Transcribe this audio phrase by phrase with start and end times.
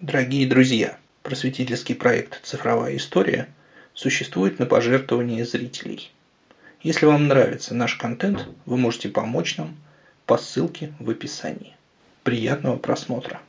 [0.00, 3.48] Дорогие друзья, просветительский проект «Цифровая история»
[3.94, 6.12] существует на пожертвования зрителей.
[6.84, 9.76] Если вам нравится наш контент, вы можете помочь нам
[10.24, 11.74] по ссылке в описании.
[12.22, 13.40] Приятного просмотра!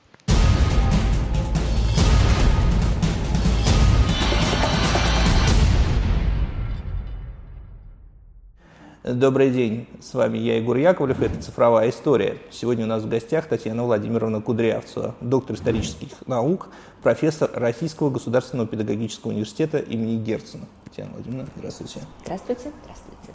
[9.02, 12.38] Добрый день, с вами я, Егор Яковлев, это «Цифровая история».
[12.52, 16.68] Сегодня у нас в гостях Татьяна Владимировна Кудрявцева, доктор исторических наук,
[17.02, 20.66] профессор Российского государственного педагогического университета имени Герцена.
[20.84, 22.02] Татьяна Владимировна, здравствуйте.
[22.26, 22.73] Здравствуйте.
[22.84, 23.34] Здравствуйте.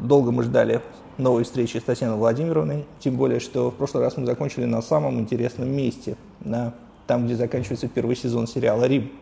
[0.00, 0.82] Долго мы ждали
[1.18, 5.20] новой встречи с Татьяной Владимировной, тем более, что в прошлый раз мы закончили на самом
[5.20, 6.74] интересном месте, на,
[7.06, 9.12] там, где заканчивается первый сезон сериала «Рим»,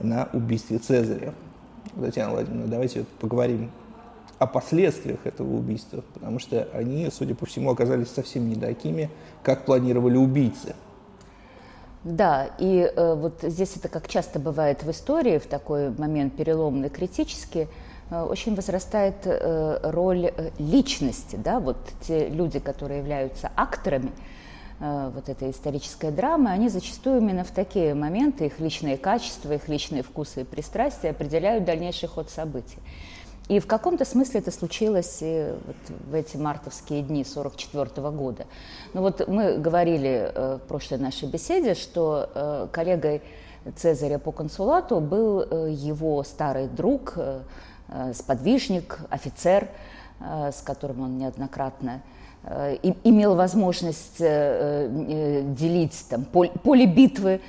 [0.00, 1.34] на убийстве Цезаря.
[2.00, 3.70] Татьяна Владимировна, давайте поговорим
[4.38, 9.10] о последствиях этого убийства, потому что они, судя по всему, оказались совсем не такими,
[9.42, 10.74] как планировали убийцы.
[12.04, 16.88] Да, и э, вот здесь это, как часто бывает в истории, в такой момент переломный,
[16.88, 17.66] критический,
[18.10, 24.12] э, очень возрастает э, роль э, личности, да, вот те люди, которые являются акторами
[24.78, 29.66] э, вот этой исторической драмы, они зачастую именно в такие моменты, их личные качества, их
[29.66, 32.78] личные вкусы и пристрастия определяют дальнейший ход событий.
[33.48, 35.76] И в каком-то смысле это случилось вот
[36.10, 38.46] в эти мартовские дни 1944 года.
[38.92, 43.22] Ну вот мы говорили э, в прошлой нашей беседе, что э, коллегой
[43.76, 47.16] Цезаря по консулату был э, его старый друг,
[48.14, 49.68] сподвижник, офицер,
[50.18, 52.02] с которым он неоднократно
[52.82, 57.40] имел возможность делить там, поле битвы Э,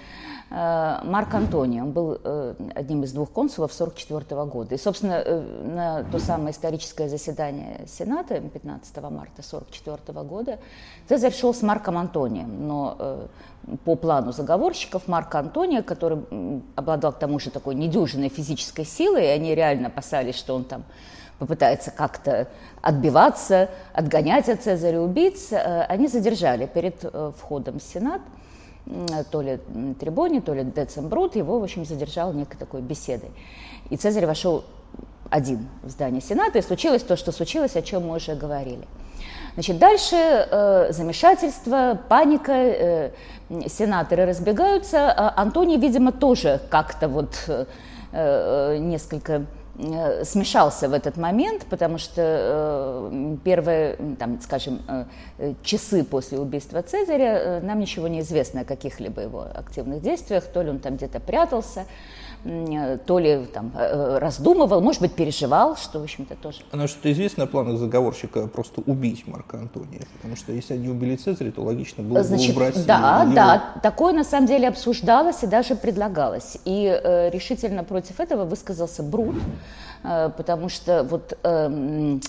[0.49, 4.75] Марк Антоний, он был э, одним из двух консулов 1944 года.
[4.75, 10.59] И, собственно, э, на то самое историческое заседание Сената 15 марта 1944 года
[11.09, 13.27] Цезарь шел с Марком Антонием, но
[13.83, 16.19] по плану заговорщиков Марка Антония, который
[16.75, 20.85] обладал к тому же такой недюжинной физической силой, и они реально опасались, что он там
[21.39, 22.47] попытается как-то
[22.81, 27.03] отбиваться, отгонять от Цезаря убийц, они задержали перед
[27.37, 28.21] входом в Сенат–
[29.31, 29.59] то ли
[29.99, 33.31] Трибони, то ли Децембрут, его, в общем, задержал некой такой беседой.
[33.89, 34.63] И Цезарь вошел
[35.29, 38.87] один в здание Сената, и случилось то, что случилось, о чем мы уже говорили.
[39.53, 43.11] Значит, дальше э, замешательство, паника, э,
[43.67, 45.11] сенаторы разбегаются.
[45.11, 47.65] А Антоний, видимо, тоже как-то вот э,
[48.11, 49.45] э несколько
[50.23, 52.21] смешался в этот момент, потому что
[53.11, 54.81] э, первые, там, скажем,
[55.37, 60.63] э, часы после убийства Цезаря нам ничего не известно о каких-либо его активных действиях, то
[60.63, 61.85] ли он там где-то прятался,
[62.43, 66.59] то ли там раздумывал, может быть, переживал, что, в общем-то, тоже.
[66.71, 70.01] А ну, что-то известно о планах заговорщика просто убить Марка Антония?
[70.15, 73.33] Потому что если они убили Цезаря, то логично было Значит, бы убрать Да, его.
[73.33, 76.57] да, такое на самом деле обсуждалось и даже предлагалось.
[76.65, 79.35] И э, решительно против этого высказался Брут,
[80.03, 81.37] э, потому что вот...
[81.43, 82.19] Э,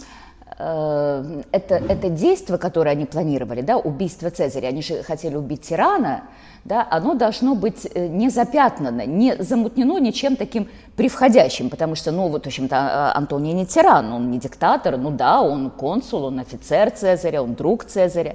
[0.60, 6.24] Э, это, это действие, которое они планировали, да, убийство Цезаря, они же хотели убить тирана,
[6.64, 12.26] да, оно должно быть э, не запятнано, не замутнено ничем таким превходящим, потому что, ну,
[12.26, 16.40] вот, в общем-то, а, Антоний не тиран, он не диктатор, ну да, он консул, он
[16.40, 18.34] офицер Цезаря, он друг Цезаря,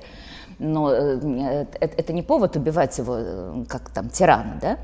[0.59, 4.77] но э, это не повод убивать его как там тирана, да.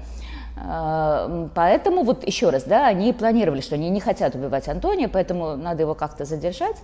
[1.56, 5.84] Поэтому вот еще раз, да, они планировали, что они не хотят убивать Антония, поэтому надо
[5.84, 6.76] его как-то задержать.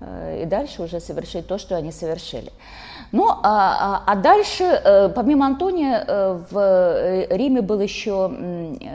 [0.00, 2.52] Э, и дальше уже совершить то, что они совершили.
[3.12, 8.28] Ну, а, а, а дальше, э, помимо Антония, э, в Риме был еще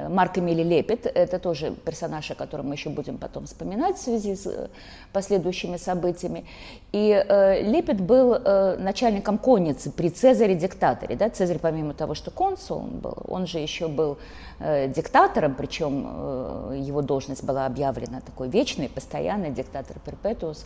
[0.09, 4.35] Марк Эмили Лепет, это тоже персонаж, о котором мы еще будем потом вспоминать в связи
[4.35, 4.69] с
[5.13, 6.43] последующими событиями.
[6.91, 7.23] И
[7.63, 8.37] Лепет был
[8.79, 11.15] начальником конницы при Цезаре-диктаторе.
[11.15, 11.29] Да?
[11.29, 14.17] Цезарь, помимо того, что консул он был, он же еще был
[14.59, 20.65] диктатором, причем его должность была объявлена такой вечной, постоянной, диктатор перпетуус.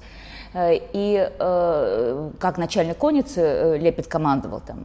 [0.54, 4.84] Э, и э, как начальник конницы э, Лепет командовал там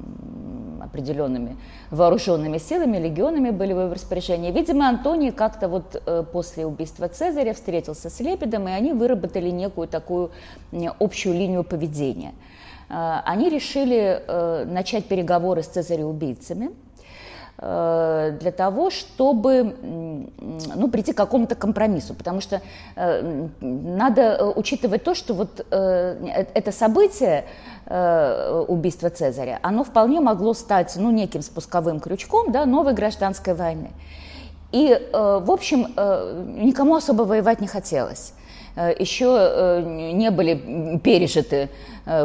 [0.81, 1.56] определенными
[1.91, 4.51] вооруженными силами, легионами были в его распоряжении.
[4.51, 6.03] Видимо, Антоний как-то вот
[6.33, 10.30] после убийства Цезаря встретился с Лепедом, и они выработали некую такую
[10.98, 12.33] общую линию поведения.
[12.89, 14.22] Они решили
[14.66, 16.71] начать переговоры с Цезарем-убийцами–
[17.60, 19.75] Э, для того, чтобы
[20.77, 22.60] ну, прийти к какому-то компромиссу, потому что
[22.95, 27.47] э, надо э, учитывать то, что вот это событие
[28.69, 33.91] убийства Цезаря, оно вполне могло стать ну, неким спусковым крючком да, новой гражданской войны.
[34.72, 35.86] И, в общем,
[36.63, 38.34] никому особо воевать не хотелось.
[38.98, 41.69] Еще не были пережиты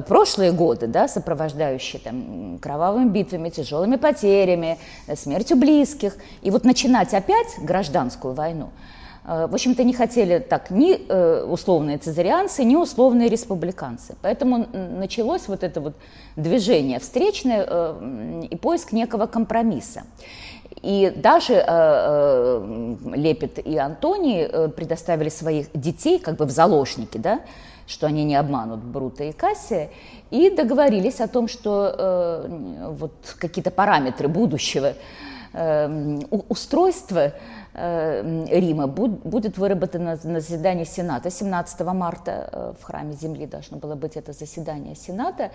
[0.08, 4.78] прошлые годы, да, сопровождающие там, кровавыми битвами, тяжелыми потерями,
[5.16, 6.16] смертью близких.
[6.42, 8.70] И вот начинать опять гражданскую войну–
[9.26, 14.16] Э, в общем-то, не хотели так ни э, условные цезарианцы, ни условные республиканцы.
[14.22, 15.96] Поэтому началось вот это вот
[16.36, 20.04] движение встречное э, и поиск некого компромисса.
[20.81, 21.54] И даже
[23.16, 27.42] Лепет и Антоний предоставили своих детей как бы в заложники, да,
[27.88, 29.90] что они не обманут Брута и Кассия,
[30.31, 32.46] и договорились о том, что
[32.98, 34.94] вот какие-то параметры будущего
[36.50, 37.34] устройства
[37.75, 43.96] Э, Рима будет выработано на заседании Сената 17 марта э, в храме Земли должно было
[43.96, 45.50] быть это заседание Сената.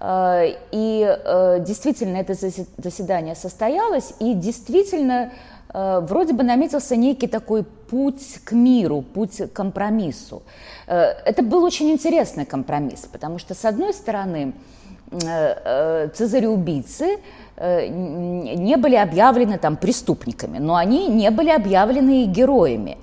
[0.00, 1.18] Э, и
[1.60, 5.32] действительно это заседание состоялось, и действительно
[5.72, 10.42] вроде бы наметился некий такой путь к миру, путь к компромиссу.
[10.88, 14.52] Это был очень интересный компромисс, потому что, с одной стороны,
[15.12, 17.20] цезареубийцы убийцы
[17.62, 22.96] Э, не были объявлены там преступниками, но они не были объявлены и героями.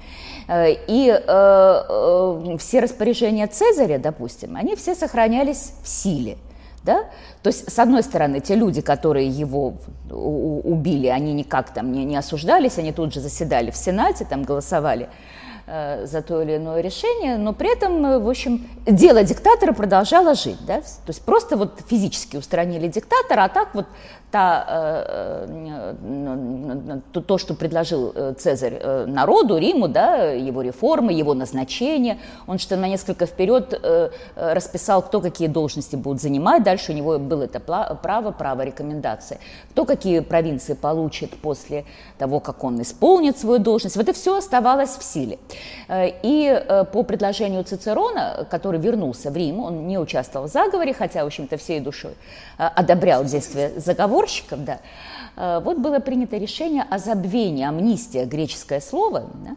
[0.47, 6.37] Э, и э, э, все распоряжения Цезаря, допустим, они все сохранялись в силе.
[6.87, 7.03] Да?
[7.43, 9.73] То есть, с одной стороны, те люди, которые его
[10.09, 15.09] убили, они никак там не, не осуждались, они тут же заседали в Сенате, там голосовали
[15.67, 20.59] за то или иное решение, но при этом, э, в общем, дело диктатора продолжало жить,
[20.65, 23.85] да, то есть просто вот физически устранили диктатора, а так вот
[24.31, 25.91] та, э,
[27.11, 33.25] то, что предложил Цезарь народу, Риму, да, его реформы, его назначение, он что на несколько
[33.25, 33.81] вперед
[34.35, 39.39] расписал, кто какие должности будут занимать, дальше у него было это право, право рекомендации,
[39.71, 41.85] кто какие провинции получит после
[42.17, 45.39] того, как он исполнит свою должность, вот это все оставалось в силе.
[45.87, 50.93] Э, и э, по предложению Цицерона, который вернулся в Рим, он не участвовал в заговоре,
[50.93, 52.13] хотя, в общем-то, всей душой
[52.57, 54.79] э, одобрял действия заговорщиков, да,
[55.59, 59.55] вот было принято решение о забвении, амнистия, греческое слово, да,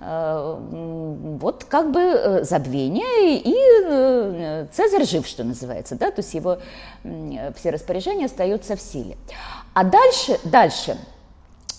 [0.00, 6.56] вот как бы забвение, и Цезарь жив, что называется, да, то есть его
[7.02, 9.18] все распоряжения остаются в силе.
[9.74, 10.96] А дальше, дальше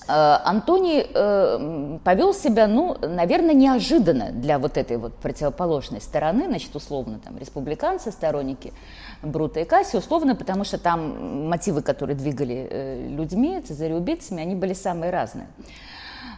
[0.08, 7.20] Антоний э, повел себя, ну, наверное, неожиданно для вот этой вот противоположной стороны, значит, условно,
[7.24, 8.74] там, республиканцы, сторонники
[9.22, 14.74] Брута и Касси, условно, потому что там мотивы, которые двигали э, людьми, цезареубийцами, они были
[14.74, 15.48] самые разные.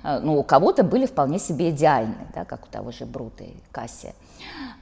[0.03, 4.13] Ну, у кого-то были вполне себе идеальные, да, как у того же Брута и Кассия.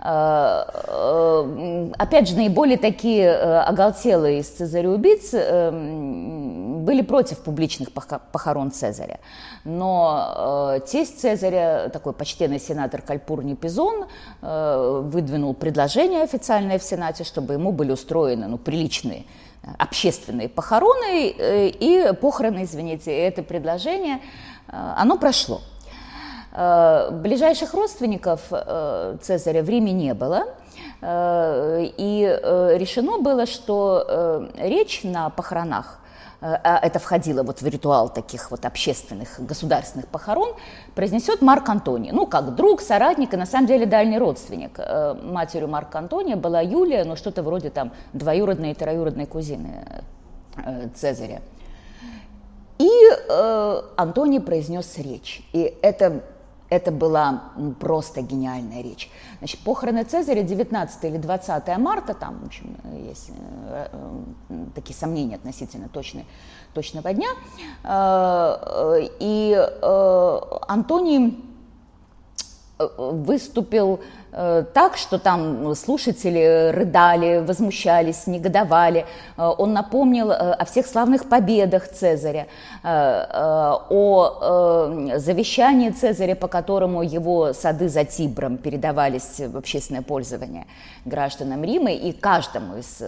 [0.03, 9.19] Э, э, опять же, наиболее такие э, оголтелые из цезареубийц были против публичных похорон Цезаря.
[9.63, 14.05] Но тесть Цезаря, такой почтенный сенатор Кальпурний Пизон,
[14.41, 19.25] выдвинул предложение официальное в Сенате, чтобы ему были устроены ну, приличные
[19.77, 24.19] общественные похороны и похороны, извините, это предложение,
[24.67, 25.61] оно прошло.
[26.53, 30.45] Э, ближайших родственников э, Цезаря в Риме не было,
[31.01, 32.39] э, и
[32.77, 35.97] решено было, что речь на похоронах
[36.43, 40.55] а это входило вот в ритуал таких вот общественных государственных похорон,
[40.95, 42.11] произнесет Марк Антоний.
[42.11, 44.79] Ну, как друг, соратник и на самом деле дальний родственник.
[45.21, 49.85] Матерью Марка Антония была Юлия, ну, что-то вроде там двоюродной и троюродной кузины
[50.95, 51.41] Цезаря.
[52.81, 55.47] И э, Антоний произнес речь.
[55.53, 56.23] И это
[56.71, 59.11] это была просто гениальная речь.
[59.39, 65.35] Значит, похороны Цезаря 19 или 20 марта, там, в общем, есть э, э, такие сомнения
[65.35, 66.25] относительно точной,
[66.73, 67.27] точного дня.
[67.83, 69.53] Э, и
[70.67, 71.43] Антоний
[72.79, 79.05] выступил Э, так, что там слушатели рыдали, возмущались, негодовали.
[79.37, 82.47] Э, он напомнил э, о всех славных победах Цезаря,
[82.83, 84.29] о
[85.17, 90.65] завещании Цезаря, по которому его сады за Тибром передавались в общественное пользование
[91.05, 93.01] гражданам Рима, и каждому из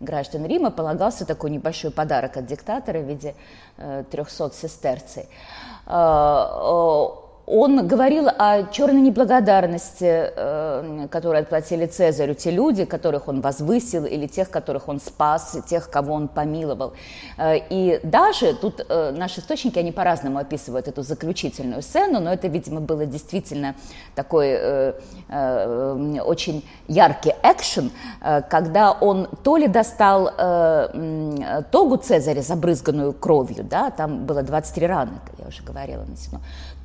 [0.00, 3.34] граждан Рима полагался такой небольшой подарок от диктатора в виде
[4.10, 5.28] 300 сестерций
[7.50, 14.26] он говорил о черной неблагодарности, э, которую отплатили Цезарю те люди, которых он возвысил, или
[14.26, 16.92] тех, которых он спас, тех, кого он помиловал.
[17.38, 22.48] Э, и даже тут э, наши источники, они по-разному описывают эту заключительную сцену, но это,
[22.48, 23.74] видимо, было действительно
[24.14, 24.58] такой
[25.28, 27.90] очень яркий экшен,
[28.48, 30.30] когда он то ли достал
[31.70, 36.16] тогу Цезаря, забрызганную кровью, да, там было 23 раны, я уже говорила на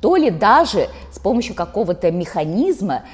[0.04, 3.04] то ли даже с помощью какого-то механизма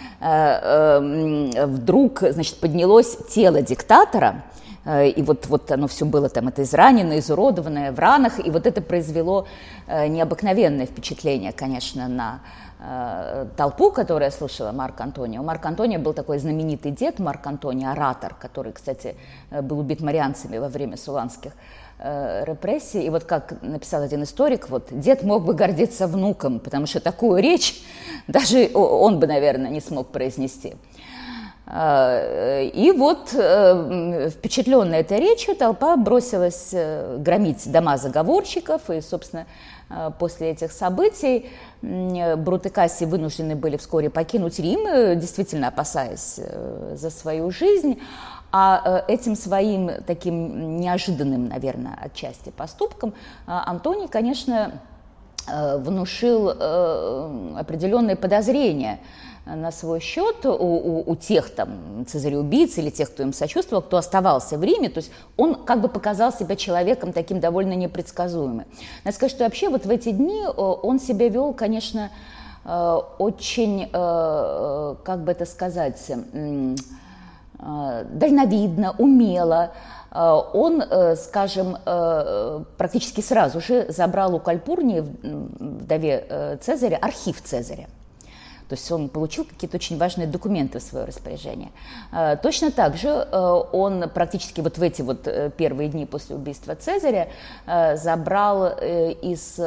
[1.69, 4.43] вдруг, значит, поднялось тело диктатора,
[4.85, 8.83] и вот, вот оно все было там, это израненное, изуродованное в ранах, и вот это
[8.83, 9.47] произвело
[9.87, 12.41] необыкновенное впечатление, конечно, на
[12.83, 15.43] Э, толпу, которая слушала Марк Антонио.
[15.43, 19.17] Марк Антонио был такой знаменитый дед Марк Антонио, оратор, который, кстати,
[19.51, 21.53] э, был убит марианцами во время суланских
[22.01, 23.03] э, репрессий.
[23.03, 27.43] И вот как написал один историк, вот дед мог бы гордиться внуком, потому что такую
[27.43, 27.83] речь
[28.27, 30.75] даже он бы, наверное, не смог произнести.
[31.73, 36.75] И вот, впечатленная этой речью, толпа бросилась
[37.19, 39.47] громить дома заговорщиков, и, собственно,
[40.19, 41.49] после этих событий
[41.83, 42.67] Брут
[43.01, 47.99] вынуждены были вскоре покинуть Рим, э, действительно опасаясь э, за свою жизнь.
[48.53, 53.15] А э, этим своим таким неожиданным, наверное, отчасти поступком
[53.47, 54.81] Антоний, конечно,
[55.47, 59.01] внушил определенные подозрения
[59.47, 63.97] на свой счет у, у, у тех там цезареубийц или тех, кто им сочувствовал, кто
[63.97, 68.67] оставался в Риме, то есть он как бы показал себя человеком таким довольно непредсказуемым.
[69.05, 72.11] Надо сказать, что вообще вот в эти дни э, он себя вел, конечно,
[72.65, 76.11] э, очень, э, как бы это сказать,
[77.61, 79.73] дальновидно, умело,
[80.13, 80.83] он,
[81.17, 81.77] скажем,
[82.77, 87.87] практически сразу же забрал у Кальпурнии, вдове Цезаря, архив Цезаря.
[88.71, 91.73] То есть он получил какие-то очень важные документы в свое распоряжение.
[92.13, 96.37] А, точно так же э, он практически вот в эти вот э, первые дни после
[96.37, 97.31] убийства Цезаря
[97.67, 99.59] э, забрал из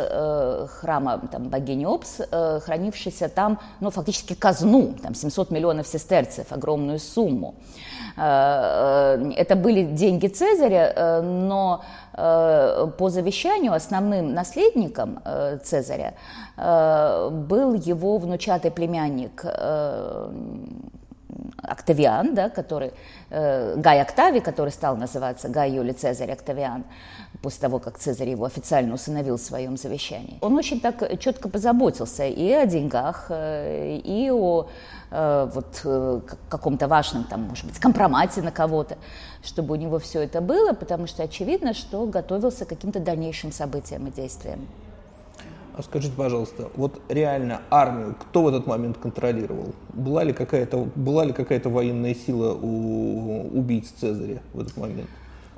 [0.80, 7.56] храма там, богини Опс, хранившийся там, ну, фактически казну, там 700 миллионов сестерцев, огромную сумму.
[8.16, 11.84] Это были деньги Цезаря, но
[12.14, 15.20] по завещанию основным наследником
[15.64, 16.14] Цезаря
[16.56, 20.32] был его внучатый племянник э,
[21.62, 22.92] Октавиан, да, который,
[23.30, 26.84] э, Гай Октавий, который стал называться Гай Юлий Цезарь Октавиан,
[27.42, 30.38] после того, как Цезарь его официально усыновил в своем завещании.
[30.42, 34.68] Он очень так четко позаботился и о деньгах, э, и о
[35.14, 35.82] вот
[36.50, 38.98] каком-то важном, там, может быть, компромате на кого-то,
[39.44, 44.08] чтобы у него все это было, потому что очевидно, что готовился к каким-то дальнейшим событиям
[44.08, 44.68] и действиям.
[45.76, 49.74] А скажите, пожалуйста, вот реально армию кто в этот момент контролировал?
[49.94, 55.10] Была ли какая-то, была ли какая-то военная сила у убийц Цезаря в этот момент?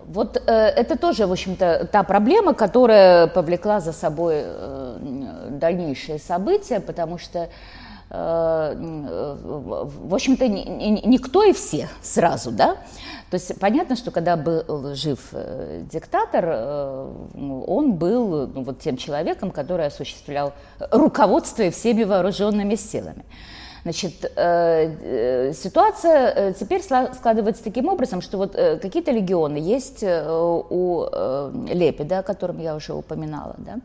[0.05, 6.79] Вот э, это тоже, в общем-то, та проблема, которая повлекла за собой э, дальнейшие события,
[6.79, 7.50] потому что Э,
[8.09, 12.77] в общем-то, никто и все сразу, да.
[13.31, 18.97] То есть понятно, что когда был жив э, диктатор, э, он был ну, вот тем
[18.97, 20.53] человеком, который осуществлял
[20.91, 23.25] руководство всеми вооруженными силами.
[23.85, 24.15] Значит,
[25.55, 31.05] ситуация теперь складывается таким образом, что вот какие-то легионы есть у
[31.67, 33.75] Лепида, о котором я уже упоминала, да,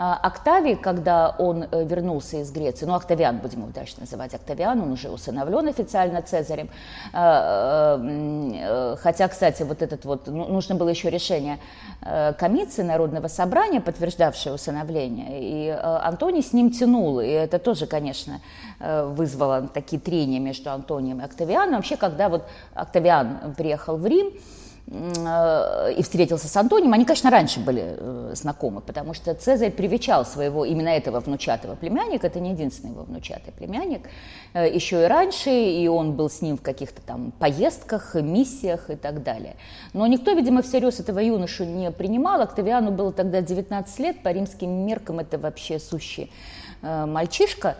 [0.00, 4.80] а, Октавий, когда он э, вернулся из Греции, ну, Октавиан, будем его дальше называть Октавиан,
[4.80, 6.70] он уже усыновлен официально Цезарем,
[7.12, 11.58] а, э, хотя, кстати, вот этот вот, ну, нужно было еще решение
[12.02, 18.40] э, комиссии Народного собрания, подтверждавшее усыновление, и Антоний с ним тянул, и это тоже, конечно,
[18.78, 19.37] вызвало
[19.72, 21.76] такие трения между Антонием и Октавианом.
[21.76, 24.32] Вообще, когда вот Октавиан приехал в Рим,
[24.90, 30.24] Э, и встретился с Антонием, они, конечно, раньше были э, знакомы, потому что Цезарь привечал
[30.24, 34.08] своего именно этого внучатого племянника, это не единственный его внучатый племянник,
[34.54, 38.96] э, еще и раньше, и он был с ним в каких-то там поездках, миссиях и
[38.96, 39.56] так далее.
[39.92, 44.70] Но никто, видимо, всерьез этого юношу не принимал, Октавиану было тогда 19 лет, по римским
[44.70, 46.30] меркам это вообще сущий
[46.80, 47.76] мальчишка,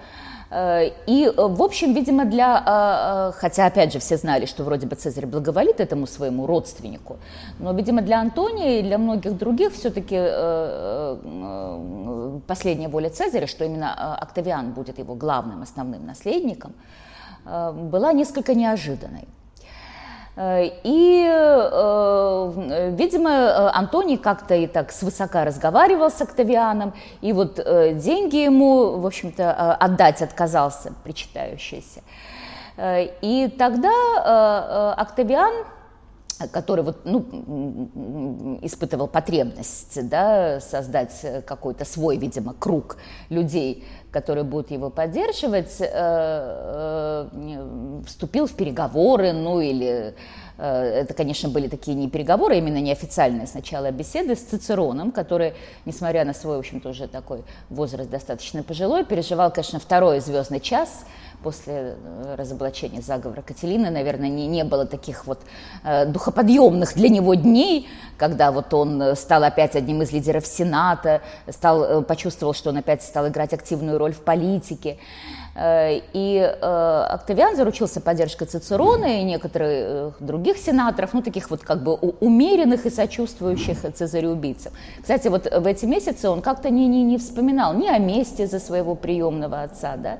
[0.50, 4.96] и, э, в общем, видимо, для, э, хотя, опять же, все знали, что вроде бы
[4.96, 7.18] Цезарь благоволит этому своему родственнику,
[7.58, 10.16] но, видимо, для Антония и для многих других все-таки
[12.46, 16.72] последняя воля Цезаря, что именно Октавиан будет его главным, основным наследником,
[17.44, 19.28] была несколько неожиданной.
[20.38, 27.94] Э, и, э, видимо, Антоний как-то и так свысока разговаривал с Октавианом, и вот э,
[27.94, 32.02] деньги ему, в общем-то, отдать отказался причитающийся.
[33.22, 35.52] И тогда Октавиан
[36.46, 44.90] который вот, ну, испытывал потребность да, создать какой-то свой, видимо, круг людей, которые будут его
[44.90, 45.88] поддерживать, э,
[47.32, 50.14] э, вступил в переговоры, ну или
[50.60, 55.54] это, конечно, были такие не переговоры, именно неофициальные сначала беседы с Цицероном, который,
[55.84, 61.04] несмотря на свой, в общем-то, уже такой возраст достаточно пожилой, переживал, конечно, второй звездный час–
[61.42, 65.40] после э, разоблачения заговора Кателины, наверное, не, не было таких вот
[65.84, 71.22] э, духоподъемных для него дней, когда вот он э, стал опять одним из лидеров Сената,
[71.48, 74.98] стал, э, почувствовал, что он опять стал играть активную роль в политике.
[75.60, 82.86] И Октавиан заручился поддержкой Цицерона и некоторых других сенаторов, ну, таких вот как бы умеренных
[82.86, 84.72] и сочувствующих Цезарю убийцам.
[85.00, 88.60] Кстати, вот в эти месяцы он как-то не, не, не вспоминал ни о месте за
[88.60, 90.18] своего приемного отца, да,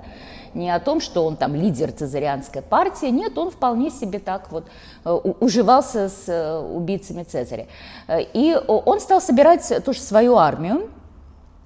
[0.55, 4.65] не о том, что он там лидер цезарианской партии, нет, он вполне себе так вот
[5.05, 7.67] э, уживался с э, убийцами Цезаря.
[8.07, 10.91] Э, и он стал собирать тоже свою армию,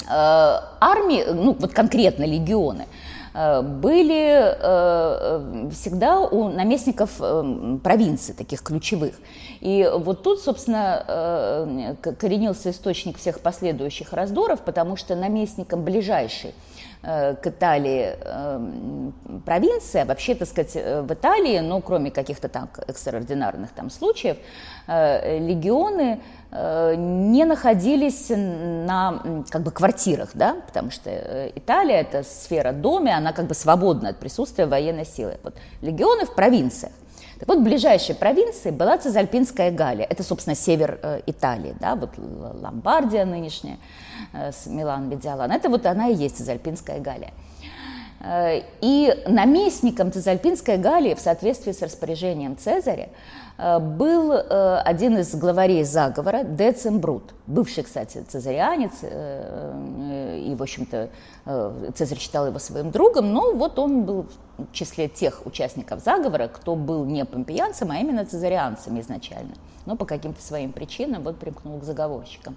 [0.08, 2.86] армии, ну вот конкретно легионы,
[3.32, 7.18] были всегда у наместников
[7.82, 9.14] провинций, таких ключевых.
[9.60, 16.52] И вот тут, собственно, коренился источник всех последующих раздоров, потому что наместником ближайший
[17.02, 19.12] к Италии эм,
[19.44, 24.36] провинция, вообще, так сказать, э, в Италии, ну, кроме каких-то там экстраординарных там случаев,
[24.86, 26.20] э, легионы
[26.54, 31.10] не находились на как бы квартирах, да, потому что
[31.54, 35.38] Италия это сфера доме, она как бы свободна от присутствия военной силы.
[35.44, 36.92] Вот легионы в провинциях.
[37.38, 40.04] Так вот, ближайшей провинцией была Цезальпинская Галия.
[40.04, 43.78] Это, собственно, север Италии, да, вот Ломбардия нынешняя.
[44.32, 45.50] Э, с Милан Медиалан.
[45.50, 47.32] Это вот она и есть Цезальпинская Галия.
[48.20, 53.08] Э, и наместником Цезальпинской Галии в соответствии с распоряжением Цезаря
[53.58, 61.10] был один из главарей заговора Децимбрут, бывший, кстати, цезарианец, и, в общем-то,
[61.94, 64.26] Цезарь считал его своим другом, но вот он был
[64.58, 69.54] в числе тех участников заговора, кто был не помпеянцем, а именно цезарианцем изначально,
[69.86, 72.56] но по каким-то своим причинам вот примкнул к заговорщикам.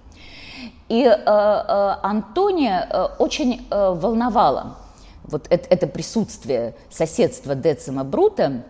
[0.90, 4.78] И э, э, Антония э, очень э, волновала
[5.24, 8.64] вот это присутствие соседства Децима Брута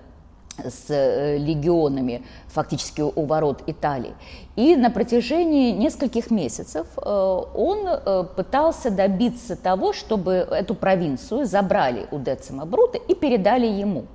[0.64, 4.14] с э, легионами фактически у ворот Италии.
[4.56, 12.08] И на протяжении нескольких месяцев э, он э, пытался добиться того, чтобы эту провинцию забрали
[12.12, 14.06] у Децима Брута и передали ему.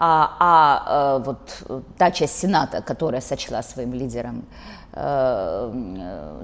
[0.00, 1.38] А, а вот
[1.98, 4.44] та часть Сената, которая сочла своим лидером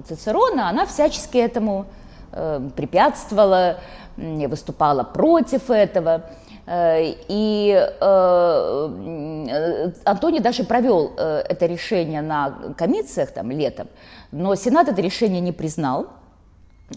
[0.08, 1.86] Цицерона, она всячески этому
[2.32, 3.78] препятствовала,
[4.16, 6.22] выступала против этого.
[6.66, 13.88] Э, и э, Антоний даже провел э, это решение на комициях там летом,
[14.32, 16.06] но Сенат это решение не признал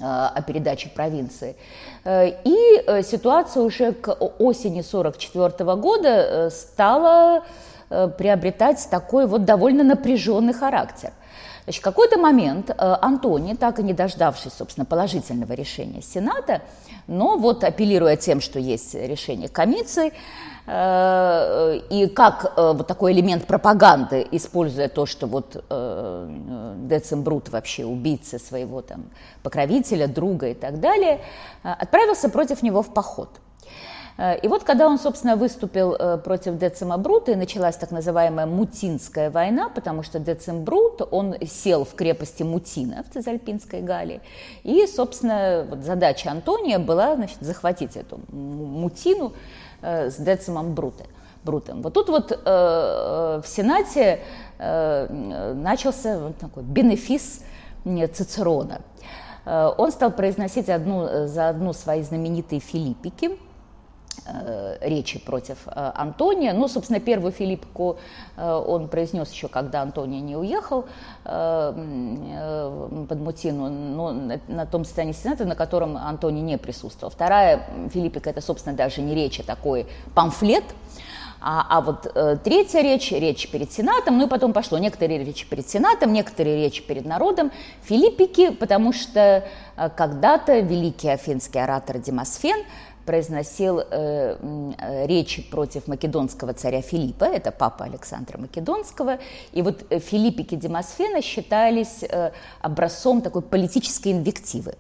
[0.01, 1.55] о передаче провинции.
[2.05, 7.45] И ситуация уже к осени 1944 года стала
[7.87, 11.11] приобретать такой вот довольно напряженный характер.
[11.67, 16.61] Значит, в какой-то момент Антоний, так и не дождавшись, собственно, положительного решения Сената,
[17.07, 20.13] но вот апеллируя тем, что есть решение комиссии,
[20.65, 27.83] э, и как э, вот такой элемент пропаганды, используя то, что вот э, Децимбрут вообще
[27.83, 29.03] убийца своего там
[29.43, 31.19] покровителя, друга и так далее,
[31.63, 33.46] отправился против него в поход– Э,
[34.17, 39.29] и вот когда он, собственно, выступил э, против Децима Брута, и началась так называемая Мутинская
[39.29, 44.21] война, потому что Децим Брут, он сел в крепости Мутина в Цезальпинской Галии,
[44.63, 49.33] и, собственно, вот задача Антония была значит, захватить эту Мутину
[49.81, 51.05] э, с Децимом Брута.
[51.43, 51.81] Брутом.
[51.81, 54.19] Вот тут вот э, в Сенате
[54.57, 57.43] э, начался вот такой бенефис
[57.85, 58.81] Цицерона.
[59.45, 63.46] Он стал произносить одну за одну свои знаменитые филиппики, Э,
[64.81, 66.53] речи против э, Антония.
[66.53, 67.97] Ну, собственно, первую Филиппку
[68.35, 70.85] э, он произнес еще, когда Антоний не уехал
[71.23, 71.75] под
[73.19, 74.11] Мутину, но
[74.47, 77.11] на том состоянии Сената, на котором Антоний не присутствовал.
[77.11, 80.63] Вторая Филиппика– это, собственно, даже не речь, а такой памфлет,
[81.39, 85.47] а, а вот э, третья речь, речь перед Сенатом, ну и потом пошло некоторые речи
[85.47, 87.51] перед Сенатом, некоторые речи перед народом,
[87.83, 92.65] филиппики, потому что э, когда-то великий афинский оратор Демосфен
[93.07, 99.17] произносил э, э, речи против македонского царя Филиппа, это папа Александра Македонского,
[99.53, 104.73] и вот э, Филиппики Демосфена считались э, образцом такой политической инвективы.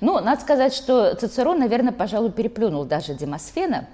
[0.00, 3.88] Но надо сказать, что Цицерон, наверное, пожалуй, переплюнул даже Демосфена,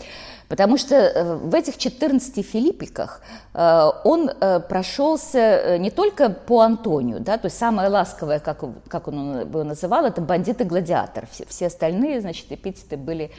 [0.48, 4.30] Потому что э, в этих 14 филиппиках он
[4.68, 10.06] прошелся не только по Антонию, да, то есть самое ласковое, как, как он его называл,
[10.06, 11.28] это бандит и гладиатор.
[11.30, 13.30] Все, все остальные, значит, эпитеты были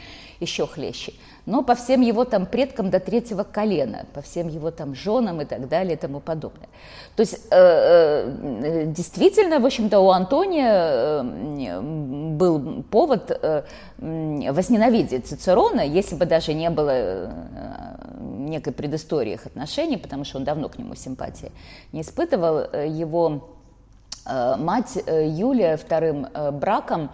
[0.42, 1.14] еще хлеще.
[1.46, 5.46] но по всем его там предкам до третьего колена, по всем его там женам и
[5.46, 6.68] так далее и тому подобное.
[7.16, 13.40] То есть э, э, действительно, в общем-то, у Антония э, был повод
[13.98, 17.32] возненавидеть Цицерона, если бы даже не было
[18.20, 21.52] некой предыстории их отношений, потому что он давно к нему симпатии
[21.92, 22.60] не испытывал.
[22.74, 23.50] Его
[24.26, 27.10] мать Юлия вторым браком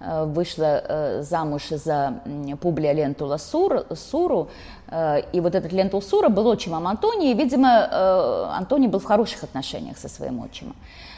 [0.00, 2.20] вышла э, замуж за
[2.60, 4.48] Публия Лентула Суру,
[4.86, 9.42] э, и вот этот Лентул Сура был отчимом Антония, и, видимо, Антоний был в хороших
[9.42, 10.76] отношениях со своим отчимом.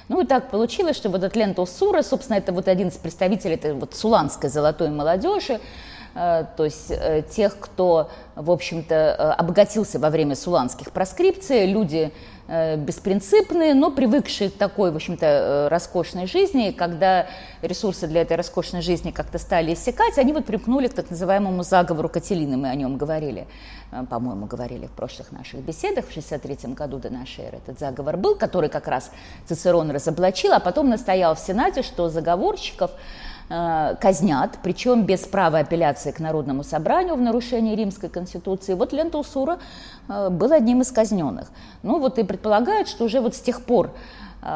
[0.09, 3.55] Ну и так получилось, что вот этот Лентул Сура, собственно, это вот один из представителей
[3.55, 5.61] этой вот сулланской золотой молодежи,
[6.14, 6.93] то есть
[7.31, 14.55] тех, кто, в общем-то, обогатился во время сулланских проскрипций, люди Э, беспринципные, но привыкшие к
[14.55, 17.29] такой, в общем-то, э, роскошной жизни, когда
[17.63, 22.09] ресурсы для этой роскошной жизни как-то стали иссякать, они вот примкнули к так называемому заговору
[22.09, 23.47] Катилины, мы о нем говорили,
[23.93, 28.17] э, по-моему, говорили в прошлых наших беседах, в 63 году до нашей эры этот заговор
[28.17, 29.13] был, который как раз
[29.47, 32.91] Цицерон разоблачил, а потом настоял в Сенате, что заговорщиков
[33.53, 38.75] Э, казнят, причем без права апелляции к Народному собранию в нарушении Римской конституции.
[38.75, 39.59] Вот Лентул Сура
[40.09, 41.51] э, был одним из казненных.
[41.83, 43.91] Ну вот и предполагают, что уже вот с тех пор
[44.43, 44.47] э,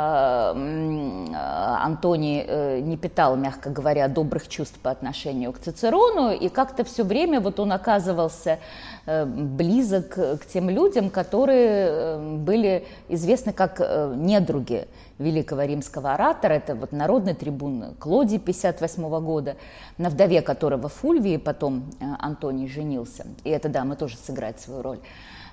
[1.83, 7.41] Антоний не питал, мягко говоря, добрых чувств по отношению к Цицерону, и как-то все время
[7.41, 8.61] вот он оказывался
[9.07, 13.81] близок к тем людям, которые были известны как
[14.15, 14.87] недруги
[15.19, 19.57] великого римского оратора, это вот народный трибун Клодий 58 года,
[19.99, 23.27] на вдове которого Фульвии потом э, Антоний женился.
[23.45, 24.99] И это, да, мы тоже сыграть свою роль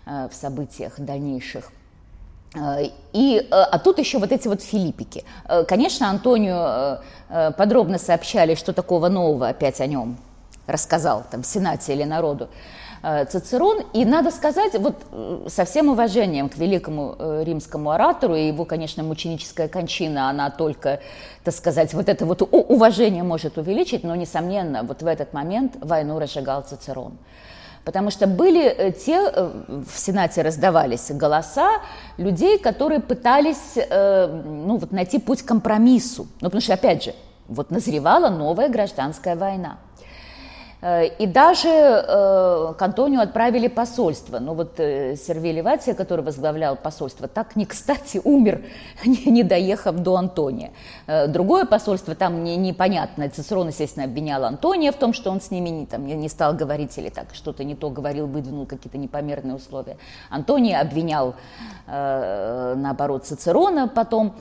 [0.05, 1.71] э, в событиях дальнейших.
[2.55, 5.23] Э, и, а тут еще вот эти вот филиппики.
[5.67, 6.99] Конечно, Антонию
[7.57, 10.17] подробно сообщали, что такого нового опять о нем
[10.67, 12.49] рассказал там в Сенате или народу.
[13.03, 13.81] Э, Цицерон.
[13.93, 18.65] И надо сказать, вот э, со всем уважением к великому э, римскому оратору, и его,
[18.65, 20.99] конечно, мученическая кончина, она только,
[21.43, 26.19] так сказать, вот это вот уважение может увеличить, но, несомненно, вот в этот момент войну
[26.19, 27.17] разжигал Цицерон.
[27.83, 31.81] Потому что были те, в Сенате раздавались голоса
[32.17, 36.27] людей, которые пытались ну, вот найти путь к компромиссу.
[36.41, 37.15] Ну, потому что, опять же,
[37.47, 39.79] вот назревала новая гражданская война.
[40.81, 44.39] Э, и даже э, к Антонию отправили посольство.
[44.39, 48.63] Но вот э, Сервей Леватия, который возглавлял посольство, так не кстати умер,
[49.05, 50.71] не, доехав до Антония.
[51.07, 55.51] Э, другое посольство, там не, непонятно, Цицерон, естественно, обвинял Антония в том, что он с
[55.51, 59.55] ними не, там, не стал говорить или так что-то не то говорил, выдвинул какие-то непомерные
[59.55, 59.97] условия.
[60.29, 61.35] Антоний обвинял,
[61.87, 64.33] э, наоборот, Цицерона потом,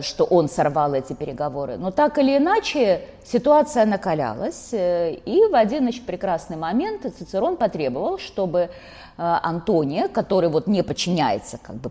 [0.00, 1.76] что он сорвал эти переговоры.
[1.76, 8.18] Но так или иначе, ситуация накалялась, и в один один значит, прекрасный момент Цицерон потребовал,
[8.18, 8.68] чтобы э,
[9.16, 11.90] Антония, который вот не подчиняется как бы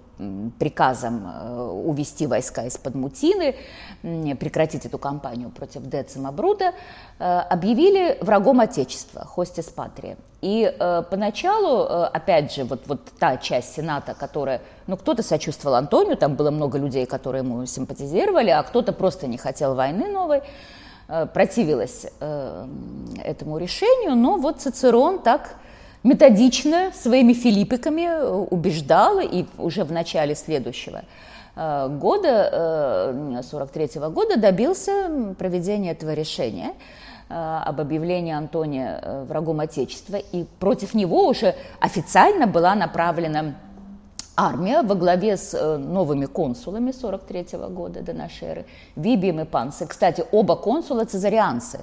[0.59, 3.55] приказам э, увести войска из-под Мутины,
[4.39, 6.73] прекратить эту кампанию против Децима Брута,
[7.19, 10.17] э, объявили врагом Отечества, хостис патрия.
[10.41, 10.71] И
[11.09, 16.51] поначалу, опять же, вот, вот та часть Сената, которая, ну, кто-то сочувствовал Антонию, там было
[16.51, 20.43] много людей, которые ему симпатизировали, а кто-то просто не хотел войны новой,
[21.07, 22.67] противилась э,
[23.23, 25.55] этому решению, но вот Цицерон так
[26.03, 31.03] методично своими филиппиками э, убеждал и уже в начале следующего
[31.55, 36.73] года, 43 -го года, добился проведения этого решения
[37.29, 43.55] об объявлении Антония врагом Отечества, и против него уже официально была направлена
[44.35, 49.45] армия во главе с э, новыми консулами 43 -го года до нашей эры, Вибием и
[49.45, 49.85] Пансе.
[49.85, 51.79] Кстати, оба консула цезарианцы.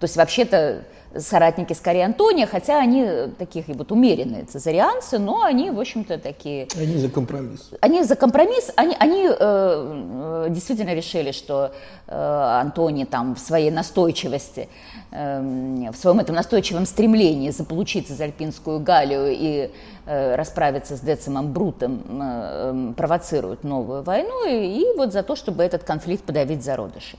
[0.00, 0.82] То есть вообще-то
[1.16, 3.06] соратники скорее Антония, хотя они
[3.38, 6.68] таких и вот умеренные цезарианцы, но они, в общем-то, такие...
[6.76, 7.70] Они за компромисс.
[7.80, 11.72] Они за компромисс, они, они э, э, действительно решили, что
[12.06, 14.68] э, Антоний там в своей настойчивости,
[15.10, 19.70] э, в своем этом настойчивом стремлении заполучить Цезальпинскую Галлию и
[20.06, 25.64] э, расправиться с Децимом Брутом э, провоцирует новую войну, и, и вот за то, чтобы
[25.64, 27.18] этот конфликт подавить зародыши.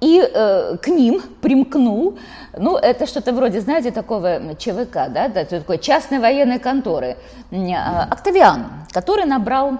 [0.00, 2.18] И э, к ним примкнул,
[2.56, 7.16] ну, это что-то вроде, знаете, такого ЧВК, да, да такой частной военной конторы,
[7.50, 7.74] э,
[8.10, 9.78] Октавиан, который набрал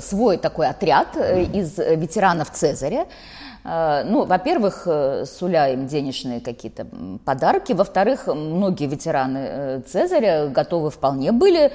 [0.00, 6.86] свой такой отряд из ветеранов Цезаря, Э, ну, во-первых, э, суля им денежные какие-то
[7.24, 7.72] подарки.
[7.72, 11.72] Во-вторых, многие ветераны э, Цезаря готовы вполне были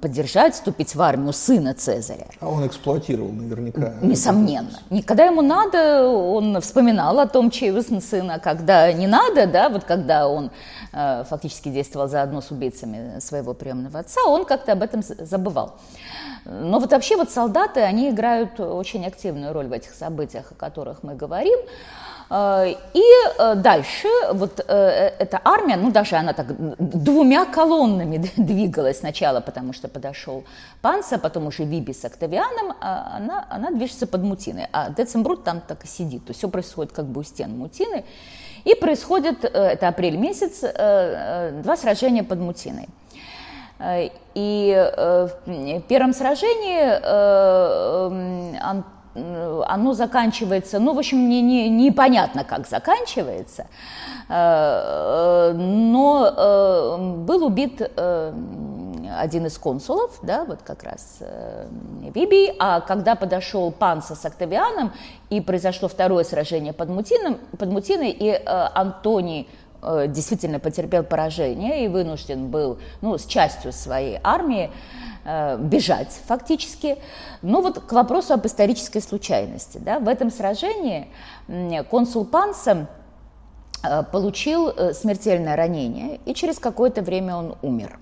[0.00, 2.26] поддержать, вступить в армию сына Цезаря.
[2.40, 3.94] А он эксплуатировал наверняка.
[4.02, 4.78] Несомненно.
[5.06, 9.84] Когда ему надо, он вспоминал о том, чей сын, а когда не надо, да, вот
[9.84, 10.50] когда он
[10.92, 15.76] фактически действовал заодно с убийцами своего приемного отца, он как-то об этом забывал.
[16.44, 21.02] Но вот вообще вот солдаты, они играют очень активную роль в этих событиях, о которых
[21.02, 21.58] мы говорим.
[22.32, 23.02] Э, и
[23.38, 26.46] э, дальше вот э, эта армия, ну даже она так
[26.78, 30.44] двумя колоннами двигалась сначала, потому что подошел
[30.80, 35.60] Панса, потом уже Виби с Октавианом, а она, она движется под Мутиной, а Децимбрут там
[35.60, 38.04] так и сидит, то есть все происходит как бы у стен Мутины.
[38.64, 42.88] И происходит, это апрель месяц, два сражения под Мутиной.
[43.82, 48.52] Э, и э, в первом сражении э,
[49.14, 53.66] оно заканчивается, ну, в общем, мне не, непонятно, как заканчивается,
[54.30, 55.58] но
[57.18, 57.82] был убит
[59.18, 61.18] один из консулов, да, вот как раз
[62.14, 64.94] Вибий, а когда подошел Панса с Октавианом,
[65.28, 69.46] и произошло второе сражение под, Мутином, под Мутиной, и Антоний
[69.82, 74.70] Э, действительно потерпел поражение и вынужден был ну, с частью своей армии
[75.24, 76.98] э, бежать фактически.
[77.42, 79.78] Ну вот к вопросу об исторической случайности.
[79.78, 81.08] Да, в этом сражении
[81.90, 82.86] консул Панса
[83.82, 87.98] э, получил смертельное ранение, и через какое-то время он умер.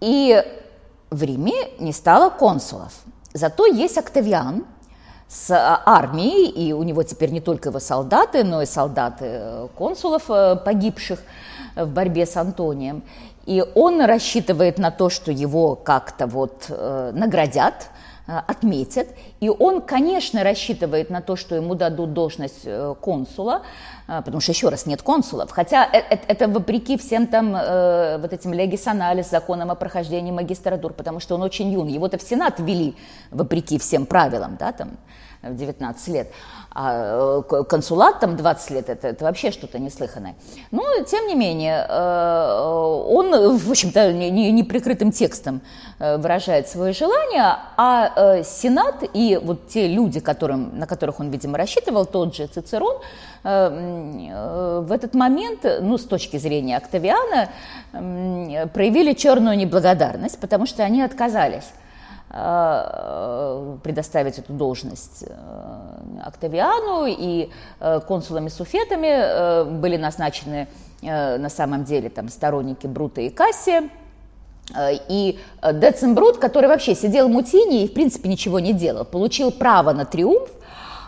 [0.00, 0.44] И
[1.10, 2.92] в Риме не стало консулов.
[3.32, 4.64] Зато есть Октавиан,
[5.30, 9.68] с а, армией, и у него теперь не только его солдаты, но и солдаты э,
[9.78, 11.20] консулов, э, погибших
[11.76, 13.04] в борьбе с Антонием.
[13.46, 17.90] И он рассчитывает на то, что его как-то вот э, наградят,
[18.26, 19.08] отметят.
[19.40, 22.66] И он, конечно, рассчитывает на то, что ему дадут должность
[23.00, 23.62] консула,
[24.24, 25.50] потому что, еще раз, нет консулов.
[25.50, 31.20] Хотя это, это вопреки всем там вот этим легис анализ, законам о прохождении магистратур, потому
[31.20, 31.86] что он очень юн.
[31.86, 32.96] Его-то в Сенат ввели
[33.30, 34.98] вопреки всем правилам, да, там,
[35.42, 36.28] в 19 лет.
[36.72, 40.34] А э, консулат там 20 лет, это, это вообще что-то неслыханное.
[40.70, 45.62] Но, тем не менее, э, он, в общем-то, неприкрытым текстом
[45.98, 51.58] э, выражает свои желания, а Сенат и вот те люди, которым, на которых он, видимо,
[51.58, 52.98] рассчитывал, тот же Цицерон,
[53.42, 57.48] в этот момент, ну, с точки зрения Октавиана,
[57.90, 61.89] проявили черную неблагодарность, потому что они отказались Э,
[63.82, 65.34] предоставить эту должность э,
[66.22, 70.68] Октавиану, и э, консулами-суфетами были назначены
[71.02, 73.88] на самом деле там сторонники Брута и Кассия,
[75.08, 79.92] и Децимбрут, который вообще сидел в Мутине и, в принципе, ничего не делал, получил право
[79.92, 80.50] на триумф,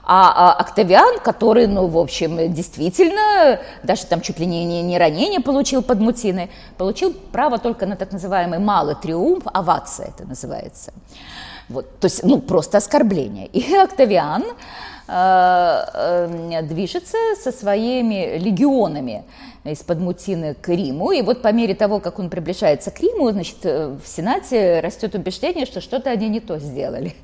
[0.05, 4.99] а, а Октавиан, который, ну, в общем, действительно, даже там чуть ли не, не, не
[4.99, 10.93] ранение получил под Мутиной, получил право только на так называемый малый триумф, овация это называется.
[11.69, 13.47] Вот, то есть, ну, просто оскорбление.
[13.47, 14.45] И Октавиан
[16.63, 19.25] движется со своими легионами
[19.65, 21.13] из-под Мутины к Риму.
[21.13, 25.15] И вот по мере того, как он приближается к Риму, значит, э, в Сенате растет
[25.15, 27.15] убеждение, что что-то они не то сделали.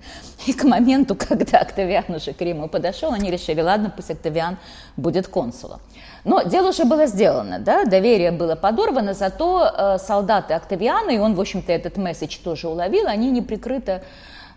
[0.46, 4.56] И к моменту, когда Октавиан уже к Риму подошел, они решили, ладно, пусть Октавиан
[4.96, 5.80] будет консулом.
[6.24, 11.34] Но дело уже было сделано, да, доверие было подорвано, зато э, солдаты Октавиана, и он,
[11.34, 14.02] в общем-то, этот месседж тоже уловил, они неприкрыто Э,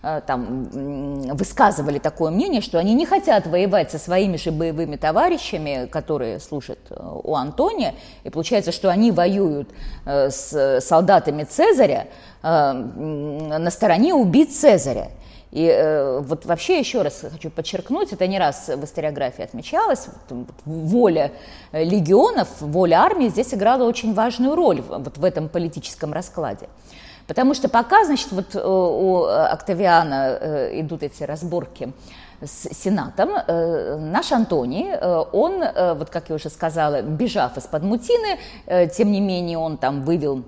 [0.01, 0.63] там,
[1.35, 6.79] высказывали такое мнение, что они не хотят воевать со своими же боевыми товарищами, которые служат
[6.89, 9.69] э, у Антония, и получается, что они воюют
[10.05, 12.07] э, с солдатами Цезаря
[12.43, 15.11] на стороне убийц Цезаря.
[15.51, 20.07] И э, вот вообще еще раз хочу подчеркнуть, это не раз в историографии отмечалось,
[20.65, 21.31] воля
[21.71, 26.67] легионов, воля армии здесь играла очень важную роль вот в этом политическом раскладе.
[27.31, 31.93] Потому что пока, значит, вот э, у Октавиана э, идут эти разборки
[32.41, 34.93] с Сенатом, э, наш Антоний,
[35.31, 35.63] он,
[35.97, 38.37] вот как я уже сказала, бежав из-под Мутины,
[38.89, 40.43] тем не менее он там вывел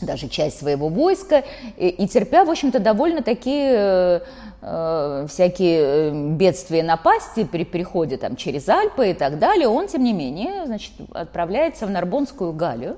[0.00, 1.42] даже часть своего войска,
[1.76, 4.22] и, и терпя, в общем-то, довольно такие
[4.60, 10.12] э, всякие бедствия, напасти при переходе там через Альпы и так далее, он, тем не
[10.12, 12.96] менее, значит, отправляется в Нарбонскую Галию,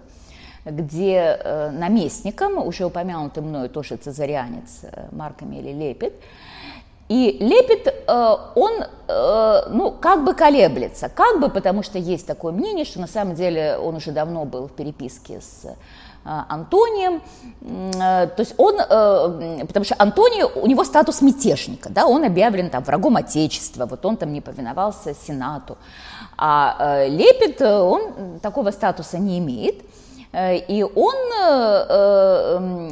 [0.65, 6.15] где э, наместником, уже упомянутый мною тоже цезарианец э, Марк Амелий Лепит,
[7.09, 8.85] и Лепит, э, он,
[9.77, 13.77] ну, как бы колеблется, как бы, потому что есть такое мнение, что на самом деле
[13.77, 15.67] он уже давно был в переписке с
[16.25, 17.21] Антонием.
[17.61, 23.17] То есть он, потому что Антоний, у него статус мятежника, да, он объявлен там врагом
[23.17, 25.77] Отечества, вот он там не повиновался Сенату.
[26.39, 29.85] А Лепит, он такого статуса не имеет.
[30.35, 31.87] Э, и он э,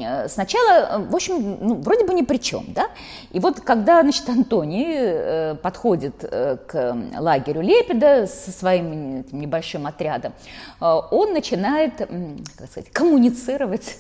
[0.01, 2.87] э, сначала, в общем, ну, вроде бы ни при чем, да?
[3.33, 10.35] И вот когда, значит, Антоний подходит к лагерю Лепеда со своим небольшим отрядом,
[10.81, 13.97] он начинает, как сказать, коммуницировать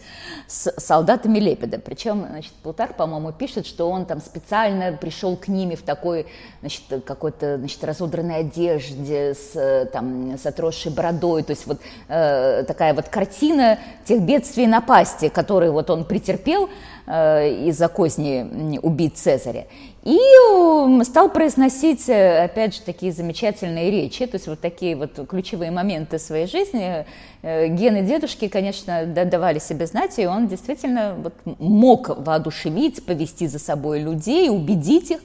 [0.46, 1.78] с солдатами Лепеда.
[1.78, 6.26] Причем, значит, Плутарх, по-моему, пишет, что он там специально пришел к ними в такой,
[6.61, 13.09] значит, какой-то, значит, разодранной одежде, с, там, с отросшей бородой, то есть вот такая вот
[13.09, 16.68] картина тех бедствий и напасти, которые вот он претерпел
[17.07, 19.66] э, из-за козни убить Цезаря.
[20.05, 20.18] И
[21.05, 26.18] стал произносить, э, опять же, такие замечательные речи, то есть вот такие вот ключевые моменты
[26.18, 27.07] своей жизни.
[27.42, 33.59] Э, гены дедушки, конечно, давали себе знать, и он действительно вот мог воодушевить, повести за
[33.59, 35.21] собой людей, убедить их.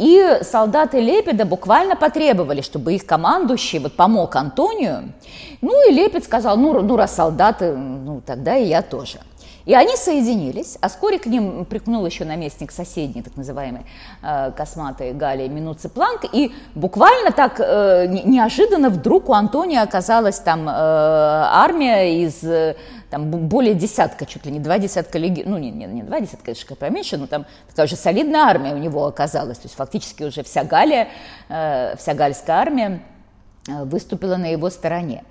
[0.00, 5.12] И солдаты Лепеда буквально потребовали, чтобы их командующий вот помог Антонию.
[5.60, 9.18] Ну и Лепед сказал, ну, ну раз солдаты, ну тогда и я тоже.
[9.66, 13.82] И они соединились, а вскоре к ним прикнул еще наместник соседней, так называемой,
[14.22, 20.66] э, косматой Галии Минуци Планк, и буквально так э, неожиданно вдруг у Антония оказалась там
[20.66, 22.42] э, армия из
[23.10, 25.42] там более десятка, чуть ли не два десятка леги...
[25.44, 28.78] ну не, не, не два десятка, конечно, поменьше, но там такая уже солидная армия у
[28.78, 31.08] него оказалась, то есть фактически уже вся Галия,
[31.48, 33.02] э, вся гальская армия
[33.68, 35.24] э, выступила на его стороне.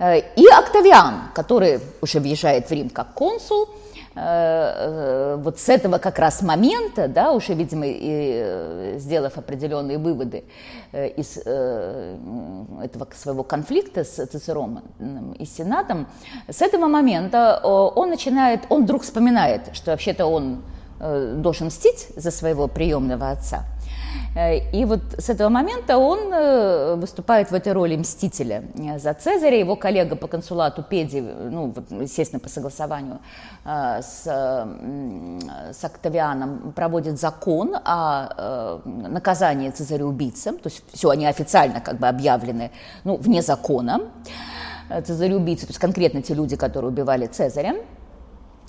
[0.00, 3.68] Э, и Октавиан, который уже въезжает в Рим как консул,
[4.14, 10.44] вот с этого как раз момента, да, уже, видимо, и, сделав определенные выводы
[10.92, 14.82] из этого своего конфликта с Цицероном
[15.38, 16.08] и Сенатом,
[16.48, 20.62] с этого момента он начинает, он вдруг вспоминает, что вообще-то он
[20.98, 23.79] должен мстить за своего приемного отца– Э,
[24.72, 29.58] и вот с этого момента он э, выступает в этой роли мстителя э, за Цезаря.
[29.58, 33.18] Его коллега по консулату Педи, ну, естественно, по согласованию
[33.64, 40.58] с, с Октавианом, проводит закон о наказании Цезаря-убийцам.
[40.58, 42.70] То есть все, они официально как бы объявлены
[43.04, 44.02] ну, вне закона.
[44.88, 47.76] Цезаря-убийцы, то есть конкретно те люди, которые убивали Цезаря.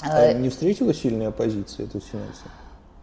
[0.04, 2.52] А не встретила сильной оппозиции эта ситуация?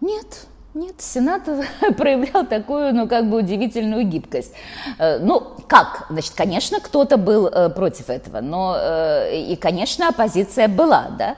[0.00, 0.46] Нет,
[0.78, 1.42] нет, Сенат
[1.96, 4.52] проявлял такую, ну, как бы удивительную гибкость.
[4.98, 6.06] Э, ну, как?
[6.08, 11.36] Значит, конечно, кто-то был э, против этого, но э, и, конечно, оппозиция была, да.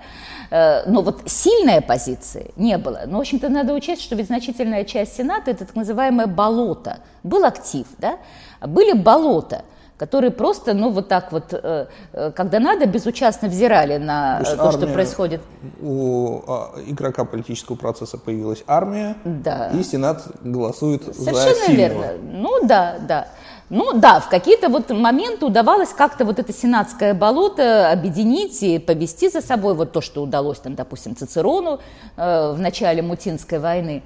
[0.53, 3.03] Но вот сильной оппозиции не было.
[3.07, 6.99] Но, в общем-то, надо учесть, что ведь значительная часть Сената– это так называемое болото.
[7.23, 8.19] Был актив, да?
[8.61, 9.65] Были болота–
[10.01, 14.73] которые просто, ну, вот так вот, э, э, когда надо, безучастно взирали на то, то
[14.73, 15.43] что происходит.
[15.83, 19.69] У а, игрока политического процесса появилась армия, да.
[19.75, 21.77] и Сенат голосует Совершенно за сильного.
[21.77, 22.13] верно.
[22.33, 23.29] Ну, да, да.
[23.69, 29.29] Ну да, в какие-то вот моменты удавалось как-то вот это сенатское болото объединить и повести
[29.29, 31.79] за собой вот то, что удалось там, допустим, Цицерону
[32.17, 34.03] э, в начале Мутинской войны.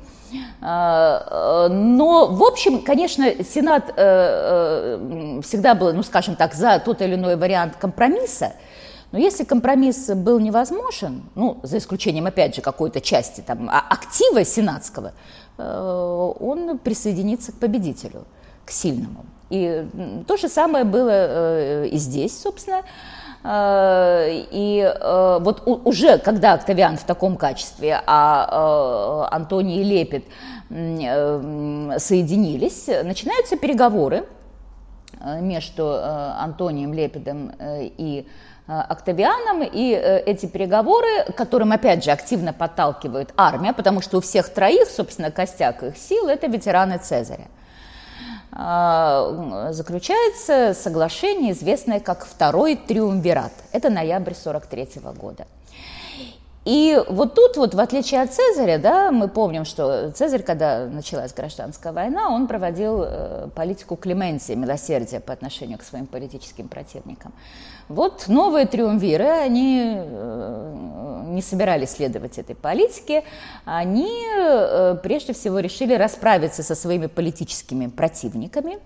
[0.61, 6.79] А, э, но, в общем, конечно, Сенат э, э, всегда был, ну, скажем так, за
[6.79, 8.53] тот или иной вариант компромисса,
[9.13, 14.45] но если компромисс был невозможен, ну, за исключением, опять же, какой-то части там, а, актива
[14.45, 15.13] сенатского,
[15.57, 18.25] он присоединится к победителю,
[18.65, 19.25] к сильному.
[19.51, 19.87] И
[20.27, 22.83] то же самое было и здесь, собственно.
[23.45, 30.25] Э, и э, вот уже когда Октавиан в таком качестве, а э, Антоний и Лепет
[30.71, 34.25] соединились, начинаются переговоры
[35.41, 38.27] между Антонием Лепидом и
[38.67, 44.89] Октавианом, и эти переговоры, которым, опять же, активно подталкивает армия, потому что у всех троих,
[44.89, 47.49] собственно, костяк их сил– это ветераны Цезаря.
[48.57, 53.53] А, заключается соглашение, известное как Второй Триумвират.
[53.73, 55.47] Это ноябрь 43 года.
[56.65, 61.35] И вот тут, вот, в отличие от Цезаря, да, мы помним, что Цезарь, когда началась
[61.35, 67.33] гражданская война, он проводил э, политику клеменции, милосердия по отношению к своим политическим противникам.
[67.89, 73.25] Вот новые триумвиры, они э, не собирались следовать этой политике,
[73.67, 78.79] они э, прежде всего решили расправиться со своими политическими противниками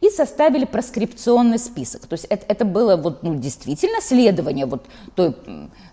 [0.00, 2.06] и составили проскрипционный список.
[2.06, 5.34] То есть это, это было вот, ну, действительно следование вот той,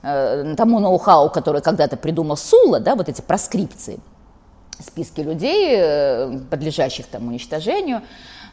[0.01, 3.99] э, тому ноу-хау, который когда-то придумал Сула, да, вот эти проскрипции.
[4.79, 8.01] списки людей, э, подлежащих там уничтожению,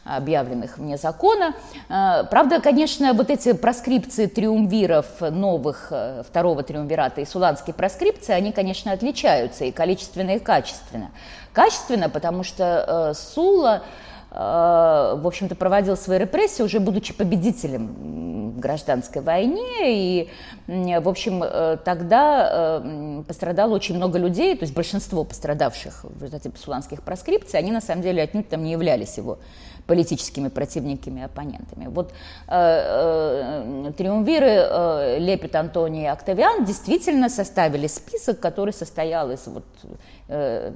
[0.03, 1.53] объявленных вне закона.
[1.89, 8.51] Э, правда, конечно, вот эти проскрипции триумвиров новых, э, второго триумвирата и суланские проскрипции, они,
[8.51, 11.11] конечно, отличаются и количественно, и качественно.
[11.53, 13.83] Качественно, потому что Сула
[14.31, 20.23] в общем-то, проводил свои репрессии, уже будучи победителем в гражданской войне.
[20.23, 20.29] И,
[20.67, 26.49] в общем, э, тогда э, пострадало очень много людей, то есть большинство пострадавших в результате
[26.49, 29.39] псуланских проскрипций, они на самом деле отнюдь там не являлись его
[29.87, 31.87] политическими противниками оппонентами.
[31.87, 32.13] Вот э,
[32.47, 39.87] э, триумвиры э, Лепет, Антоний и Октавиан действительно составили список, который состоял из вот, э,
[40.31, 40.71] Э,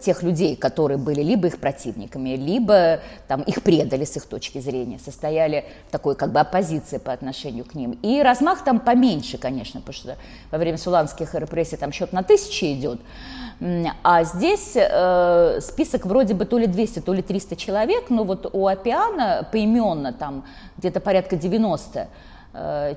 [0.00, 4.98] тех людей, которые были либо их противниками, либо там, их предали с их точки зрения,
[4.98, 7.98] состояли в такой как бы оппозиции по отношению к ним.
[8.02, 10.16] И размах там поменьше, конечно, потому что
[10.50, 13.00] во время суланских репрессий там счет на тысячи идет,
[14.02, 18.50] а здесь э, список вроде бы то ли 200, то ли 300 человек, но вот
[18.52, 20.44] у Апиана поименно там
[20.76, 22.06] где-то порядка 90 Э,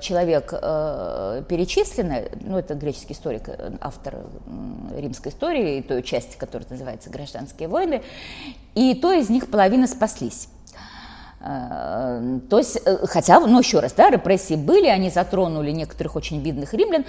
[0.00, 4.18] человек э, перечислены, ну это греческий историк, э, автор
[4.96, 8.02] римской истории, той части, которая называется «Гражданские войны»,
[8.76, 10.48] и то из них половина спаслись.
[11.40, 17.04] То есть, хотя, ну еще раз, да, репрессии были, они затронули некоторых очень видных римлян.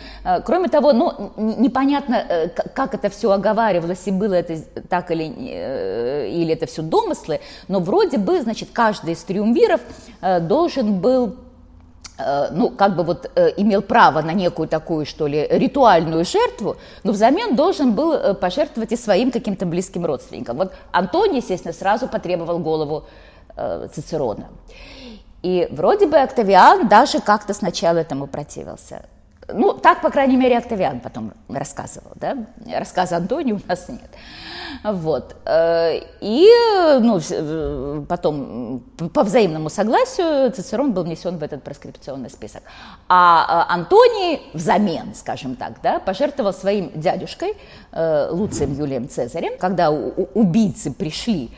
[0.45, 6.68] Кроме того, ну, непонятно, как это все оговаривалось, и было это так или, или это
[6.68, 9.82] все домыслы, но вроде бы, значит, каждый из триумвиров
[10.22, 11.49] должен был Э,
[12.51, 17.11] ну, как бы вот э, имел право на некую такую, что ли, ритуальную жертву, но
[17.11, 20.57] взамен должен был э, пожертвовать и своим каким-то близким родственникам.
[20.57, 23.05] Вот Антоний, естественно, сразу потребовал голову
[23.93, 24.47] Цицерона.
[25.43, 29.05] И вроде бы Октавиан даже как-то сначала этому противился.
[29.54, 32.38] Ну, так, по крайней мере, Октавиан потом рассказывал, да?
[32.68, 34.10] Рассказа Антония у нас нет.
[34.84, 35.36] Вот.
[35.45, 36.47] Э, и
[37.02, 37.20] ну,
[38.08, 38.82] потом
[39.14, 42.64] по взаимному согласию Цицерон был внесен в этот проскрипционный список.
[43.08, 47.54] А э, Антоний взамен, скажем так, да, пожертвовал своим дядюшкой
[47.91, 51.52] э, Луцием Юлием Цезарем, когда убийцы пришли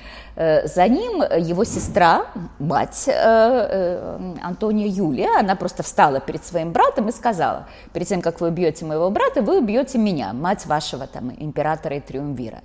[0.65, 2.25] за ним его сестра,
[2.57, 8.47] мать Антония Юлия, она просто встала перед своим братом и сказала, перед тем, как вы
[8.47, 12.61] убьете моего брата, вы убьете меня, мать вашего там императора и триумвира.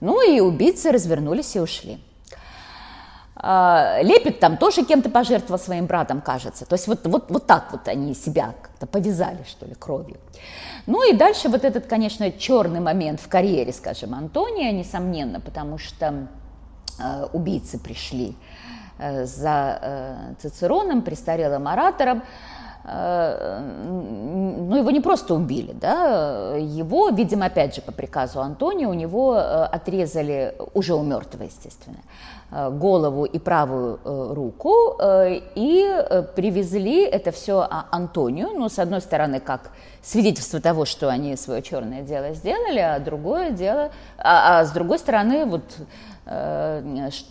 [0.00, 1.98] Ну и убийцы развернулись и ушли.
[3.40, 6.66] А, Лепит там тоже кем-то пожертвовал своим братом, кажется.
[6.66, 10.16] То есть вот, вот, вот так вот они себя как-то повязали, что ли, кровью.
[10.86, 16.06] Ну и дальше вот этот, конечно, черный момент в карьере, скажем, Антония, несомненно, потому что
[16.06, 16.26] э,
[17.32, 18.36] убийцы пришли
[18.98, 22.22] э, за э, Цицероном, престарелым оратором,
[22.90, 28.94] Э, ну, его не просто убили, да, его, видимо, опять же, по приказу Антония, у
[28.94, 31.98] него э, отрезали, уже у мертвого, естественно,
[32.50, 33.98] э, голову и правую
[34.34, 34.98] руку,
[35.54, 39.70] и привезли это все а, Антонию, ну, с одной стороны, как
[40.02, 44.98] свидетельство того, что они свое черное дело сделали, а другое дело, а, а с другой
[44.98, 45.62] стороны, вот
[46.17, 46.17] Э,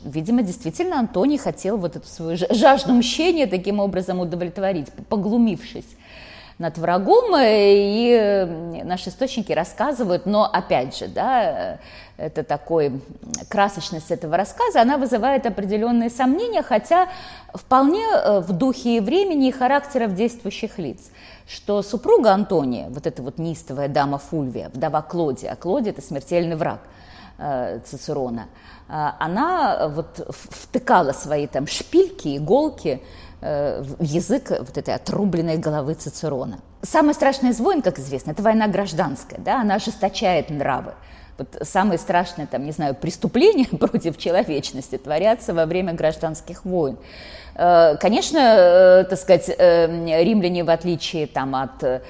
[0.03, 5.85] видимо, действительно Антоний хотел вот эту свою жажду мщения таким образом удовлетворить, поглумившись
[6.57, 11.77] над врагом, и наши источники рассказывают, но опять же, да,
[12.17, 12.99] это такой
[13.47, 17.09] красочность этого рассказа, она вызывает определенные сомнения, хотя
[17.53, 21.11] вполне э, в духе и времени и характеров действующих лиц,
[21.47, 26.55] что супруга Антония, вот эта вот неистовая дама Фульвия, вдова Клодия, а Клодия– это смертельный
[26.55, 26.79] враг.
[26.79, 26.96] э,
[27.85, 28.47] Цицерона–
[28.89, 33.01] а, она вот втыкала свои там шпильки, иголки
[33.41, 36.59] э, в язык вот этой отрубленной головы Цицерона.
[36.83, 40.93] Самое страшное из войн, как известно, это война гражданская, да, она ожесточает нравы.
[41.37, 46.97] Вот самые страшные, там, не знаю, преступления против человечности творятся во время гражданских войн.
[47.57, 52.01] Э, конечно, э, так сказать, э, римляне, в отличие там, от,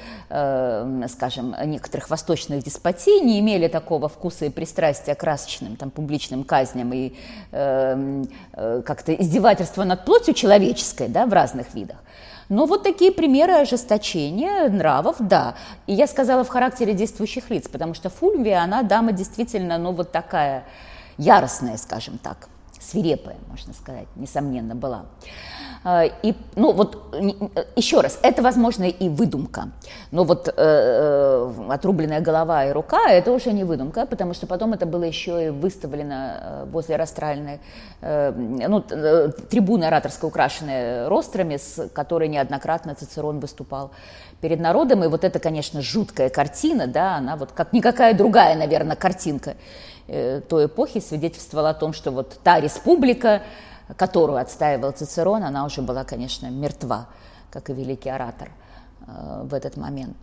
[1.09, 6.91] скажем, некоторых восточных деспотий, не имели такого вкуса и пристрастия к красочным там, публичным казням
[6.93, 7.13] и
[8.51, 11.97] как-то издевательства над плотью человеческой да, в разных видах.
[12.49, 15.55] Но вот такие примеры ожесточения нравов, да.
[15.85, 20.11] И я сказала в характере действующих лиц, потому что Фульвия, она дама действительно, ну вот
[20.11, 20.65] такая
[21.17, 25.05] яростная, скажем так свирепая, можно сказать, несомненно, была.
[25.83, 27.15] А, и, ну вот,
[27.75, 29.69] еще раз, это, возможно, и выдумка.
[30.11, 34.73] Но вот э, э, отрубленная голова и рука– это уже не выдумка, потому что потом
[34.73, 37.59] это было еще и выставлено э, возле растральной,
[38.01, 43.91] э, ну, э, трибуны ораторской, украшенные рострами, с которой неоднократно Цицерон выступал
[44.41, 45.03] перед народом.
[45.03, 49.55] И вот это, конечно, жуткая картина, да, она вот как никакая другая, наверное, картинка
[50.07, 53.43] той эпохи свидетельствовало о том, что вот та республика,
[53.95, 57.07] которую отстаивал Цицерон, она уже была, конечно, мертва,
[57.51, 58.49] как и великий оратор
[59.05, 60.17] в этот момент.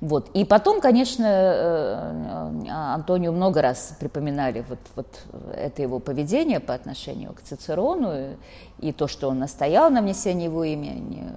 [0.00, 0.30] Вот.
[0.34, 5.06] И потом, конечно, э, э, Антонию много раз припоминали вот, вот
[5.54, 8.36] это его поведение по отношению к Цицерону
[8.78, 11.28] и то, что он настоял на внесении его имени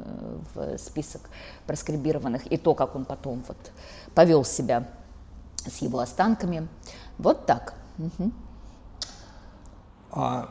[0.53, 1.29] в список
[1.65, 3.57] проскрибированных, и то, как он потом вот
[4.13, 4.85] повел себя
[5.65, 6.67] с его останками.
[7.17, 7.73] Вот так.
[7.99, 8.31] Угу.
[10.11, 10.49] А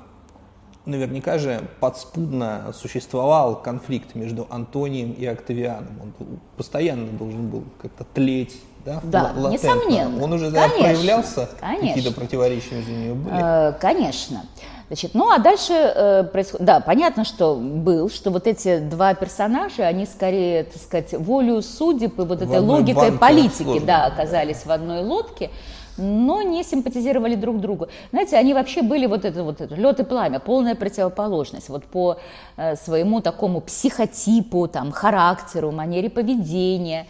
[0.85, 6.01] наверняка же подспудно существовал конфликт между Антонием и Октавианом.
[6.03, 6.13] Он
[6.57, 9.01] постоянно должен был как-то тлеть, да?
[9.03, 10.23] Да, Л- несомненно.
[10.23, 11.49] Он уже да, проявлялся?
[11.61, 13.37] Какие-то противоречия между ними были?
[13.37, 14.45] Э, конечно.
[14.89, 19.87] Значит, ну а дальше э, происходит, да, понятно, что был, что вот эти два персонажа,
[19.87, 25.03] они скорее, так сказать, волю судеб и вот этой логикой политики, да, оказались в одной
[25.03, 25.51] лодке
[25.99, 27.89] но не симпатизировали друг другу.
[28.11, 31.69] Знаете, они вообще были вот это вот это, лед и пламя, полная противоположность.
[31.69, 32.17] Вот по
[32.57, 37.07] э, своему такому психотипу, там, характеру, манере поведения.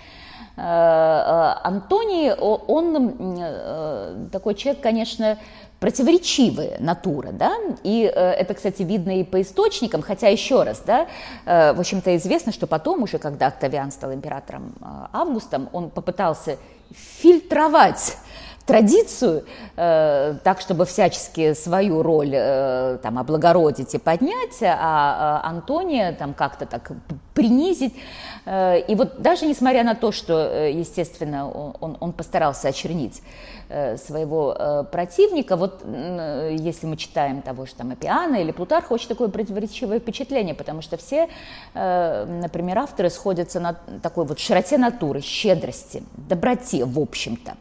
[0.58, 5.38] Э, э, Антоний, он э, такой человек, конечно,
[5.78, 11.06] противоречивая натура, да, и это, кстати, видно и по источникам, хотя еще раз, да,
[11.46, 14.74] в общем-то известно, что потом уже, когда Октавиан стал императором
[15.12, 16.56] Августом, он попытался
[16.92, 18.16] фильтровать
[18.68, 19.44] традицию,
[19.76, 26.34] э, так, чтобы всячески свою роль э, там, облагородить и поднять, а э, Антония там
[26.34, 26.92] как-то так
[27.32, 27.94] принизить.
[28.44, 33.22] Э, и вот даже несмотря на то, что, естественно, он, он постарался очернить
[33.98, 40.00] своего противника, вот если мы читаем того же там Апиана или Плутарха, очень такое противоречивое
[40.00, 41.28] впечатление, потому что все,
[41.74, 47.56] например, авторы сходятся на такой вот широте натуры, щедрости, доброте, в общем-то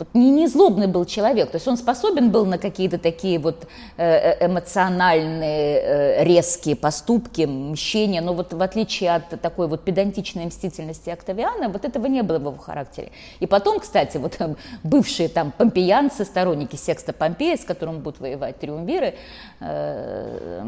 [0.00, 3.66] вот не, не злобный был человек, то есть он способен был на какие-то такие вот
[3.96, 10.46] э, э, эмоциональные, э, резкие поступки, мщения, но вот в отличие от такой вот педантичной
[10.46, 13.10] мстительности Октавиана, вот этого не было в его характере.
[13.40, 14.38] И потом, кстати, вот
[14.82, 19.14] бывшие там помпеянцы, сторонники секста Помпея, с которым будут воевать триумвиры,
[19.60, 20.64] это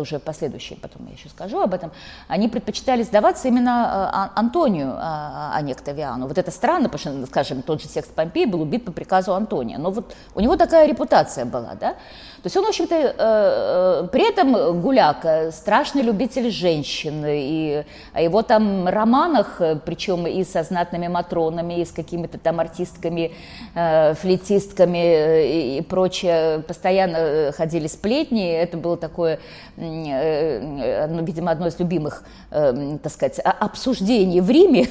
[0.00, 1.92] уже последующие, потом я еще скажу об этом,
[2.28, 6.28] они предпочитали сдаваться именно Антонию, а, а не Октавиану.
[6.28, 9.34] Вот это странно, странно, потому что, скажем, тот же Секс Помпей был убит по приказу
[9.34, 11.96] Антония, но вот у него такая репутация была, да.
[12.44, 18.20] То есть он, в общем-то, э, э, при этом Гуляка страшный любитель женщин, и о
[18.20, 23.32] его там романах, причем и со знатными матронами, и с какими-то там артистками,
[23.74, 29.38] э, флетистками и прочее, постоянно ходили сплетни, это было такое,
[29.78, 34.86] видимо, одно из любимых, так сказать, обсуждений в Риме,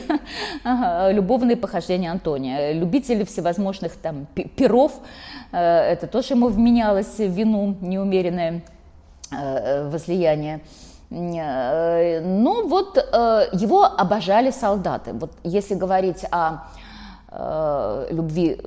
[1.11, 2.71] любовные похождения Антония.
[2.71, 4.25] Любители всевозможных там
[4.55, 8.63] перов, э, это тоже ему вменялось вину неумеренное
[9.31, 10.61] э, возлияние.
[11.11, 15.13] Э, ну вот его обожали солдаты.
[15.13, 16.65] Вот если говорить о
[18.11, 18.61] любви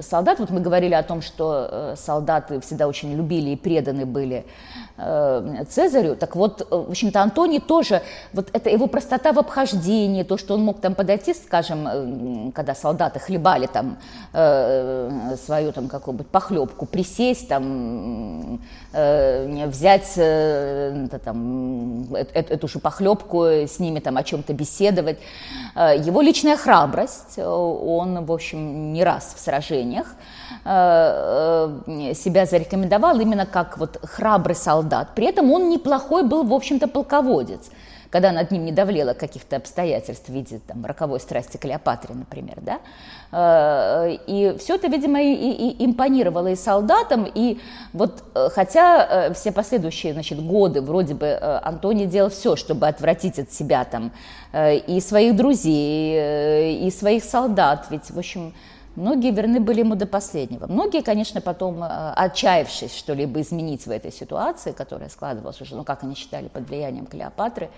[0.00, 0.38] солдат.
[0.38, 6.14] Вот мы говорили о том, что солдаты всегда очень любили и преданы были Э, Цезарю.
[6.14, 10.54] Так вот, э, в общем-то, Антоний тоже, вот это его простота в обхождении, то, что
[10.54, 13.98] он мог там подойти, скажем, э, когда солдаты хлебали там
[14.32, 18.60] свою там какую-нибудь похлебку, присесть там,
[18.92, 25.18] взять это, там, эту, эту же похлебку, с ними там о чем-то беседовать.
[25.76, 33.46] Его личная храбрость, он, в общем, не раз в сражениях, Э, э, себя зарекомендовал именно
[33.46, 35.08] как вот храбрый солдат.
[35.14, 37.70] При этом он неплохой был, в общем-то, полководец
[38.14, 42.78] когда над ним не давлело каких-то обстоятельств в виде там, роковой страсти Клеопатры, например, да,
[43.32, 47.58] э, и все это, видимо, и, и импонировало и солдатам, и
[47.92, 53.82] вот хотя все последующие, значит, годы вроде бы Антоний делал все, чтобы отвратить от себя
[53.82, 54.12] там
[54.56, 58.54] и своих друзей, и своих солдат, ведь, в общем,
[58.96, 60.66] Многие верны были ему до последнего.
[60.68, 66.04] Многие, конечно, потом, э, отчаявшись что-либо изменить в этой ситуации, которая складывалась уже, ну, как
[66.04, 67.70] они считали, под влиянием Клеопатры,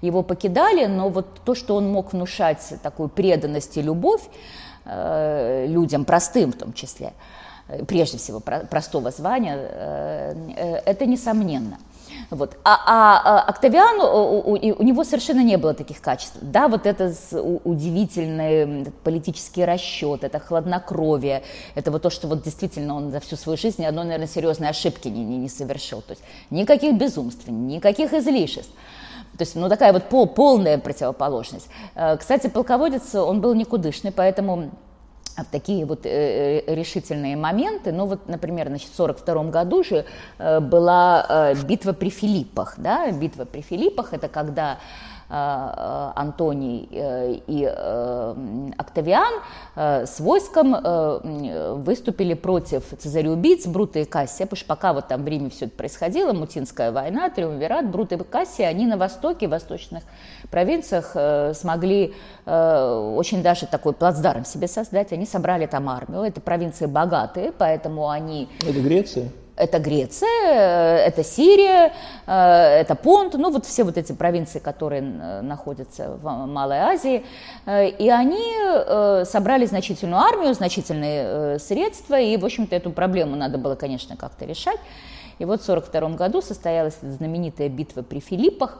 [0.00, 4.22] его покидали, но вот то, что он мог внушать такую преданность и любовь
[4.86, 7.12] э, людям, простым в том числе,
[7.68, 11.78] э, прежде всего простого звания, э, э, это несомненно.
[12.32, 12.56] Вот.
[12.64, 16.38] А, а, а Октавиан, у, у, у него совершенно не было таких качеств.
[16.40, 17.12] Да, вот это
[17.64, 21.42] удивительный политический расчет, это хладнокровие,
[21.74, 24.70] это вот то, что вот действительно он за всю свою жизнь ни одной, наверное, серьезной
[24.70, 26.00] ошибки не, не, не совершил.
[26.00, 28.72] То есть никаких безумств, никаких излишеств.
[29.36, 31.68] То есть, ну, такая вот пол, полная противоположность.
[31.94, 34.70] Э, кстати, полководец, он был никудышный, поэтому
[35.36, 37.92] в такие вот э, э решительные моменты.
[37.92, 40.04] Ну вот, например, значит, в 1942 году же
[40.38, 42.74] э, была битва при Филиппах.
[42.76, 43.10] Да?
[43.10, 44.78] Битва при Филиппах– это когда
[45.34, 48.34] Антоний э, и э,
[48.76, 49.42] Октавиан
[49.74, 50.76] с войском
[51.82, 55.76] выступили против цезареубийц Брута и Кассия, потому что пока вот там в Риме все это
[55.76, 60.02] происходило, Мутинская война, Триумвират, Брут и Кассия, они на востоке, в восточных
[60.50, 61.16] провинциях
[61.56, 62.14] смогли
[62.44, 68.48] очень даже такой плацдарм себе создать, они собрали там армию, это провинции богатые, поэтому они...
[68.60, 69.30] Это Греция?
[69.54, 71.92] Это Греция, это Сирия,
[72.26, 77.24] э, это Понт, ну вот все вот эти провинции, которые находятся в Малой Азии.
[77.66, 83.58] Э, и они э, собрали значительную армию, значительные средства, и, в общем-то, эту проблему надо
[83.58, 84.80] было, конечно, как-то решать.
[85.38, 88.78] И вот в 1942 году состоялась знаменитая битва при Филиппах.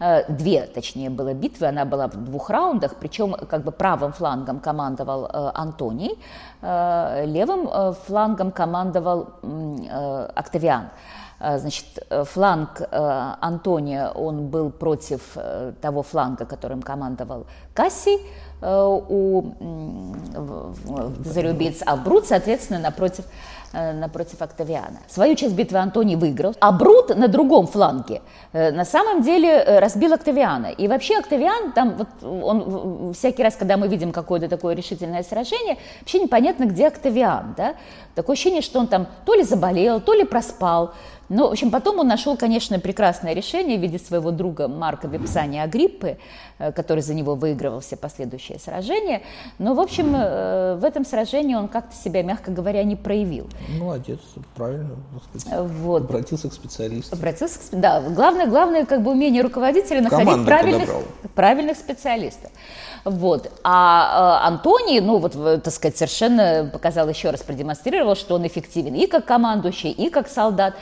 [0.00, 4.58] Э, две, точнее, было битвы, она была в двух раундах, причем как бы правым флангом
[4.58, 6.18] командовал э, Антоний,
[6.62, 9.28] э, левым флангом командовал
[10.34, 10.88] Октавиан.
[11.40, 11.84] Значит,
[12.32, 15.36] фланг Антония, он был против
[15.82, 18.18] того фланга, которым командовал Кассий
[18.62, 19.42] у
[21.24, 24.98] Зарюбиц, а соответственно, напротив Э, напротив Октавиана.
[25.08, 28.22] Свою часть битвы Антоний выиграл, а Брут на другом фланге
[28.52, 30.66] э, на самом деле э, разбил Октавиана.
[30.66, 35.76] И вообще Октавиан, там вот он всякий раз, когда мы видим какое-то такое решительное сражение,
[36.00, 37.74] вообще непонятно, где Октавиан, да?
[38.14, 40.92] Такое ощущение, что он там то ли заболел, то ли проспал,
[41.28, 45.62] ну, в общем, потом он нашел, конечно, прекрасное решение в виде своего друга Марка Випсания
[45.62, 46.18] Агриппы,
[46.58, 49.22] э, который за него выигрывал все последующие сражения.
[49.58, 53.48] Но, в общем, э, в этом сражении он как-то себя, мягко говоря, не проявил.
[53.78, 54.20] Молодец,
[54.54, 54.96] правильно,
[55.30, 56.02] сказать, вот.
[56.02, 57.14] обратился к специалисту.
[57.14, 60.90] Обратился к, да, главное, главное как бы умение руководителя находить правильных,
[61.34, 62.50] правильных специалистов.
[63.04, 63.50] Вот.
[63.62, 68.94] А э, Антоний, ну вот, так сказать, совершенно показал еще раз, продемонстрировал, что он эффективен
[68.94, 70.74] и как командующий, и как солдат.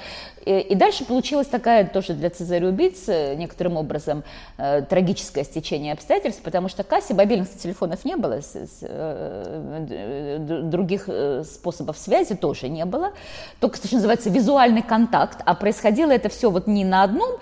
[0.45, 4.25] И дальше получилась такая тоже для Цезаря убийц некоторым образом
[4.59, 11.05] э, трагическое стечение обстоятельств, потому что Касси мобильных телефонов не было, с, с, э, других
[11.07, 13.13] э, способов связи тоже не было,
[13.61, 17.39] только, что называется, визуальный контакт, а происходило это все вот не на одном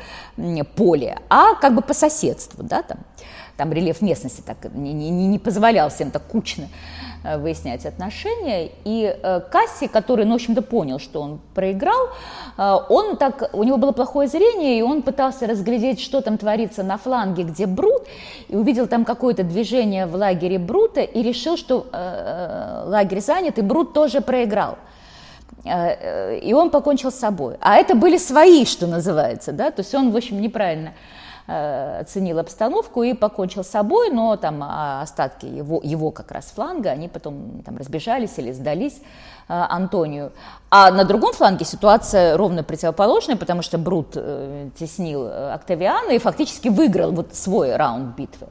[0.76, 2.98] поле, а как бы по соседству, да, там,
[3.56, 6.68] там рельеф местности так не, не, не позволял всем так кучно
[7.09, 8.70] Э, выяснять отношения.
[8.84, 12.08] И э, Касси, который, ну, в общем-то, понял, что он проиграл,
[12.56, 16.82] э, он так, у него было плохое зрение, и он пытался разглядеть, что там творится
[16.82, 18.04] на фланге, где Брут,
[18.48, 21.86] и увидел там какое-то движение в лагере Брута, и решил, что
[22.86, 24.78] лагерь занят, и Брут тоже проиграл
[25.62, 27.56] и он покончил с собой.
[27.60, 30.96] А это были свои, что называется, да, то есть он, в общем, неправильно Э,
[32.00, 36.90] оценил обстановку и покончил с собой, но там а, остатки его, его как раз фланга,
[36.90, 39.00] они потом там разбежались или сдались э,
[39.48, 40.32] Антонию.
[40.70, 46.68] А на другом фланге ситуация ровно противоположная, потому что Брут э, теснил Октавиана и фактически
[46.68, 48.46] выиграл вот свой раунд битвы.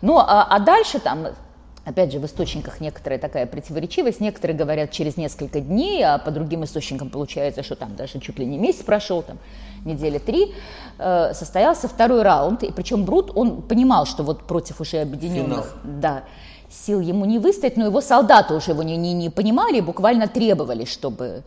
[0.00, 1.26] Ну, а, а дальше там
[1.90, 4.20] Опять же, в источниках некоторая такая противоречивость.
[4.20, 8.46] Некоторые говорят через несколько дней, а по другим источникам получается, что там даже чуть ли
[8.46, 9.38] не месяц прошел, там
[9.84, 10.54] недели три,
[10.98, 12.62] э, состоялся второй раунд.
[12.62, 16.22] И причем Брут, он понимал, что вот против уже объединенных да,
[16.68, 20.84] сил ему не выстоять, но его солдаты уже его не, не, не понимали, буквально требовали,
[20.84, 21.42] чтобы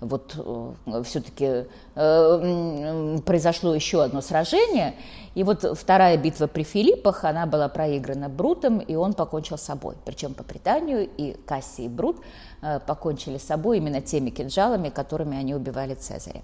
[0.00, 4.94] вот э, все-таки э, произошло еще одно сражение,
[5.34, 9.94] и вот вторая битва при Филиппах, она была проиграна Брутом, и он покончил с собой.
[10.04, 12.16] Причем по преданию и Кассий и Брут
[12.62, 16.42] э, покончили с собой именно теми кинжалами, которыми они убивали Цезаря.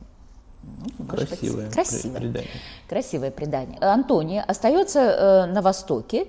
[0.99, 2.51] Ну, красивое, быть, красивое предание.
[2.89, 3.79] Красивое предание.
[3.81, 6.27] Антония остается э, на Востоке,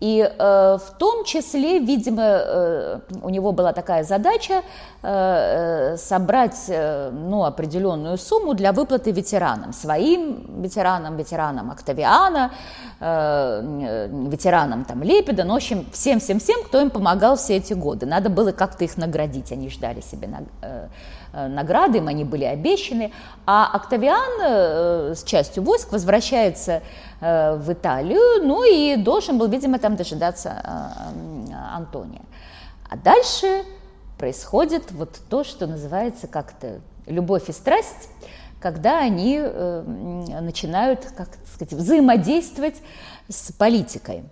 [0.00, 4.62] и э, в том числе, видимо, э, у него была такая задача
[5.02, 12.52] э, э собрать э, ну, определенную сумму для выплаты ветеранам, своим ветеранам, ветеранам Октавиана,
[13.00, 18.06] э, ветеранам там, Лепида, ну, в общем, всем-всем-всем, кто им помогал все эти годы.
[18.06, 20.88] Надо было как-то их наградить, они ждали себе на, э,
[21.32, 23.12] награды, им они были обещаны.
[23.46, 26.82] А Октавиан э, с частью войск возвращается
[27.20, 32.22] Э, в Италию, ну и должен был, видимо, там дожидаться э, Антония.
[32.88, 33.64] А дальше
[34.18, 38.08] происходит вот то, что называется как-то любовь и страсть,
[38.60, 39.82] когда они э,
[40.40, 42.76] начинают, как сказать, взаимодействовать
[43.28, 44.22] с политикой.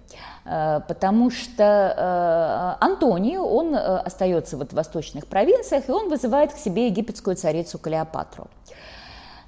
[0.47, 7.35] Потому что Антоний, он остается вот в восточных провинциях, и он вызывает к себе египетскую
[7.35, 8.47] царицу Клеопатру.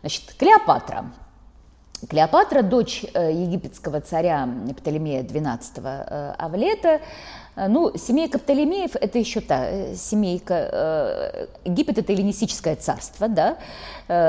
[0.02, 1.04] Значит, Клеопатра
[2.06, 7.00] Клеопатра, дочь э, египетского царя Птолемея XII э, Авлета,
[7.56, 11.48] ну, семейка Птолемеев– это еще та семейка.
[11.64, 13.56] Египет– это эллинистическое царство, да,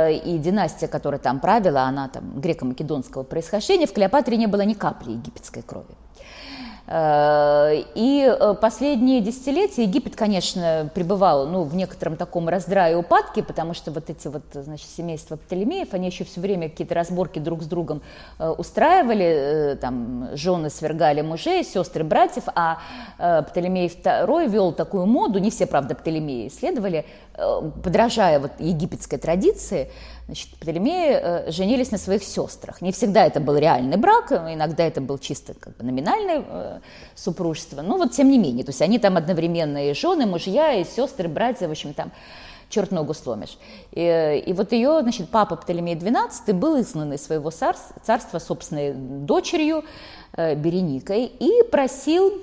[0.10, 3.86] и династия, которая там правила, она там греко-македонского происхождения.
[3.86, 5.94] В Клеопатре не было ни капли египетской крови.
[6.92, 13.44] Э, и э, последние десятилетия Египет, конечно, пребывал ну, в некотором таком раздрае и упадке,
[13.44, 17.62] потому что вот эти вот, значит, семейства Птолемеев, они еще все время какие-то разборки друг
[17.62, 18.02] с другом
[18.40, 22.80] э, устраивали, там, жены свергали мужей, сестры братьев, а
[23.18, 27.06] Птолемей II вел такую моду, не все, правда, Птолемеи исследовали,
[27.84, 29.92] подражая вот египетской традиции,
[30.30, 32.84] Значит, Птолемеи э, женились на своих сестрах.
[32.84, 36.80] Не всегда это был реальный брак, иногда это был чисто как бы номинальное э,
[37.16, 37.82] супружество.
[37.82, 41.28] Но вот тем не менее, то есть они там одновременно и жены, мужья, и сестры,
[41.28, 42.12] братья, в общем, там
[42.70, 43.58] черт ногу сломишь.
[43.92, 49.84] И, и вот ее, значит, папа Птолемей XII был изгнан из своего царства, собственной дочерью
[50.34, 52.40] э, Береникой и просил,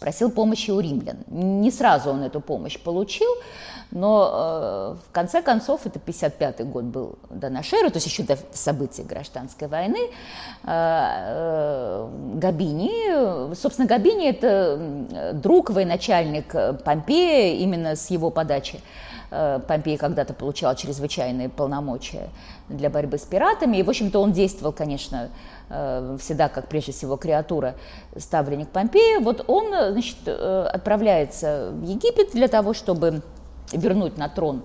[0.00, 1.18] просил помощи у римлян.
[1.28, 3.30] Не сразу он эту помощь получил,
[3.90, 8.22] но э, в конце концов, это 55 год был до нашей эры, то есть еще
[8.22, 10.10] до событий гражданской войны,
[10.64, 18.76] э, э, Габини, собственно, Габини это друг, военачальник Помпея, именно с его подачи.
[18.76, 22.28] Э, Помпей когда-то получал чрезвычайные полномочия
[22.68, 23.78] для борьбы с пиратами.
[23.78, 25.30] И, в общем-то, он действовал, конечно,
[25.68, 27.74] э, всегда как прежде всего креатура,
[28.16, 29.20] ставленник Помпея.
[29.20, 33.22] Вот он, значит, э, отправляется в Египет для того, чтобы
[33.72, 34.62] вернуть на трон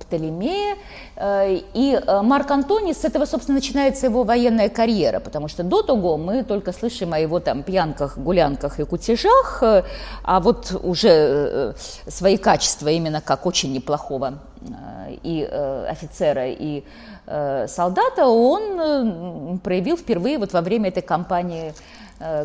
[0.00, 0.76] Птолемея.
[1.16, 5.82] Э, и э, Марк Антоний, с этого, собственно, начинается его военная карьера, потому что до
[5.82, 9.84] того мы только слышим о его там пьянках, гулянках и кутежах, э,
[10.22, 11.74] а вот уже
[12.08, 14.38] свои качества именно как очень неплохого
[15.22, 16.84] и офицера, и
[17.26, 21.74] солдата он проявил впервые вот во время этой кампании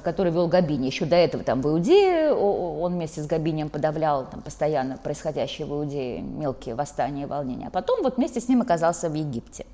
[0.03, 0.87] который вел Габини.
[0.87, 5.71] Еще до этого там в Иудее он вместе с Габинием подавлял там, постоянно происходящие в
[5.71, 7.67] Иудее мелкие восстания и волнения.
[7.67, 9.65] А потом вот вместе с ним оказался в Египте.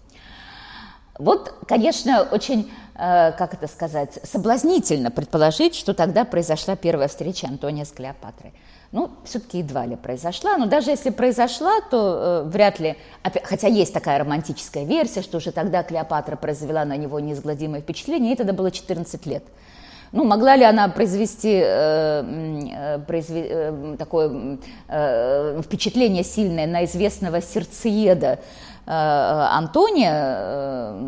[1.18, 7.86] Вот, конечно, очень, э, как это сказать, соблазнительно предположить, что тогда произошла первая встреча Антония
[7.86, 8.54] с Клеопатрой.
[8.92, 12.98] Ну, все-таки едва ли произошла, но даже если произошла, то э, вряд ли,
[13.44, 18.36] хотя есть такая романтическая версия, что уже тогда Клеопатра произвела на него неизгладимое впечатление, ей
[18.36, 19.44] тогда было 14 лет.
[20.12, 27.42] Ну, могла ли она произвести э, э, произве, э, такое э, впечатление сильное на известного
[27.42, 28.40] сердцееда
[28.86, 31.00] э, Антония, э,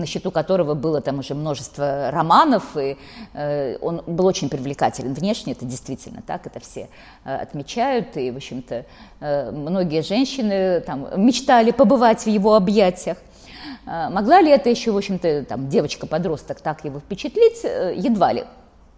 [0.00, 2.96] на счету которого было там уже множество романов, и
[3.34, 6.88] э, он был очень привлекателен внешне, это действительно так, это все
[7.24, 8.84] э, отмечают, и, в общем-то,
[9.20, 13.16] э, многие женщины там мечтали побывать в его объятиях.
[13.86, 17.64] А, могла ли это еще, в общем-то, там, девочка-подросток так его впечатлить?
[17.64, 18.44] Э, едва ли.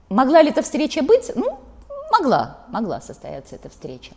[0.09, 1.33] Могла ли эта встреча быть?
[1.35, 1.59] Ну,
[2.11, 4.13] могла, могла состояться эта встреча.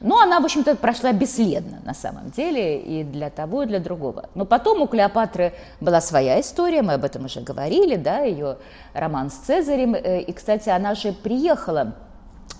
[0.00, 4.28] Но она, в общем-то, прошла бесследно на самом деле и для того, и для другого.
[4.34, 8.56] Но потом у Клеопатры была своя история, мы об этом уже говорили, да, ее
[8.94, 9.94] роман с Цезарем.
[9.94, 11.94] Э, и, кстати, она же приехала,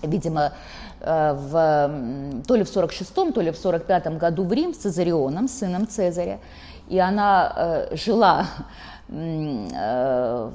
[0.01, 0.53] видимо,
[1.01, 5.49] э, в, то ли в 46-м, то ли в 45-м году в Рим с Цезарионом,
[5.49, 6.39] сыном Цезаря
[6.87, 8.47] и она э, жила
[9.09, 10.49] э,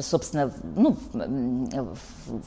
[0.00, 0.96] собственно, ну,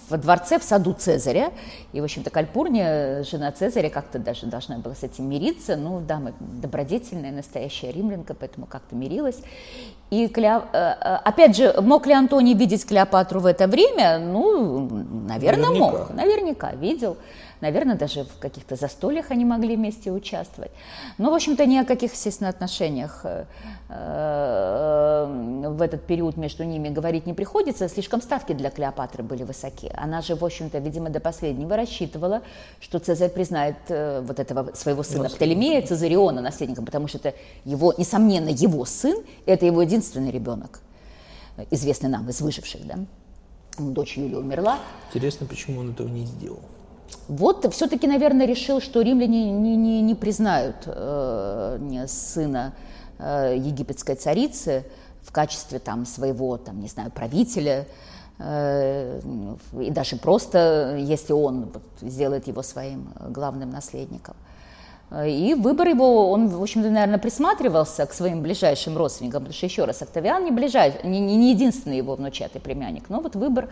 [0.09, 1.51] во дворце в саду Цезаря.
[1.93, 5.76] И, в общем-то, Кальпурния, жена Цезаря, как-то даже должна была с этим мириться.
[5.76, 9.39] Ну, да, мы добродетельная, настоящая римлянка, поэтому как-то мирилась.
[10.09, 10.63] И, Клео...
[10.73, 14.19] Э, опять же, мог ли Антоний видеть Клеопатру в это время?
[14.19, 14.89] Ну,
[15.28, 15.97] наверное, наверняка.
[15.97, 16.09] мог.
[16.13, 17.17] Наверняка видел.
[17.62, 20.72] Наверное, даже в каких-то застольях они могли вместе участвовать.
[21.18, 23.45] Но, в общем-то, ни о каких, естественно, отношениях э,
[23.89, 27.88] э, в этот период между ними говорить не приходится.
[27.88, 29.91] Слишком ставки для Клеопатры были высоки.
[29.95, 32.41] Она же, в общем-то, видимо, до последнего рассчитывала,
[32.80, 37.34] что Цезарь признает э, вот этого своего сына Птолемея, Цезариона, наследником, потому что это
[37.64, 40.82] его, несомненно, его сын, это его единственный ребенок,
[41.72, 42.99] известный нам из выживших, да?
[43.78, 44.80] Дочь Юлия умерла.
[45.10, 46.62] Интересно, почему он этого не сделал?
[47.28, 52.73] Вот все-таки, наверное, решил, что римляне не, не, не признают э, сына
[53.17, 54.86] э, египетской царицы
[55.23, 57.88] в качестве там своего, там, не знаю, правителя,
[58.38, 59.21] э,
[59.82, 64.36] и даже просто, если он вот, сделает его своим главным наследником.
[65.24, 69.86] И выбор его, он, в общем-то, наверное, присматривался к своим ближайшим родственникам, потому что, еще
[69.86, 73.70] раз, Октавиан не, ближайший, не, не единственный его внучатый племянник, но вот выбор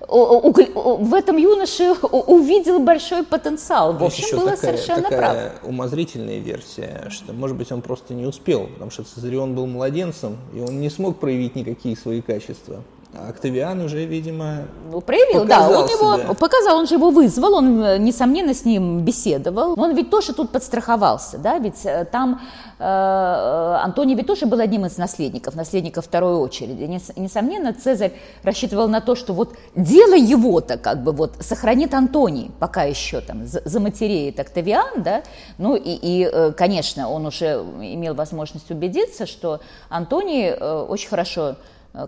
[0.00, 3.92] в этом юноше увидел большой потенциал.
[3.92, 5.64] В общем, еще было такая, совершенно такая прав.
[5.64, 10.60] умозрительная версия, что, может быть, он просто не успел, потому что Цезарион был младенцем, и
[10.60, 12.82] он не смог проявить никакие свои качества.
[13.28, 15.96] Октавиан уже, видимо, ну, проявил, да, он себя.
[15.96, 19.78] его показал, он же его вызвал, он, э, несомненно, с ним беседовал.
[19.78, 22.40] Он ведь тоже тут подстраховался, да, ведь э, там
[22.78, 26.84] э, э, Антоний ведь тоже был одним из наследников, наследников второй очереди.
[26.84, 28.12] Нес, несомненно, Цезарь
[28.42, 33.42] рассчитывал на то, что вот дело его-то как бы вот сохранит Антоний, пока еще там
[33.46, 35.22] заматереет Октавиан, да,
[35.58, 41.56] ну и, и, конечно, он уже имел возможность убедиться, что Антоний очень хорошо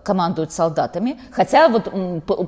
[0.03, 1.91] командует солдатами, хотя вот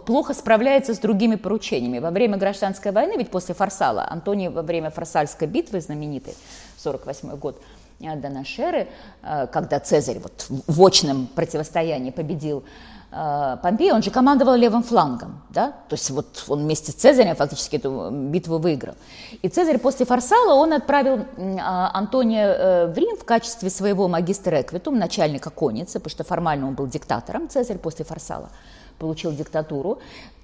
[0.06, 2.00] плохо справляется с другими поручениями.
[2.00, 6.36] Во время гражданской войны, ведь после Фарсала, Антоний во время Фарсальской битвы знаменитой,
[6.78, 7.62] 48 год,
[8.00, 8.88] э, до Нашеры,
[9.24, 12.68] э, когда Цезарь вот в очном противостоянии победил Э,
[13.12, 17.76] Помпей, он же командовал левым флангом, да, то есть вот он вместе с Цезарем фактически
[17.76, 18.96] эту битву выиграл.
[19.42, 21.26] И Цезарь после Фарсала, он отправил
[21.60, 26.68] а, Антония э, в Рим в качестве своего магистра эквитум, начальника конницы, потому что формально
[26.68, 28.50] он был диктатором, Цезарь после Фарсала
[28.98, 30.00] получил диктатуру,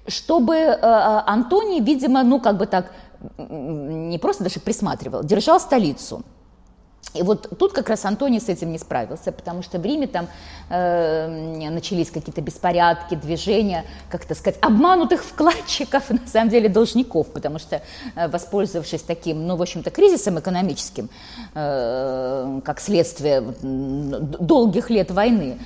[0.06, 0.78] чтобы э,
[1.26, 2.92] Антоний, видимо, ну как бы так,
[3.38, 6.22] не просто даже присматривал, держал столицу–
[7.14, 10.28] и вот тут как раз Антоний с этим не справился, потому что в Риме там
[10.68, 17.58] э, начались какие-то беспорядки, движения, как то сказать, обманутых вкладчиков, на самом деле должников, потому
[17.58, 17.82] что,
[18.14, 21.08] э, воспользовавшись таким, ну, в общем-то, кризисом экономическим,
[21.54, 25.58] э, как следствие долгих лет войны,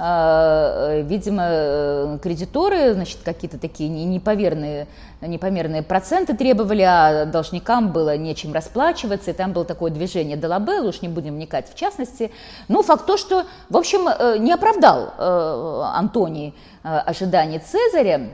[0.00, 4.86] видимо, э, кредиторы, значит, какие-то такие неповерные
[5.20, 11.02] непомерные проценты требовали, а должникам было нечем расплачиваться, и там было такое движение Делабелл, уж
[11.02, 12.30] не будем вникать в частности.
[12.68, 18.30] Ну, факт то, что, в общем, э, не оправдал э, Антоний э, ожиданий Цезаря,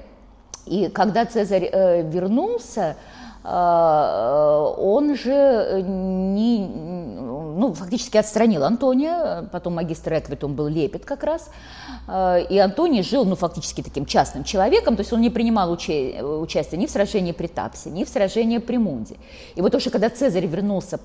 [0.65, 2.97] и когда Цезарь вернулся,
[3.49, 11.49] он же не, ну, фактически отстранил Антония, потом магистр Эквитум был Лепет как раз,
[12.07, 16.23] Э, и Антоний жил, ну, фактически таким частным человеком, то есть он не принимал уча-
[16.23, 19.17] участия ни в сражении при Тапсе, ни в сражении при Мунде.
[19.55, 21.01] И вот уже когда Цезарь вернулся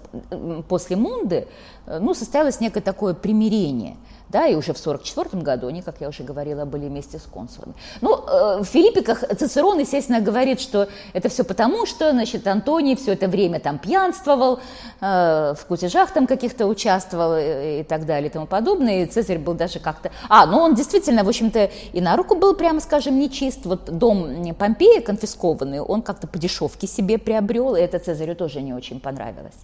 [0.67, 1.47] после Мунды,
[1.85, 3.97] э, ну, состоялось некое такое примирение–
[4.31, 7.73] да, и уже в 1944 году они, как я уже говорила, были вместе с консулами.
[7.99, 13.13] Ну, э, в Филиппиках Цицерон, естественно, говорит, что это все потому, что, значит, Антоний все
[13.13, 14.59] это время там пьянствовал,
[14.99, 19.39] э, в кутежах там каких-то участвовал и, и так далее и тому подобное, и Цезарь
[19.39, 20.11] был даже как-то...
[20.29, 23.65] А, ну он действительно, в общем-то, и на руку был, прямо скажем, нечист.
[23.65, 28.73] Вот дом Помпея конфискованный, он как-то по дешевке себе приобрел, и это Цезарю тоже не
[28.73, 29.55] очень понравилось.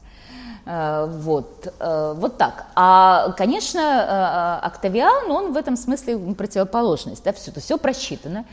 [0.67, 2.65] Э, вот, э, вот так.
[2.75, 7.23] А, конечно, э, Октавиан, он в этом смысле противоположность.
[7.23, 8.43] Да, все, все просчитано,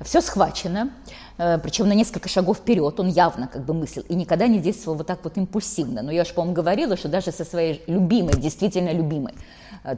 [0.00, 0.90] все схвачено,
[1.38, 5.06] причем на несколько шагов вперед он явно как бы мыслил и никогда не действовал вот
[5.06, 6.02] так вот импульсивно.
[6.02, 9.34] Но я же, по-моему, говорила, что даже со своей любимой, действительно любимой,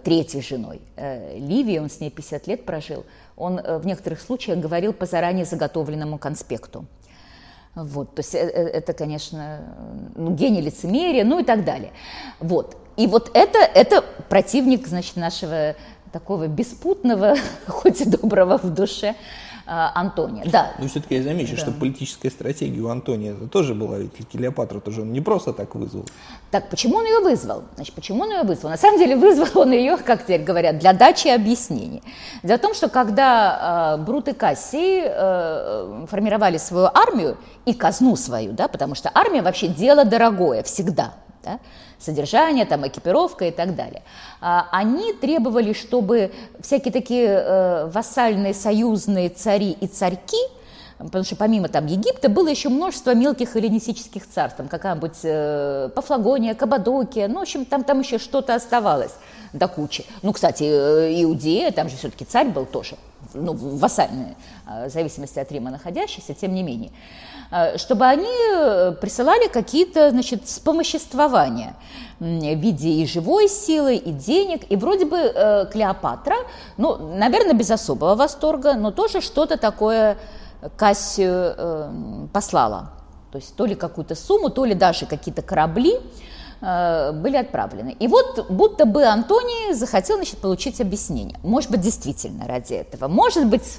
[0.05, 5.07] третьей женой Ливией, он с ней 50 лет прожил, он в некоторых случаях говорил по
[5.07, 6.84] заранее заготовленному конспекту.
[7.74, 9.61] Вот, то есть э, э, это, конечно,
[10.16, 11.93] ну, гений лицемерия, ну и так далее.
[12.41, 12.76] Вот.
[12.97, 15.76] И вот это, это противник, значит, нашего
[16.12, 17.36] такого беспутного,
[17.68, 19.14] хоть и доброго в душе,
[19.71, 20.45] Антония.
[20.51, 20.73] Да.
[20.79, 21.62] Но все-таки я замечу, да.
[21.62, 25.75] что политическая стратегия у Антония это тоже была, ведь Клеопатра тоже он не просто так
[25.77, 26.07] вызвал.
[26.51, 27.62] Так, почему он ее вызвал?
[27.77, 28.71] Значит, почему он ее вызвал?
[28.71, 32.03] На самом деле вызвал он ее, как теперь говорят, для дачи объяснений.
[32.43, 38.16] Дело в том, что когда э, Брут и Кассий э, формировали свою армию и казну
[38.16, 41.59] свою, да, потому что армия вообще дело дорогое всегда, да,
[41.99, 44.03] содержание, там, экипировка и так далее.
[44.41, 50.38] А, они требовали, чтобы всякие такие э, вассальные союзные цари и царьки,
[50.99, 56.55] потому что помимо там Египта было еще множество мелких эллинистических царств, там какая-нибудь э, Пафлагония,
[56.55, 59.12] Кабадокия, ну, в общем, там, там еще что-то оставалось
[59.53, 60.05] до кучи.
[60.22, 62.97] Ну, кстати, э, Иудея, там же все-таки царь был тоже,
[63.34, 64.36] ну, вассальный,
[64.66, 66.91] в зависимости от Рима находящийся, тем не менее.
[67.51, 71.74] Э, чтобы они э, присылали какие-то, значит, вспомоществования
[72.20, 76.36] в виде и живой силы, и денег, и вроде бы э, Клеопатра,
[76.76, 80.16] ну, наверное, без особого восторга, но тоже что-то такое
[80.76, 82.90] Кассию послала.
[83.32, 85.98] То есть то ли какую-то сумму, то ли даже какие-то корабли
[86.61, 87.96] были отправлены.
[87.98, 91.38] И вот будто бы Антоний захотел значит, получить объяснение.
[91.42, 93.09] Может быть, действительно ради этого.
[93.09, 93.78] Может быть,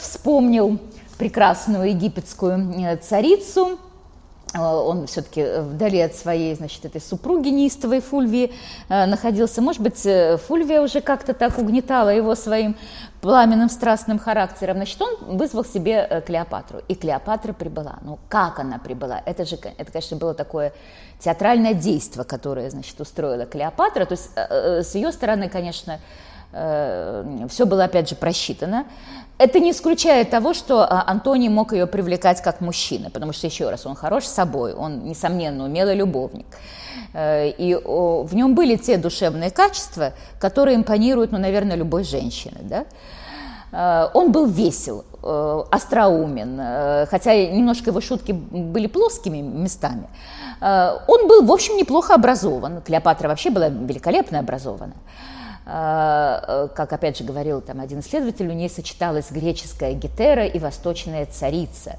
[0.00, 0.78] вспомнил
[1.20, 3.78] прекрасную египетскую э, царицу,
[4.58, 8.52] он все-таки вдали от своей, значит, этой супруги неистовой Фульвии
[8.88, 9.62] находился.
[9.62, 10.04] Может быть,
[10.48, 12.74] Фульвия уже как-то так угнетала его своим
[13.20, 14.78] пламенным страстным характером.
[14.78, 18.00] Значит, он вызвал себе Клеопатру, и Клеопатра прибыла.
[18.02, 19.22] Ну, как она прибыла?
[19.24, 20.72] Это же, это, конечно, было такое
[21.20, 24.04] театральное действие, которое, значит, устроила Клеопатра.
[24.04, 26.00] То есть с ее стороны, конечно,
[26.50, 28.86] все было, опять же, просчитано.
[29.40, 33.70] Это не исключает того, что а, Антоний мог ее привлекать как мужчина, потому что, еще
[33.70, 36.44] раз, он хорош собой, он, несомненно, умелый любовник.
[37.14, 42.58] Э, и в нем были те душевные качества, которые импонируют, ну, наверное, любой женщине.
[42.60, 42.84] Да?
[43.72, 50.08] Э, он был весел, э, остроумен, хотя немножко его шутки были плоскими местами.
[50.60, 52.82] Он был, в общем, неплохо образован.
[52.82, 54.92] Клеопатра вообще была великолепно образована.
[55.66, 60.58] А, э, как опять же говорил там один исследователь, у нее сочеталась греческая гетера и
[60.58, 61.96] восточная царица.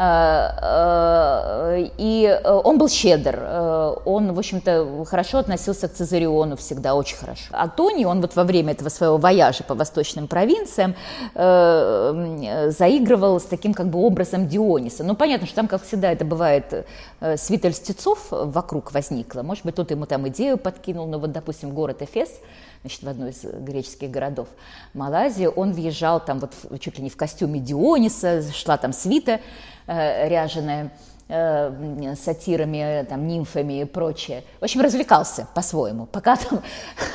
[0.00, 3.36] А, э, и э, он был щедр,
[4.04, 7.44] он, в общем-то, хорошо относился к Цезариону всегда, очень хорошо.
[7.50, 10.94] Антоний, он вот во время этого своего вояжа по восточным провинциям
[11.34, 15.04] заигрывал с таким как бы образом Диониса.
[15.04, 16.86] Ну, понятно, что там, как всегда, это бывает,
[17.36, 19.42] свита льстецов вокруг возникла.
[19.42, 22.30] Может быть, кто-то ему там идею подкинул, но вот, допустим, город Эфес–
[22.82, 24.48] значит, в одной из греческих городов
[24.94, 25.46] Малайзии.
[25.46, 29.40] Он въезжал там вот чуть ли не в костюме Диониса, шла там свита
[29.86, 30.92] э, ряженая
[31.28, 34.44] э, сатирами, там, нимфами и прочее.
[34.60, 36.62] В общем, развлекался по-своему, пока там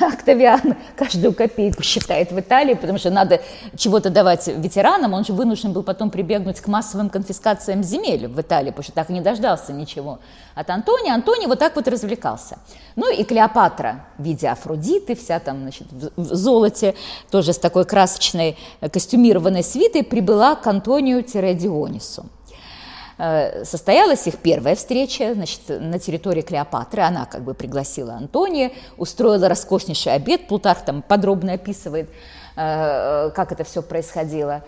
[0.00, 3.40] Октавиан каждую копейку считает в Италии, потому что надо
[3.76, 8.70] чего-то давать ветеранам, он же вынужден был потом прибегнуть к массовым конфискациям земель в Италии,
[8.70, 10.20] потому что так и не дождался ничего
[10.54, 11.14] от Антония.
[11.14, 12.58] Антоний вот так вот развлекался.
[12.96, 16.94] Ну и Клеопатра в виде Афродиты, вся там, значит, в золоте,
[17.30, 22.26] тоже с такой красочной костюмированной свитой, прибыла к Антонию-Дионису.
[23.16, 27.02] Э, состоялась их первая встреча значит, на территории Клеопатры.
[27.02, 30.48] Она как бы пригласила Антония, устроила роскошнейший обед.
[30.48, 32.08] Плутарх там подробно описывает,
[32.56, 34.62] э, как это все происходило.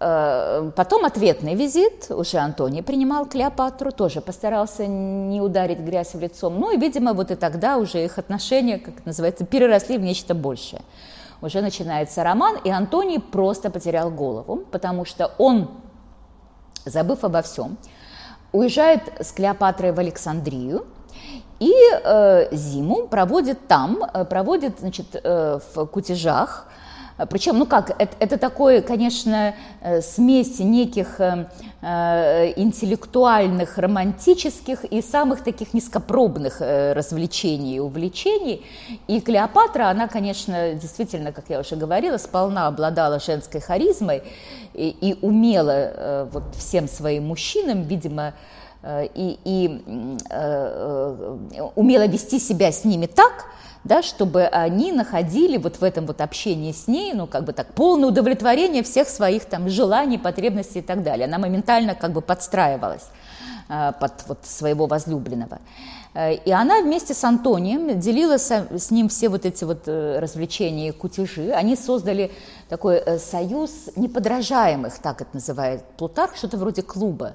[0.00, 6.48] Э, потом ответный визит, уже Антоний принимал Клеопатру, тоже постарался не ударить грязь в лицо.
[6.48, 10.34] Ну и, видимо, вот и тогда уже их отношения, как это называется, переросли в нечто
[10.34, 10.82] большее.
[11.42, 15.70] Уже начинается роман, и Антоний просто потерял голову, потому что он
[16.84, 17.76] забыв обо всем,
[18.52, 20.86] уезжает с Клеопатрой в Александрию
[21.58, 26.66] и э, зиму проводит там, э, проводит значит, э, в кутежах,
[27.30, 31.46] Причем, ну как, это, это такое, конечно, э, смесь неких э,
[31.82, 38.64] интеллектуальных, романтических и самых таких низкопробных развлечений и увлечений.
[39.08, 44.22] И Клеопатра, она, конечно, действительно, как я уже говорила, сполна обладала женской харизмой
[44.74, 48.34] и, и умела вот всем своим мужчинам, видимо,
[48.84, 49.82] и, и
[50.30, 51.36] э,
[51.76, 53.46] умела вести себя с ними так,
[53.84, 57.74] да, чтобы они находили вот в этом вот общении с ней, ну, как бы так,
[57.74, 61.26] полное удовлетворение всех своих там желаний, потребностей и так далее.
[61.26, 63.04] Она моментально как бы подстраивалась
[63.68, 65.58] э, под вот своего возлюбленного.
[66.14, 70.88] Э, и она вместе с Антонием делила с ним все вот эти вот э, развлечения
[70.88, 71.50] и кутежи.
[71.50, 72.30] Они создали
[72.68, 77.32] такой союз неподражаемых, так это называет Плутарх, что-то вроде клуба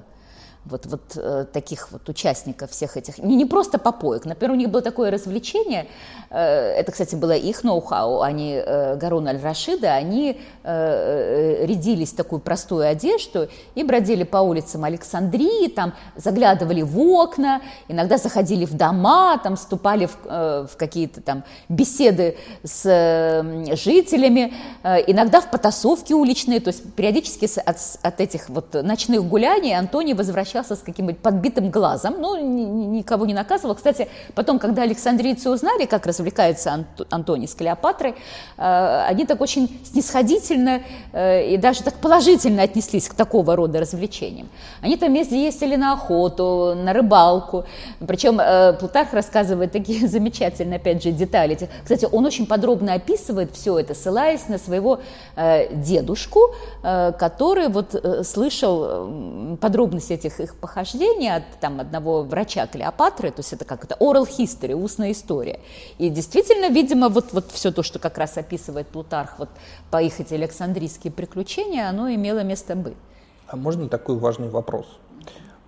[0.64, 4.70] вот, вот э, таких вот участников всех этих, не, не просто попоек, например, у них
[4.70, 5.86] было такое развлечение,
[6.30, 12.16] э, это, кстати, было их ноу-хау, они, э, Гарун аль-Рашида, они э, э, рядились в
[12.16, 18.74] такую простую одежду и бродили по улицам Александрии, там заглядывали в окна, иногда заходили в
[18.74, 24.52] дома, там вступали в, э, в какие-то там беседы с э, жителями,
[24.82, 30.12] э, иногда в потасовки уличные, то есть периодически от, от этих вот ночных гуляний Антоний
[30.12, 33.74] возвращался возвращался с каким-нибудь подбитым глазом, но никого не наказывал.
[33.74, 38.14] Кстати, потом, когда александрийцы узнали, как развлекается Ант Антоний с Клеопатрой,
[38.56, 40.80] э, они так очень снисходительно
[41.12, 44.48] э, и даже так положительно отнеслись к такого рода развлечениям.
[44.82, 47.64] Они там вместе ездили на охоту, на рыбалку.
[48.06, 51.58] Причем э, Плутарх рассказывает такие замечательные, опять же, детали.
[51.82, 55.00] Кстати, он очень подробно описывает все это, ссылаясь на своего
[55.72, 56.40] дедушку,
[56.82, 57.94] который вот
[58.24, 63.96] слышал подробности этих их похождения от там, одного врача Клеопатры, то есть это как это
[64.00, 65.60] oral history, устная история.
[65.98, 69.48] И действительно, видимо, вот, вот все то, что как раз описывает Плутарх, вот
[69.90, 72.96] по их эти Александрийские приключения, оно имело место быть.
[73.46, 74.86] А можно такой важный вопрос?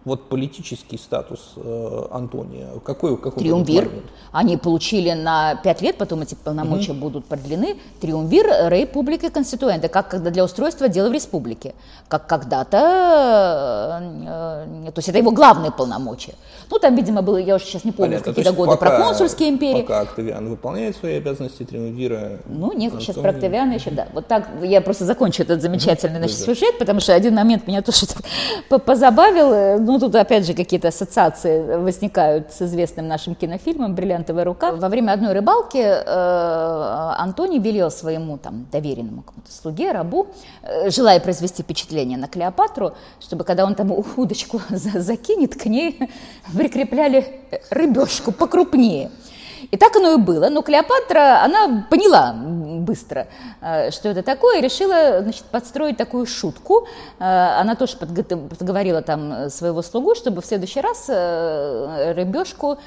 [0.04, 2.68] Вот политический статус э, Антония?
[2.84, 3.90] Какой, какой Триумвир.
[4.32, 7.00] Они получили на пять лет, потом эти полномочия угу.
[7.00, 7.76] будут продлены.
[8.00, 11.74] Триумвир Републики Конституэнте, как когда для устройства дела в республике.
[12.08, 16.34] Как когда-то, э, э, то есть это его главные полномочия.
[16.70, 18.32] Ну, там, видимо, было, я уже сейчас не помню, Понятно.
[18.32, 19.82] какие-то годы пока, про консульские империи.
[19.82, 22.38] Пока Октавиан выполняет свои обязанности Триумвира.
[22.46, 24.08] Ну, нет, сейчас про Октавиана еще, да.
[24.14, 28.06] Вот так я просто закончу этот замечательный значит, сюжет, потому что один момент меня тоже
[28.68, 34.72] позабавил ну, тут опять же какие-то ассоциации возникают с известным нашим кинофильмом «Бриллиантовая рука».
[34.72, 40.28] Во время одной рыбалки э, Антоний велел своему там доверенному слуге, рабу,
[40.62, 46.00] э, желая произвести впечатление на Клеопатру, чтобы когда он там удочку закинет, к ней
[46.52, 47.40] прикрепляли
[47.70, 49.10] рыбешку покрупнее.
[49.70, 50.48] И так оно и было.
[50.48, 52.34] Но Клеопатра, она поняла
[52.80, 53.28] быстро,
[53.60, 56.86] э, что это такое, и решила значит, подстроить такую шутку.
[57.18, 62.78] Э, она тоже подговорила там своего слугу, чтобы в следующий раз э, рыбешку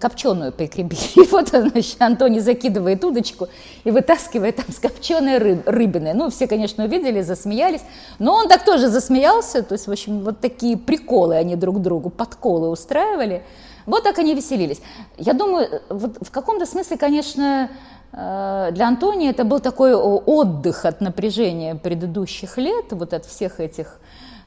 [0.00, 1.00] копченую прикрепили.
[1.24, 3.48] И вот значит, Антоний закидывает удочку
[3.84, 6.12] и вытаскивает там с копченой рыб, рыбины.
[6.14, 7.82] Ну, все, конечно, увидели, засмеялись.
[8.18, 9.62] Но он так тоже засмеялся.
[9.62, 13.42] То есть, в общем, вот такие приколы они друг другу, подколы устраивали.
[13.86, 14.80] Вот так они веселились.
[15.16, 17.70] Я думаю, вот в каком-то смысле, конечно,
[18.12, 24.00] э, для Антония это был такой отдых от напряжения предыдущих лет, вот от всех этих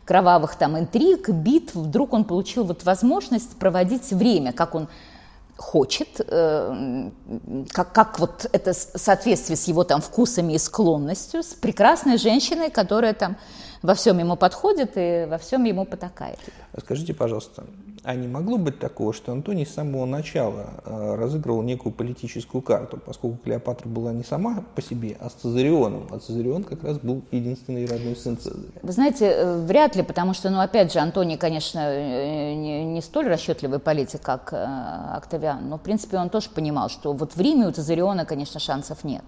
[0.06, 1.76] кровавых там интриг, битв.
[1.76, 4.88] Вдруг он получил вот возможность проводить время, как он
[5.58, 7.10] хочет, э,
[7.72, 13.14] как, как вот это соответствие с его там вкусами и склонностью, с прекрасной женщиной, которая
[13.14, 13.38] там
[13.82, 16.40] во всем ему подходит и во всем ему потакает.
[16.78, 17.66] Скажите, пожалуйста,
[18.06, 23.00] а не могло быть такого, что Антоний с самого начала э, разыгрывал некую политическую карту,
[23.04, 27.24] поскольку Клеопатра была не сама по себе, а с Цезарионом, а Цезарион как раз был
[27.32, 28.70] единственный родной сын Цезаря?
[28.82, 33.02] Вы знаете, э, вряд ли, потому что, ну, опять же, Антоний, конечно, э, не, не
[33.02, 37.68] столь расчетливый политик, как Октавиан, но, в принципе, он тоже понимал, что вот в Риме
[37.68, 39.24] у Цезариона, конечно, шансов нет.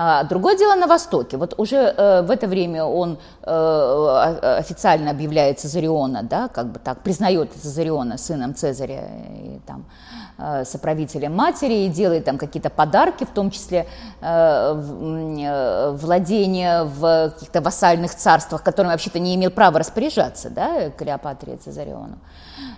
[0.00, 1.36] А, другое дело на Востоке.
[1.36, 7.00] Вот уже э, в это время он э, официально объявляет Цезариона, да, как бы так,
[7.00, 9.86] признает Цезариона сыном Цезаря и там
[10.38, 13.88] э, соправителем матери и делает там какие-то подарки, в том числе
[16.00, 22.18] владения в каких-то вассальных царствах, которыми вообще-то не имел права распоряжаться, да, Клеопатре Цезариону.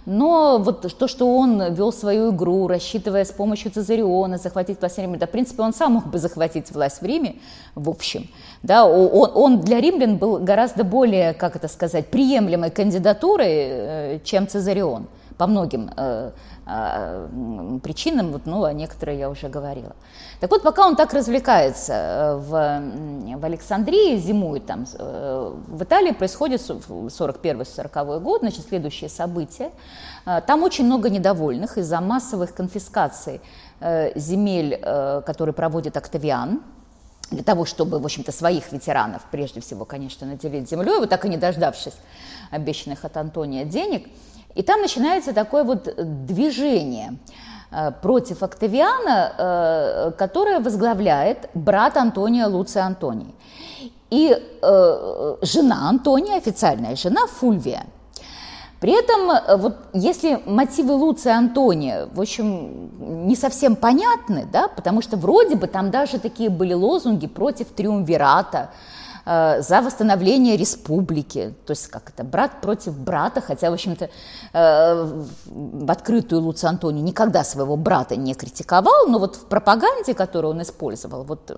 [0.07, 5.01] Но вот то, что он вел свою игру, рассчитывая с помощью Цезариона захватить власть в
[5.01, 7.37] Риме, да, в принципе, он сам мог бы захватить власть в Риме,
[7.75, 8.29] в общем.
[8.63, 14.49] Да, он, он для римлян был гораздо более, как это сказать, приемлемой кандидатурой, э, чем
[14.49, 15.07] Цезарион
[15.41, 16.33] по многим э,
[17.83, 19.95] причинам, вот, ну, о некоторых я уже говорила.
[20.41, 26.13] Так вот, пока он так развлекается э, в, в Александрии, зимует там, э, в Италии
[26.13, 29.71] происходит 41-40 год, значит, следующее событие.
[30.27, 33.41] Э, там очень много недовольных из-за массовых конфискаций
[34.15, 36.61] земель, которые проводит Октавиан,
[37.31, 41.31] для того, чтобы, в общем-то, своих ветеранов, прежде всего, конечно, наделить землей, вот так и
[41.31, 41.95] не дождавшись
[42.51, 44.07] обещанных от Антония денег–
[44.55, 45.95] и там начинается такое вот
[46.27, 47.19] движение
[47.71, 53.35] э, против Октавиана, э, которое возглавляет брат Антония Луция Антоний.
[54.11, 57.85] И э, жена Антония, официальная жена Фульвия.
[58.81, 65.19] При этом, вот если мотивы Луция Антония, в общем, не совсем понятны, да, потому что
[65.19, 69.00] вроде бы там даже такие были лозунги против триумвирата, Э,
[69.61, 74.11] за восстановление республики, то есть как это, брат против брата, хотя, в общем-то,
[74.53, 80.55] э, в открытую Луций Антоний никогда своего брата не критиковал, но вот в пропаганде, которую
[80.55, 81.49] он использовал, вот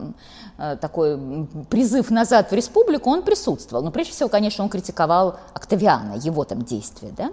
[0.58, 3.82] э, такой призыв назад в республику, он присутствовал.
[3.82, 7.30] Но прежде всего, конечно, он критиковал Октавиана, его там действия, да.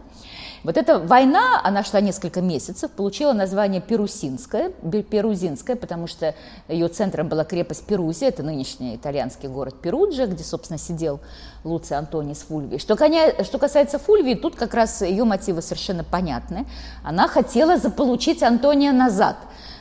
[0.64, 6.36] Вот эта война, она шла несколько месяцев, получила название Перусинская, Перузинская, потому что
[6.68, 11.22] ее центром была крепость Перузия, это нынешний итальянский город Перуджа, где, собственно, сидел
[11.64, 12.80] Луций Антоний с Фульвией.
[12.80, 12.96] Что,
[13.44, 16.66] что касается Фульвии, тут как раз ее мотивы совершенно понятны.
[17.04, 19.38] Она хотела заполучить Антония назад.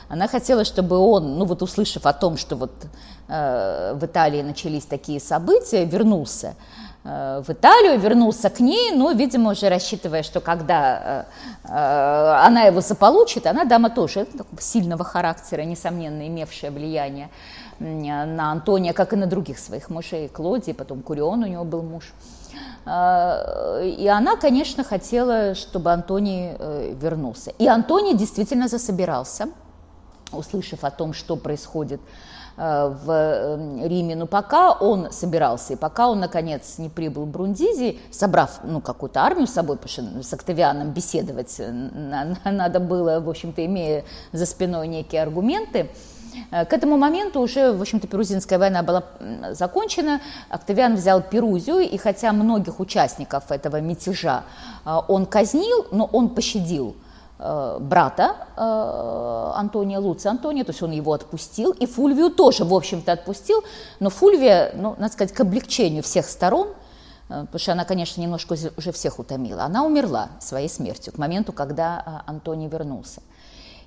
[0.09, 2.71] Она хотела, чтобы он, ну вот услышав о том, что вот
[3.27, 6.55] э, в Италии начались такие события, вернулся.
[7.09, 11.25] Э, в Италию, вернулся к ней, но, видимо, уже рассчитывая, что когда
[11.63, 14.27] э, э, она его заполучит, она дама тоже
[14.59, 17.29] сильного характера, несомненно, имевшая влияние
[17.79, 22.13] на Антония, как и на других своих мужей, Клодии, потом Курион у него был муж.
[22.85, 26.51] И она, конечно, хотела, чтобы Антоний
[26.95, 27.51] вернулся.
[27.51, 29.47] И Антоний действительно засобирался.
[30.33, 32.01] услышав о том, что происходит
[32.59, 37.99] в эм, Риме, но пока он собирался, и пока он, наконец, не прибыл в Брундизи,
[38.11, 41.71] собрав ну, какую-то армию с собой, потому что с Октавианом беседовать э,
[42.43, 44.03] надо было, в общем-то, имея
[44.33, 45.89] за спиной некие аргументы,
[46.51, 49.05] э, к этому моменту уже, в общем-то, Перузинская война была
[49.51, 50.19] закончена.
[50.49, 54.43] Октавиан взял Перузию, и хотя многих участников этого мятежа
[54.83, 57.08] он казнил, но он пощадил Э,
[57.39, 63.13] брата э, Антония Луция Антония, то есть он его отпустил, и Фульвию тоже, в общем-то,
[63.13, 63.63] отпустил,
[64.01, 66.67] но Фульвия, ну, надо сказать, к облегчению всех сторон,
[67.29, 71.53] э, потому что она, конечно, немножко уже всех утомила, она умерла своей смертью к моменту,
[71.53, 73.21] когда Антоний вернулся.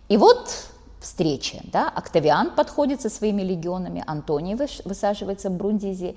[0.09, 0.49] И вот
[1.01, 6.17] встреча, да, Октавиан подходит со своими легионами, Антоний высаживается в Брундизи,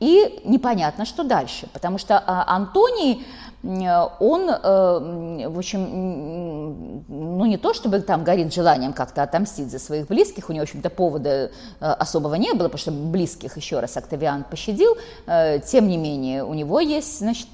[0.00, 3.24] и непонятно, что дальше, потому что а, Антоний
[3.66, 10.06] он, э, в общем, ну не то чтобы там горит желанием как-то отомстить за своих
[10.06, 11.50] близких, у него, в общем-то, повода э,
[11.80, 14.96] особого не было, потому что близких еще раз Октавиан пощадил,
[15.26, 17.48] э, тем не менее, у него есть, значит,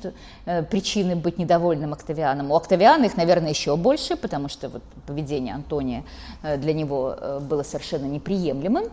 [0.71, 2.51] причины быть недовольным Октавианом.
[2.51, 6.05] У Октавиана их, наверное, еще больше, потому что вот поведение Антония
[6.43, 8.87] для него было совершенно неприемлемым.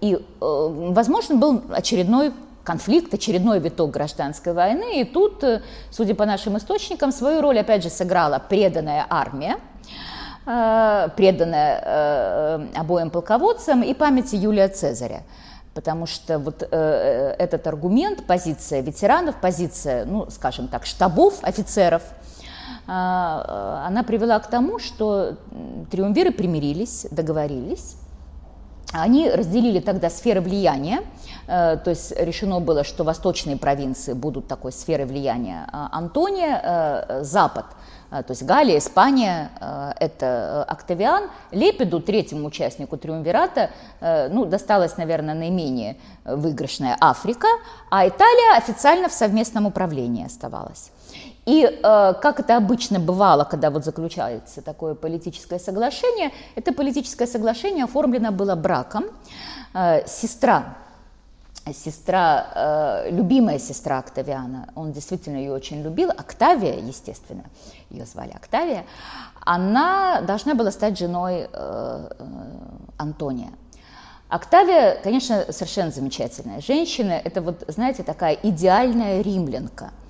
[0.00, 2.32] И, возможно, был очередной
[2.64, 5.00] конфликт, очередной виток гражданской войны.
[5.00, 9.58] И тут, э, судя по нашим источникам, свою роль опять же сыграла преданная армия,
[10.46, 15.22] э, преданная э, обоим полководцам и памяти Юлия Цезаря.
[15.74, 22.02] Потому что вот э, этот аргумент, позиция ветеранов, позиция, ну, скажем так, штабов офицеров,
[22.86, 25.36] э, она привела к тому, что
[25.90, 27.96] триумвиры примирились, договорились,
[28.92, 31.02] они разделили тогда сферы влияния,
[31.46, 35.66] э, то есть решено было, что восточные провинции будут такой сферой влияния.
[35.72, 37.64] А Антония, э, Запад,
[38.10, 39.50] э, то есть Галия, Испания,
[39.98, 43.70] это Октавиан, Лепиду, третьему участнику Триумвирата,
[44.00, 47.48] ну, досталась, наверное, наименее выигрышная Африка,
[47.90, 50.90] а Италия официально в совместном управлении оставалась.
[51.46, 57.84] И э, как это обычно бывало, когда вот заключается такое политическое соглашение, это политическое соглашение
[57.84, 59.04] оформлено было браком.
[59.74, 60.76] Э, сестра,
[61.72, 67.44] сестра, э, любимая сестра Октавиана, он действительно ее очень любил, Октавия, естественно,
[67.90, 68.84] ее звали Октавия,
[69.44, 72.24] она должна была стать женой э, э,
[72.96, 73.50] Антония.
[74.30, 77.12] Октавия, конечно, совершенно замечательная женщина.
[77.12, 79.90] Это вот, знаете, такая идеальная римлянка–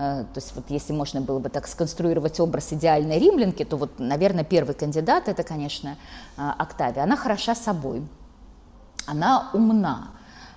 [0.00, 4.44] то есть вот если можно было бы так сконструировать образ идеальной римлянки, то вот, наверное,
[4.44, 5.96] первый кандидат это, конечно,
[6.38, 7.02] э, Октавия.
[7.02, 8.02] Она хороша собой,
[9.06, 10.08] она умна,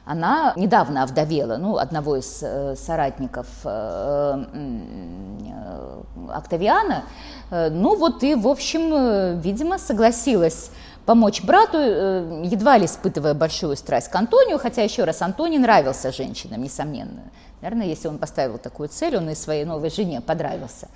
[0.06, 7.04] она недавно овдовела, ну, одного из э, соратников э, э, Октавиана,
[7.52, 10.72] э, ну вот и, в общем, э, видимо, согласилась
[11.06, 16.12] помочь брату, э, едва ли испытывая большую страсть к Антонию, хотя, еще раз, Антоний нравился
[16.12, 17.24] женщинам, несомненно.
[17.62, 20.90] Наверное, если он поставил такую цель, он и своей новой жене понравился.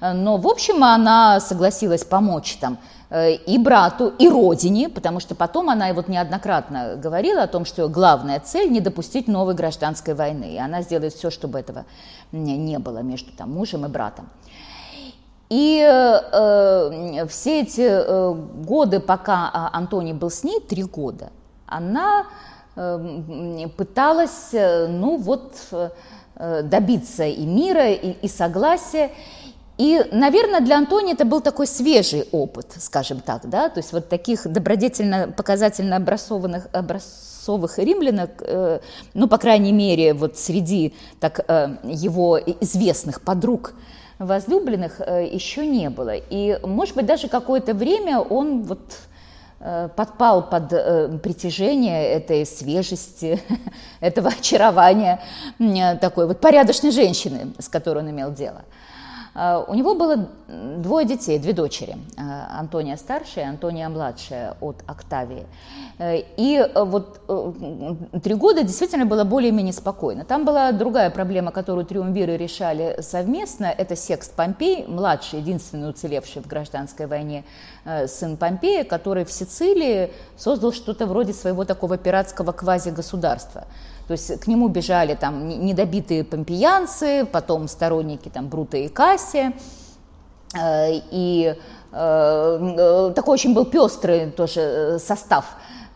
[0.00, 2.78] Но, в общем, она согласилась помочь там
[3.10, 7.88] э, и брату, и родине, потому что потом она вот неоднократно говорила о том, что
[7.88, 10.54] главная цель– не допустить новой гражданской войны.
[10.54, 11.84] И она сделает все, чтобы этого
[12.32, 14.28] не было между там, мужем и братом.
[15.50, 18.32] И э, все эти э,
[18.64, 21.30] годы, пока а, Антоний был с ней, три года,
[21.66, 22.26] она
[22.76, 29.10] Эм, пыталась, э, ну вот, э, добиться и мира, и, и согласия.
[29.76, 34.08] И, наверное, для Антони это был такой свежий опыт, скажем так, да, то есть вот
[34.08, 38.80] таких добродетельно, показательно образованных, образцовых римлянок, э,
[39.14, 43.74] ну, по крайней мере, вот среди так, э, его известных подруг,
[44.20, 46.14] возлюбленных э, еще не было.
[46.14, 48.80] И, может быть, даже какое-то время он вот
[49.62, 53.42] Э, подпал под э, притяжение этой свежести,
[54.00, 55.20] этого очарования
[56.00, 58.62] такой вот порядочной женщины, с которой он имел дело.
[59.34, 61.96] А, у него было двое детей, две дочери.
[62.16, 65.46] А, Антония старшая, Антония младшая от Октавии.
[65.98, 70.24] Э, и э, вот э, три года действительно было более-менее спокойно.
[70.24, 73.66] Там была другая проблема, которую триумвиры решали совместно.
[73.66, 77.44] Это Секст Помпей, младший, единственный уцелевший в гражданской войне
[78.06, 83.64] сын Помпея, который в Сицилии создал что-то вроде своего такого пиратского квази-государства.
[84.10, 89.52] То есть к нему бежали там недобитые помпеянцы, потом сторонники там Брута и Кассия.
[90.52, 91.54] Э, и
[91.92, 95.46] э, такой очень был пестрый тоже э, состав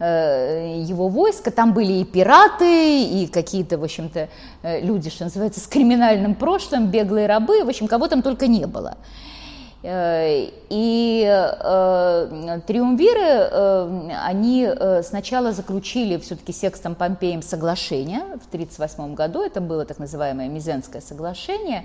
[0.00, 1.50] его войска.
[1.52, 4.28] Там были и пираты, и какие-то, в общем-то,
[4.62, 7.64] люди, что называется, с криминальным прошлым, беглые рабы.
[7.64, 8.96] В общем, кого там только не было.
[9.86, 14.66] И э, триумвиры, э, они
[15.02, 21.84] сначала заключили все-таки Секстом Помпеем соглашение в 1938 году, это было так называемое Мизенское соглашение,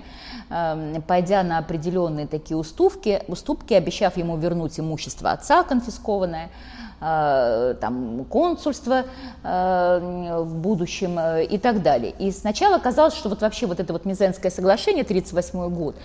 [1.06, 9.04] пойдя на определенные такие уступки, уступки, обещав ему вернуть имущество отца конфискованное, Э, там, консульство
[9.42, 12.12] э, в будущем э, и так далее.
[12.18, 15.96] И сначала казалось, что вот вообще вот это вот Мизенское соглашение, 1938 год,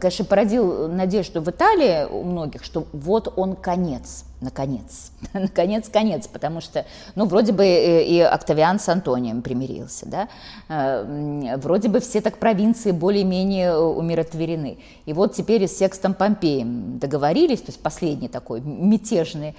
[0.00, 6.60] конечно, породил надежду в Италии у многих, что вот он конец– наконец, наконец, конец, потому
[6.60, 10.28] что, ну, вроде бы и Октавиан с Антонием примирился, да,
[10.68, 14.78] э, вроде бы все так провинции более-менее умиротворены.
[15.06, 19.56] И вот теперь с Секстом Помпеем договорились, то есть последний такой мятежный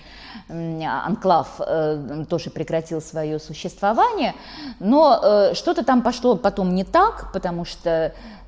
[0.49, 4.35] анклав э, тоже прекратил свое существование,
[4.79, 8.42] но э, что-то там пошло потом не так, потому что Э,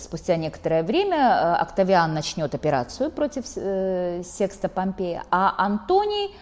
[0.00, 6.34] спустя некоторое время э, Октавиан начнет операцию против э, Секста Помпея, а Антоний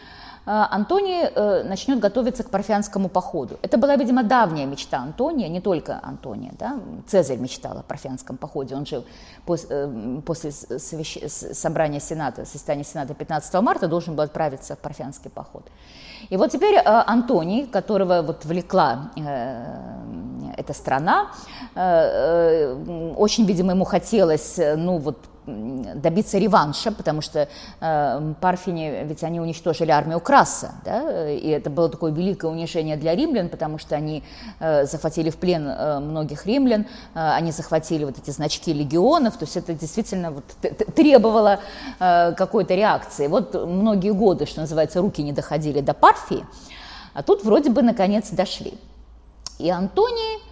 [0.51, 1.29] Антоний
[1.69, 3.59] начнет готовиться к парфянскому походу.
[3.61, 6.55] Это была, видимо, давняя мечта Антония, не только Антония.
[6.59, 6.81] Да?
[7.07, 8.75] Цезарь мечтал о парфянском походе.
[8.75, 9.05] Он жил
[9.45, 15.71] после собрания Сената, состояния Сената 15 марта, должен был отправиться в парфянский поход.
[16.31, 19.65] И вот теперь э, Антоний, которого вот влекла э,
[20.57, 21.31] эта страна,
[21.75, 22.75] э,
[23.17, 25.19] очень, видимо, ему хотелось, ну вот
[25.95, 27.49] добиться реванша, потому что
[27.81, 33.15] э, Парфини, ведь они уничтожили армию Краса, да, и это было такое великое унижение для
[33.15, 34.23] римлян, потому что они
[34.61, 39.45] э, захватили в плен э, многих римлян, э, они захватили вот эти значки легионов, то
[39.45, 40.45] есть это действительно вот,
[40.95, 41.61] требовало
[41.99, 43.27] э, какой-то реакции.
[43.27, 46.45] Вот многие годы, что называется, руки не доходили до Парфии,
[47.15, 48.75] а тут вроде бы наконец дошли.
[49.59, 50.48] И Антоний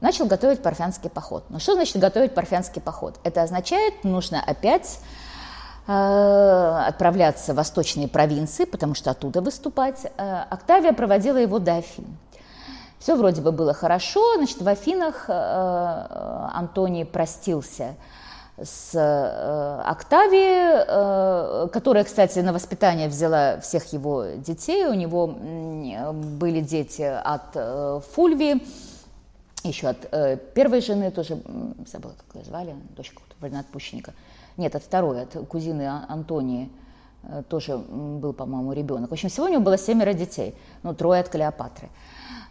[0.00, 1.44] начал готовить парфянский поход.
[1.48, 3.18] Но что значит готовить парфянский поход?
[3.24, 4.98] Это означает, нужно опять
[5.86, 5.92] э,
[6.86, 10.06] отправляться в восточные провинции, потому что оттуда выступать.
[10.16, 12.06] Э, Октавия проводила его до Афин.
[12.98, 17.94] Все вроде бы было хорошо, значит, в Афинах э, Антоний простился
[18.62, 18.94] с
[19.86, 24.84] Октавией, которая, кстати, на воспитание взяла всех его детей.
[24.84, 28.60] У него были дети от Фульвии,
[29.64, 31.40] еще от э, первой жены тоже,
[31.86, 34.14] забыла, как ее звали, дочка вольноотпущенника.
[34.56, 36.70] Нет, от второй, от кузины Антонии
[37.22, 39.10] э, тоже был, по-моему, ребенок.
[39.10, 41.88] В общем, всего у него было семеро детей, ну, трое от Клеопатры.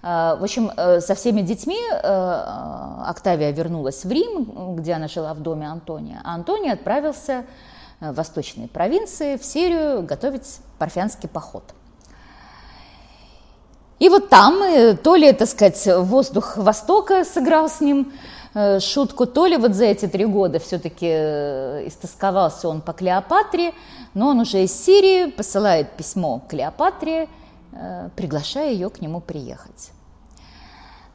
[0.01, 2.43] Э, в общем, э, со всеми детьми э,
[3.05, 7.45] Октавия вернулась в Рим, где она жила в доме Антония, а Антоний отправился
[7.99, 11.63] в восточные провинции, в Сирию, готовить парфянский поход–
[13.99, 18.13] и вот там, э, то ли, так сказать, воздух Востока сыграл с ним
[18.53, 23.73] э, шутку, то ли вот за эти три года все-таки э, истосковался он по Клеопатре,
[24.13, 27.27] но он уже из Сирии посылает письмо Клеопатре,
[28.15, 29.91] приглашая ее к нему приехать.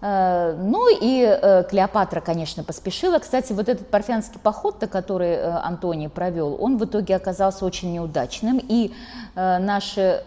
[0.01, 3.19] Ну и Клеопатра, конечно, поспешила.
[3.19, 8.61] Кстати, вот этот парфянский поход, который Антоний провел, он в итоге оказался очень неудачным.
[8.63, 8.93] И
[9.35, 10.23] наши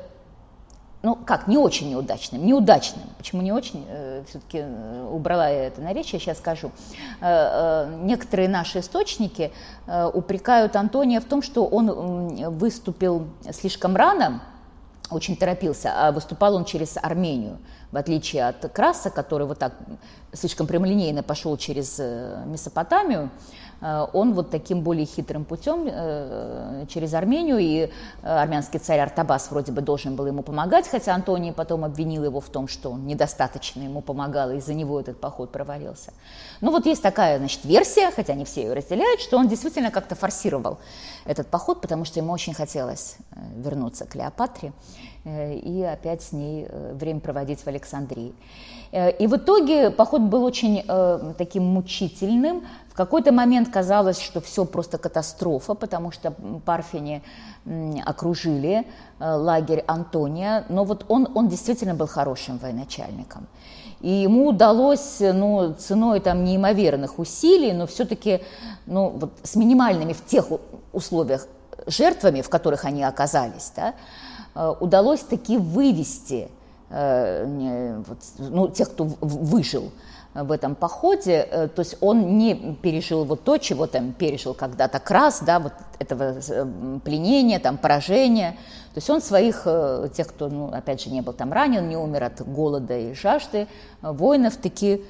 [1.07, 3.05] ну как, не очень неудачным, неудачным.
[3.17, 3.85] Почему не очень?
[3.87, 6.69] Э, Все-таки э, убрала я это наречие, сейчас скажу.
[7.21, 9.53] Э, некоторые наши источники
[10.13, 14.41] упрекают Антония в том, что он выступил слишком рано,
[15.09, 17.57] очень торопился, а выступал он через Армению,
[17.93, 19.75] в отличие от Краса, который вот так
[20.33, 23.23] слишком прямолинейно пошел через Месопотамию.
[23.23, 23.29] Э,
[23.81, 27.89] он вот таким более хитрым путем э, через Армению, и э,
[28.23, 32.49] армянский царь Артабас вроде бы должен был ему помогать, хотя Антоний потом обвинил его в
[32.49, 36.11] том, что он недостаточно ему помогал, и из-за него этот поход провалился.
[36.61, 40.15] Ну вот есть такая, значит, версия, хотя не все ее разделяют, что он действительно как-то
[40.15, 40.79] форсировал
[41.25, 43.17] этот поход, потому что ему очень хотелось
[43.55, 44.73] вернуться к Клеопатре
[45.25, 48.33] и опять с ней время проводить в Александрии.
[48.93, 50.83] И в итоге поход был очень
[51.37, 52.65] таким мучительным,
[52.97, 56.33] какой-то момент казалось, что все просто катастрофа, потому что
[56.65, 57.21] Парфини
[58.05, 58.85] окружили
[59.19, 63.47] э, лагерь Антония, но вот он, он действительно был хорошим военачальником.
[64.01, 68.41] И ему удалось, ну, ценой там неимоверных усилий, но все-таки,
[68.85, 70.45] ну, вот с минимальными в тех
[70.93, 71.47] условиях
[71.85, 73.93] жертвами, в которых они оказались, да,
[74.55, 76.49] э, удалось таки вывести
[76.89, 79.91] э, вот, ну, тех, кто выжил,
[80.43, 84.99] в этом походе, э, то есть он не пережил вот то, чего там пережил когда-то
[84.99, 88.51] Крас, да, вот этого э, пленения, там, поражения,
[88.93, 91.97] то есть он своих, э, тех, кто, ну, опять же, не был там ранен, не
[91.97, 93.67] умер от голода и жажды,
[94.01, 95.03] воинов таки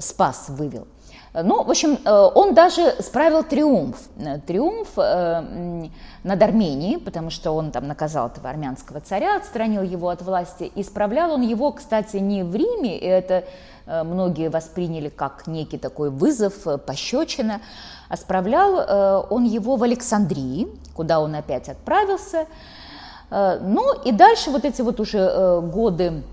[0.00, 0.88] спас, вывел.
[1.34, 3.96] Ну, в общем, он даже справил триумф.
[4.46, 10.64] Триумф над Арменией, потому что он там наказал этого армянского царя, отстранил его от власти.
[10.74, 13.44] И справлял он его, кстати, не в Риме, и это
[13.86, 17.62] многие восприняли как некий такой вызов, пощечина,
[18.10, 22.46] а он его в Александрии, куда он опять отправился.
[23.30, 26.31] Ну и дальше вот эти вот уже годы Э,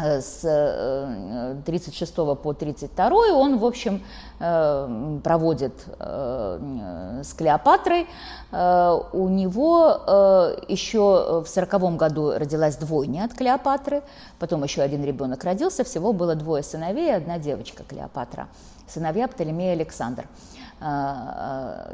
[0.00, 4.02] с 36 э, по 32 он, в общем,
[4.38, 8.06] э, проводит с Клеопатрой.
[8.52, 14.02] У него еще в 40 году родилась двойня от Клеопатры,
[14.38, 18.48] потом еще один ребенок родился, всего было двое сыновей и одна девочка Клеопатра.
[18.88, 20.26] Сыновья Птолемей и Александр.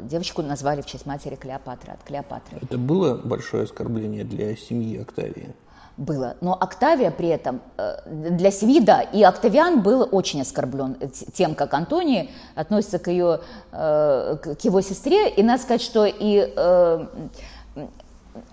[0.01, 2.57] Девочку назвали в честь матери Клеопатры, от Клеопатры.
[2.61, 5.53] Это было большое оскорбление для семьи Октавии?
[5.97, 6.37] Было.
[6.41, 10.97] Но Октавия при этом э, для семьи, да, и Октавиан был очень оскорблен
[11.33, 13.41] тем, как Антоний относится к, ее,
[13.71, 15.29] э, к его сестре.
[15.29, 17.07] И надо сказать, что и э,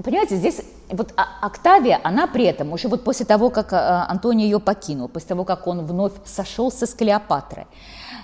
[0.02, 5.08] понимаете, здесь вот Октавия, она при этом, уже вот после того, как Антоний ее покинул,
[5.08, 7.66] после того, как он вновь сошелся с Клеопатрой,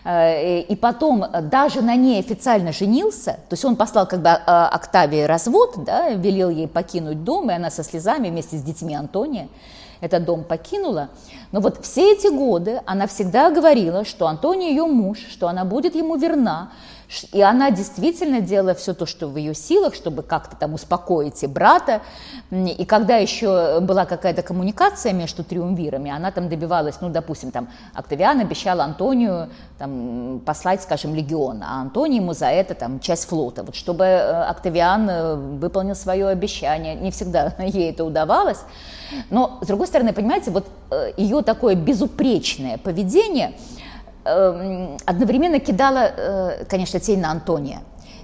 [0.05, 5.22] и потом даже на ней официально женился, то есть он послал как бы а, Октавии
[5.22, 9.48] развод, да, велел ей покинуть дом, и она со слезами вместе с детьми Антония
[10.01, 11.10] этот дом покинула.
[11.52, 15.94] Но вот все эти годы она всегда говорила, что Антоний ее муж, что она будет
[15.94, 16.72] ему верна,
[17.32, 21.47] и она действительно делала все то, что в ее силах, чтобы как-то там успокоить и
[21.49, 22.03] брата.
[22.51, 28.41] И когда еще была какая-то коммуникация между триумвирами, она там добивалась, ну, допустим, там Октавиан
[28.41, 33.65] обещал Антонию там, послать, скажем, легион, а Антоний ему за это там часть флота.
[33.65, 38.61] Вот чтобы э, Октавиан э, выполнил свое обещание, не всегда ей это удавалось.
[39.31, 43.55] Но, с другой стороны, понимаете, вот э, ее такое безупречное поведение–
[44.24, 47.80] одновременно кидала, э, конечно, тень на Антония.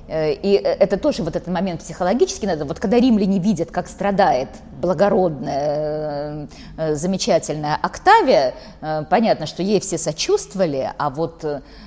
[0.08, 2.64] Э, и это тоже вот этот момент психологически надо.
[2.64, 4.48] Вот когда римляне видят, как страдает
[4.80, 8.54] благородная, э, замечательная Октавия,
[9.08, 11.44] понятно, что ей все сочувствовали, а вот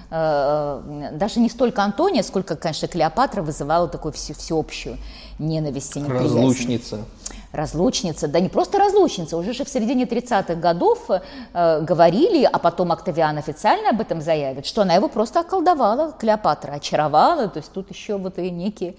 [0.09, 4.97] даже не столько Антония, сколько, конечно, Клеопатра вызывала такую всеобщую
[5.39, 6.35] ненависть и неприязнь.
[6.35, 7.05] Разлучница
[7.51, 12.91] разлучница, да не просто разлучница, уже же в середине 30-х годов э, говорили, а потом
[12.91, 17.89] Октавиан официально об этом заявит, что она его просто околдовала, Клеопатра очаровала, то есть тут
[17.89, 18.95] еще вот и некие,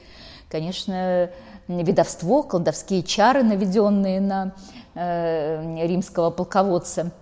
[0.48, 1.30] конечно,
[1.68, 4.52] видовство, колдовские чары, наведенные на
[4.94, 7.12] э, римского полководца.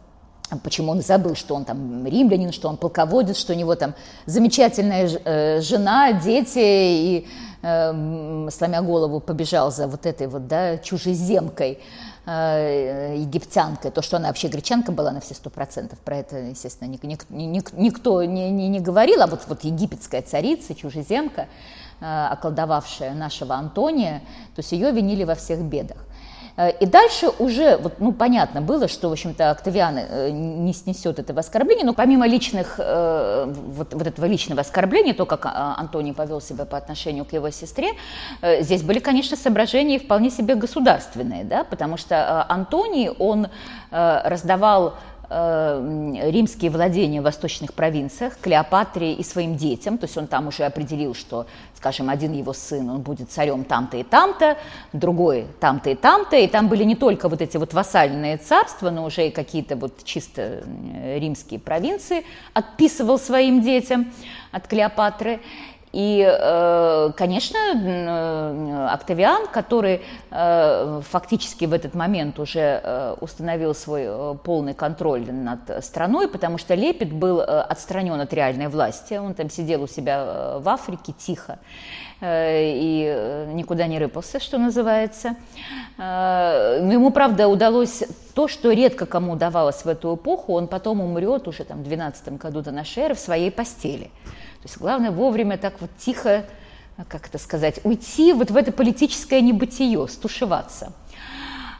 [0.64, 5.06] Почему он забыл, что он там римлянин, что он полководец, что у него там замечательная
[5.06, 7.28] э, жена, дети и
[7.62, 11.78] э, сломя голову, побежал за вот этой вот, да, чужеземкой,
[12.26, 13.90] э, египтянкой.
[13.90, 17.24] То, что она вообще гречанка была на все сто процентов, про это, естественно, ник, ник,
[17.30, 21.46] ник, никто не, не, не говорил, а вот, вот египетская царица, чужеземка,
[22.00, 24.20] э, околдовавшая нашего Антония,
[24.54, 25.98] то есть ее винили во всех бедах.
[26.58, 31.18] Э, и дальше уже, вот, ну, понятно было, что, в общем-то, Октавиан э, не снесет
[31.20, 36.12] этого оскорбления, но помимо личных, э, вот, вот этого личного оскорбления, то, как а, Антоний
[36.12, 37.92] повел себя по отношению к его сестре,
[38.60, 43.48] здесь были, конечно, соображения вполне себе государственные, да, потому что Антоний, он
[43.90, 44.94] раздавал
[45.30, 51.14] римские владения в восточных провинциях Клеопатре и своим детям, то есть он там уже определил,
[51.14, 54.56] что, скажем, один его сын, он будет царем там-то и там-то,
[54.94, 59.04] другой там-то и там-то, и там были не только вот эти вот вассальные царства, но
[59.04, 60.62] уже и какие-то вот чисто
[61.16, 62.24] римские провинции
[62.54, 64.10] отписывал своим детям
[64.50, 65.40] от Клеопатры.
[65.92, 74.74] И, э, конечно, э, Октавиан, который э, фактически в этот момент уже установил свой полный
[74.74, 79.86] контроль над страной, потому что Лепет был отстранен от реальной власти, он там сидел у
[79.86, 81.58] себя в Африке тихо
[82.20, 85.36] и никуда не рыпался, что называется.
[85.98, 88.02] Ему, правда, удалось
[88.34, 92.38] то, что редко кому удавалось в эту эпоху, он потом умрет уже там, в 12
[92.38, 94.10] году до нашей эры в своей постели.
[94.62, 96.44] То есть главное вовремя так вот тихо,
[97.08, 100.92] как это сказать, уйти вот в это политическое небытие, стушеваться.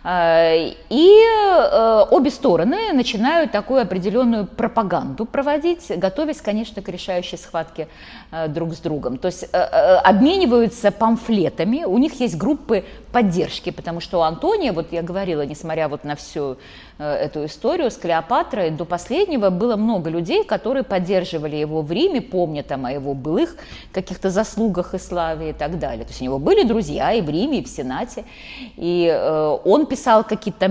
[0.05, 0.55] А,
[0.89, 7.89] и э, обе стороны начинают такую определенную пропаганду проводить, готовясь, конечно, к решающей схватке
[8.31, 9.19] э, друг с другом.
[9.19, 14.93] То есть э, обмениваются памфлетами, у них есть группы поддержки, потому что у Антония, вот
[14.93, 20.11] я говорила, несмотря вот на всю Э, эту историю с Клеопатрой, до последнего было много
[20.11, 23.57] людей, которые поддерживали его в Риме, помня там о его былых
[23.93, 26.05] каких-то заслугах и славе и так далее.
[26.05, 28.25] То есть у него были друзья и в Риме, и в Сенате,
[28.77, 30.69] и э, он писал какие-то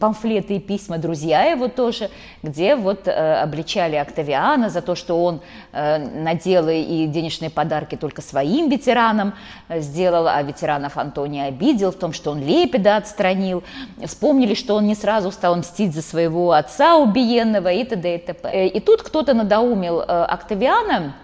[0.00, 2.10] памфлеты и письма, друзья его тоже,
[2.42, 5.40] где вот обличали Октавиана за то, что он
[5.72, 9.34] наделы и денежные подарки только своим ветеранам
[9.68, 13.62] сделал, а ветеранов Антония обидел в том, что он Лепида отстранил.
[14.04, 18.14] Вспомнили, что он не сразу стал мстить за своего отца убиенного и т.д.
[18.14, 18.68] и т.п.
[18.68, 21.14] И тут кто-то надоумил Октавиана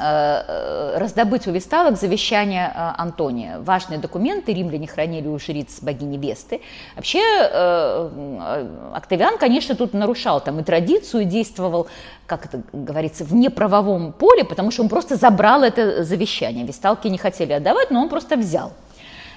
[0.00, 3.58] Э, э, раздобыть у весталок завещание э, Антония.
[3.58, 6.60] Важные документы римляне хранили у жриц богини Весты.
[6.94, 7.20] Вообще
[8.94, 11.88] Октавиан, конечно, тут нарушал там и традицию, и действовал,
[12.26, 16.64] как это говорится, в неправовом поле, потому что он просто забрал это завещание.
[16.64, 18.72] Весталки не хотели отдавать, но он просто взял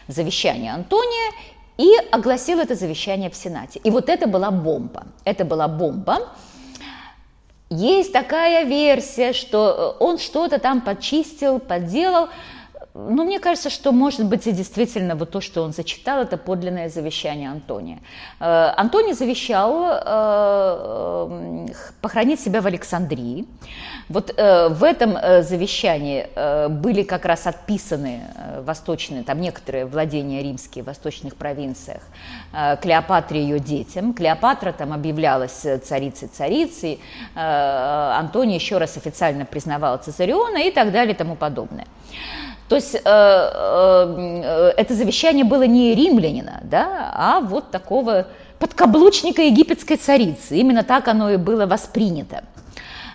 [0.07, 1.31] завещание Антония
[1.77, 3.79] и огласил это завещание в Сенате.
[3.83, 5.07] И вот это была бомба.
[5.25, 6.29] Это была бомба,
[7.73, 12.27] есть такая версия, что э, он что-то там подчистил, подделал,
[12.93, 16.89] ну, мне кажется, что, может быть, и действительно вот то, что он зачитал, это подлинное
[16.89, 17.99] завещание Антония.
[18.39, 21.67] Э, Антоний завещал э,
[22.01, 23.45] похоронить себя в Александрии.
[24.09, 26.27] Вот э, в этом завещании
[26.67, 28.23] были как раз отписаны
[28.59, 32.01] восточные, там некоторые владения римские в восточных провинциях
[32.81, 34.13] Клеопатре и ее детям.
[34.13, 36.99] Клеопатра там объявлялась царицей-царицей,
[37.35, 41.85] Антоний еще раз официально признавал Цезариона и так далее и тому подобное.
[42.71, 48.27] То есть э, э, это завещание было не римлянина, да, а вот такого
[48.59, 50.55] подкаблучника египетской царицы.
[50.55, 52.45] Именно так оно и было воспринято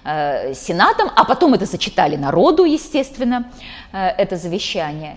[0.05, 3.51] э, сенатом, а потом это зачитали народу, естественно,
[3.95, 5.17] э, это завещание.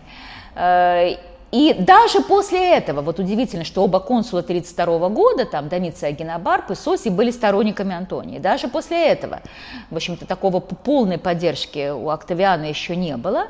[0.55, 1.17] Э,
[1.51, 6.75] и даже после этого, вот удивительно, что оба консула 1932 года, там Домиция Агенобарб и
[6.75, 8.37] Соси, были сторонниками Антонии.
[8.37, 9.41] Даже после этого,
[9.89, 13.47] в общем-то, такого полной поддержки у Октавиана еще не было.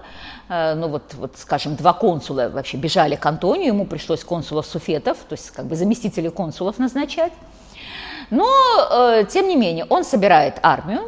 [0.47, 5.17] Э, ну вот, вот, скажем, два консула вообще бежали к Антонию, ему пришлось консулов суфетов,
[5.27, 7.33] то есть как бы заместителей консулов назначать.
[8.29, 8.47] Но,
[8.91, 11.01] э, тем не менее, он собирает армию,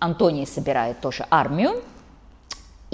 [0.00, 1.80] Антоний собирает тоже армию,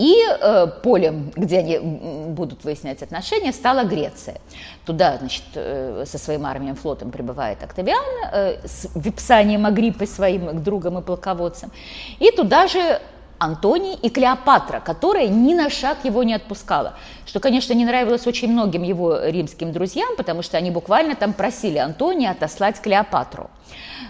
[0.00, 4.40] и э, полем, где они будут выяснять отношения, стала Греция.
[4.86, 8.02] Туда, значит, э, со своим армией флотом прибывает Октавиан
[8.32, 11.70] э, с Випсанием Агриппой, своим другом и полководцем.
[12.18, 12.98] И туда же
[13.38, 16.94] Антоний и Клеопатра, которая ни на шаг его не отпускала.
[17.26, 21.76] Что, конечно, не нравилось очень многим его римским друзьям, потому что они буквально там просили
[21.76, 23.50] Антония отослать Клеопатру.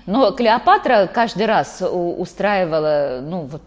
[0.06, 3.62] Но Клеопатра каждый раз устраивала, ну вот,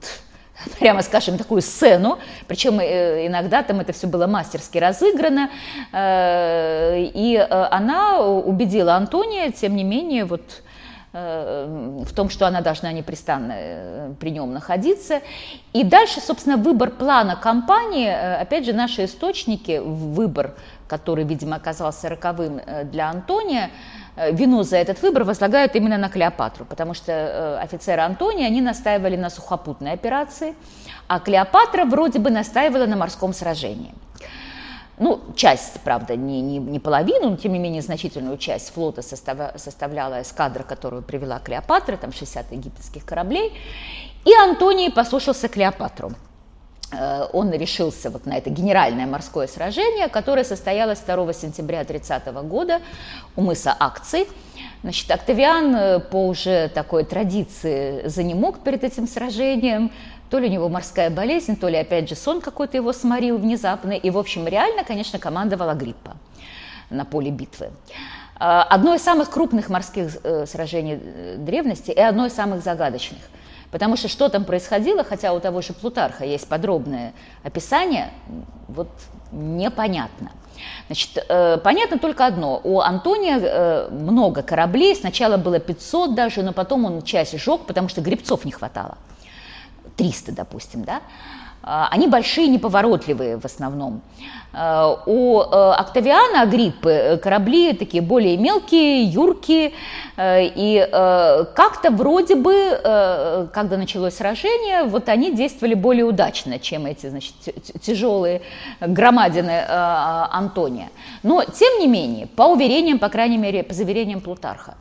[0.79, 5.49] прямо скажем, такую сцену, причем э, иногда там это все было мастерски разыграно,
[5.91, 10.63] э, и э, она убедила Антония, тем не менее, вот
[11.15, 15.21] в том, что она должна непрестанно при нем находиться.
[15.71, 18.09] И дальше, собственно, выбор плана кампании,
[18.41, 20.55] опять же, наши источники, выбор,
[20.87, 23.69] который, видимо, оказался роковым для Антония,
[24.15, 29.15] вину за этот выбор возлагают именно на Клеопатру, потому что э, офицеры Антония, они настаивали
[29.15, 30.55] на сухопутной операции,
[31.07, 33.93] а Клеопатра вроде бы настаивала на морском сражении.
[34.99, 39.59] Ну, часть, правда, не, не, не половину, но тем не менее значительную часть флота состав,
[39.59, 43.51] составляла эскадра, которую привела Клеопатра, там 60 египетских кораблей.
[44.23, 46.11] И Антоний послушался Клеопатру.
[46.93, 52.81] Э, он решился вот на это генеральное морское сражение, которое состоялось 2 сентября 30 года
[53.35, 54.27] у мыса Акций.
[54.83, 59.91] Значит, Октавиан э, по уже такой традиции занемог перед этим сражением,
[60.29, 63.91] то ли у него морская болезнь, то ли, опять же, сон какой-то его сморил внезапно.
[63.91, 66.15] И, в общем, реально, конечно, командовала Гриппа
[66.89, 67.71] на поле битвы.
[68.39, 70.11] Э, одно из самых крупных морских
[70.45, 70.99] сражений
[71.37, 73.21] древности и одно из самых загадочных–
[73.73, 78.11] Потому что что там происходило, хотя у того же Плутарха есть подробное описание,
[78.67, 78.87] вот
[79.31, 80.31] непонятно.
[80.85, 82.61] Значит, э, понятно только одно.
[82.63, 84.95] У Антония э, много кораблей.
[84.95, 88.99] Сначала было 500 даже, но потом он часть сжег, потому что грибцов не хватало.
[89.97, 91.01] 300, допустим, да.
[91.65, 94.01] А, они большие, неповоротливые в основном.
[94.51, 99.71] А, у э, Октавиана Агриппы э, корабли такие более мелкие, юркие,
[100.17, 100.87] э, и
[101.55, 107.33] как-то вроде бы, когда началось сражение, вот они действовали более удачно, чем эти значит,
[107.81, 108.41] тяжелые
[108.79, 110.89] громадины Антония.
[111.23, 114.75] Но, тем не менее, по уверениям, по крайней мере, по заверениям Плутарха,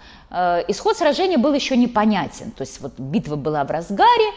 [0.68, 2.50] исход сражения был еще непонятен.
[2.50, 4.30] То есть вот битва была в разгаре,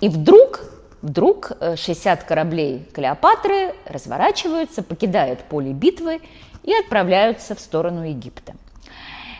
[0.00, 0.60] и вдруг
[1.02, 6.20] Вдруг 60 э, кораблей Клеопатры разворачиваются, покидают поле битвы
[6.62, 8.54] и отправляются в сторону Египта.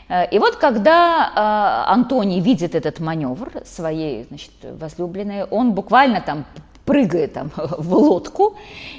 [0.09, 6.47] Э, и вот когда э, Антоний видит этот маневр своей значит, возлюбленной, он буквально там
[6.91, 8.57] прыгает там в лодку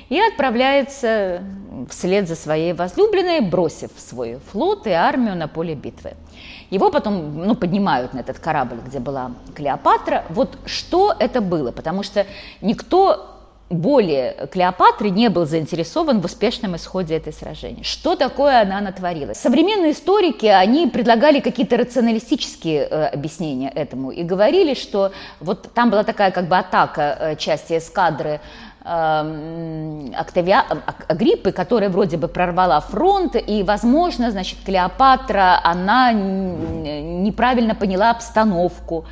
[0.08, 1.44] и отправляется
[1.90, 6.14] вслед за своей возлюбленной, бросив свой флот и армию на поле битвы.
[6.70, 10.24] Его потом ну, поднимают на этот корабль, где была Клеопатра.
[10.30, 11.74] Вот что это было?
[11.74, 12.26] Потому что
[12.62, 13.31] никто
[13.72, 17.84] более Клеопатры не был заинтересован в успешном исходе этой сражения.
[17.84, 19.34] Что такое она натворила?
[19.34, 26.04] Современные историки, они предлагали какие-то рационалистические э, объяснения этому и говорили, что вот там была
[26.04, 28.42] такая как бы атака э, части эскадры
[28.84, 30.64] Октавиа...
[31.08, 39.06] Агриппы, которая вроде бы прорвала фронт, и, возможно, значит, Клеопатра, она неправильно поняла обстановку.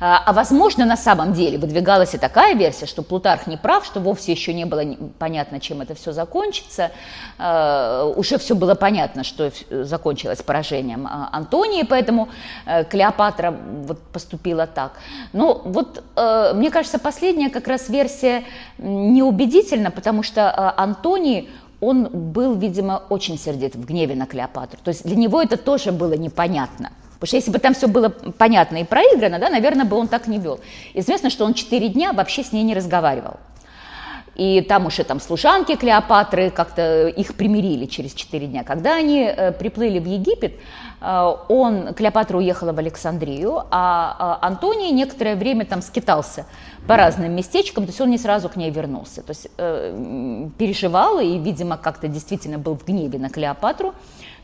[0.00, 4.00] А, а, возможно, на самом деле выдвигалась и такая версия, что Плутарх не прав, что
[4.00, 4.82] вовсе еще не было
[5.18, 6.90] понятно, чем это все закончится.
[7.38, 12.28] А, уже все было понятно, что закончилось поражением а, Антонии, поэтому
[12.66, 14.92] э, Клеопатра вот поступила так.
[15.32, 18.44] Но вот, э, мне кажется, последняя как раз версия
[19.16, 21.48] неубедительна, потому что э, Антоний
[21.80, 24.78] он был, видимо, очень сердит в гневе на Клеопатру.
[24.82, 26.90] То есть для него это тоже было непонятно.
[27.14, 30.26] Потому что если бы там все было понятно и проиграно, да, наверное, бы он так
[30.26, 30.60] не вел.
[30.94, 33.36] Известно, что он четыре дня вообще с ней не разговаривал.
[34.34, 38.64] И там уже там служанки Клеопатры как-то их примирили через четыре дня.
[38.64, 40.52] Когда они э, приплыли в Египет,
[41.48, 46.46] он, Клеопатра уехала в Александрию, а э, Антоний некоторое время там скитался
[46.86, 49.22] по разным местечкам, то есть он не сразу к ней вернулся.
[49.22, 53.94] То есть э, переживал и, видимо, как-то действительно был в гневе на Клеопатру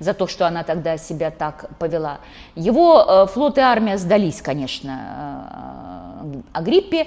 [0.02, 2.18] за то, что она тогда себя так повела.
[2.54, 7.06] Его э, флот и армия сдались, конечно, э, Агриппе.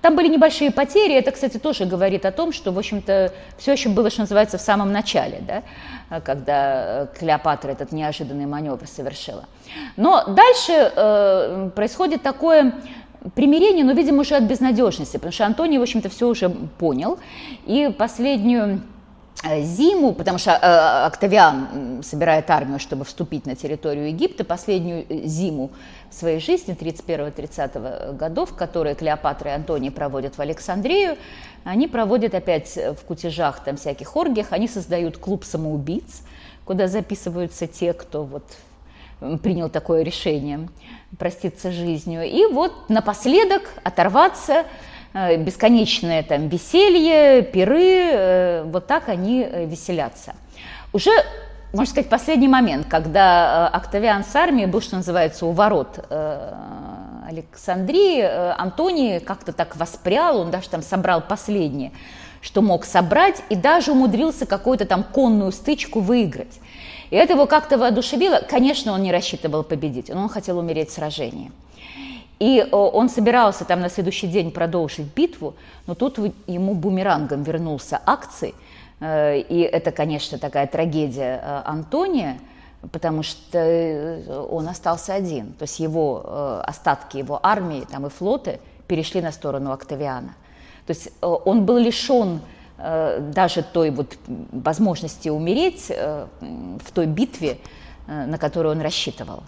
[0.00, 1.14] Там были небольшие потери.
[1.14, 4.60] Это, кстати, тоже говорит о том, что, в общем-то, все еще было, что называется, в
[4.60, 9.44] самом начале, да, когда Клеопатра этот неожиданный маневр совершила.
[9.96, 12.74] Но дальше э, происходит такое
[13.34, 17.18] примирение, но, видимо, уже от безнадежности, потому что Антоний, в общем-то, все уже понял.
[17.64, 18.82] И последнюю
[19.42, 25.70] зиму, потому что э, Октавиан собирает армию, чтобы вступить на территорию Египта, последнюю э, зиму
[26.10, 31.16] своей жизни, 31-30 годов, которые Клеопатра и Антоний проводят в Александрию,
[31.64, 36.22] они проводят опять в кутежах, там всяких оргиях, они создают клуб самоубийц,
[36.64, 38.44] куда записываются те, кто вот
[39.42, 40.68] принял такое решение
[41.18, 42.24] проститься жизнью.
[42.24, 44.66] И вот напоследок оторваться Э,
[45.14, 50.34] бесконечное там веселье, пиры, э, вот так они э, веселятся.
[50.92, 51.10] Уже,
[51.72, 56.04] можно сказать, последний момент, когда Октавиан с армией был, что называется, у ворот
[57.26, 61.92] Александрии, Антоний как-то так воспрял, он даже там собрал последнее,
[62.40, 66.60] что мог собрать, и даже умудрился какую-то там конную стычку выиграть.
[67.10, 68.40] И это его как-то воодушевило.
[68.48, 71.50] Конечно, он не рассчитывал победить, но он хотел умереть в сражении.
[72.38, 75.54] И э, он собирался там на следующий день продолжить битву,
[75.86, 78.54] но тут ему бумерангом вернулся акций,
[79.00, 82.38] э, и это, конечно, такая трагедия э, Антония,
[82.92, 85.54] потому что он остался один.
[85.54, 90.34] То есть его остатки его армии там, и флоты перешли на сторону Октавиана.
[90.86, 92.42] То есть он был лишен
[92.76, 94.18] даже той вот
[94.52, 97.56] возможности умереть в той битве,
[98.06, 99.44] на которую он рассчитывал.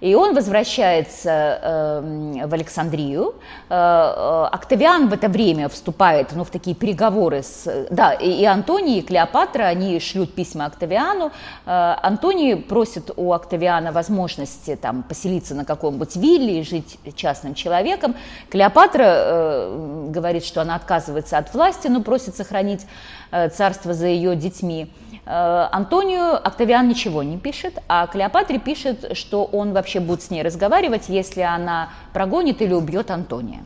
[0.00, 3.34] И он возвращается э, в Александрию.
[3.68, 7.86] Э, э, Октавиан в это время вступает ну, в такие переговоры с...
[7.90, 11.32] Да, и, Антоний, и Клеопатра, они шлют письма Октавиану.
[11.66, 18.16] Э, Антоний просит у Октавиана возможности там, поселиться на каком-нибудь вилле и жить частным человеком.
[18.48, 19.68] Клеопатра
[20.08, 22.86] говорит, что она отказывается от власти, но просит сохранить
[23.30, 24.90] царство за ее детьми.
[25.26, 30.42] Э, Антонию Октавиан ничего не пишет, а Клеопатре пишет, что он вообще будет с ней
[30.42, 33.60] разговаривать, если она прогонит или убьет Антония.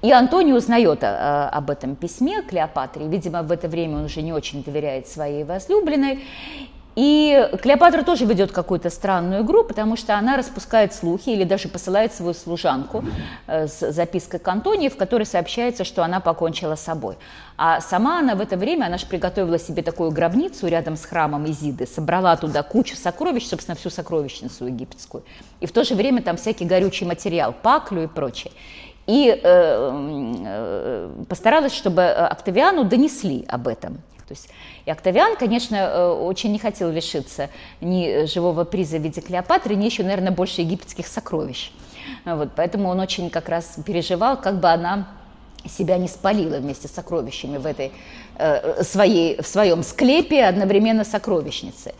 [0.00, 3.08] И Антоний узнает э, об этом письме Клеопатре.
[3.08, 6.20] Видимо, в это время он уже не очень доверяет своей возлюбленной.
[6.98, 12.12] И Клеопатра тоже ведет какую-то странную игру, потому что она распускает слухи или даже посылает
[12.12, 13.04] свою служанку
[13.46, 17.14] э, с запиской к Антонии, в которой сообщается, что она покончила с собой.
[17.56, 21.48] А сама она в это время, она же приготовила себе такую гробницу рядом с храмом
[21.48, 25.22] Изиды, собрала туда кучу сокровищ, собственно, всю сокровищницу египетскую.
[25.60, 28.52] И в то же время там всякий горючий материал, паклю и прочее.
[29.06, 34.02] И э, э, постаралась, чтобы Октавиану донесли об этом.
[34.28, 34.50] То есть
[34.84, 37.48] и Октавиан, конечно, э, очень не хотел лишиться
[37.80, 41.72] ни живого приза в виде Клеопатры, ни еще, наверное, больше египетских сокровищ.
[42.24, 45.08] Вот, поэтому он очень как раз переживал, как бы она
[45.66, 47.92] себя не спалила вместе с сокровищами в этой
[48.36, 51.94] э, своей, в своем склепе одновременно сокровищницы.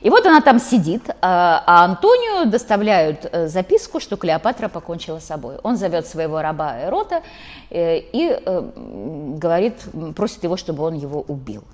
[0.00, 5.24] И вот она там сидит, а, а Антонию доставляют э, записку, что Клеопатра покончила с
[5.24, 5.56] собой.
[5.62, 7.22] Он зовет своего раба Эрота
[7.70, 9.74] э, и э, говорит,
[10.14, 11.64] просит его, чтобы он его убил.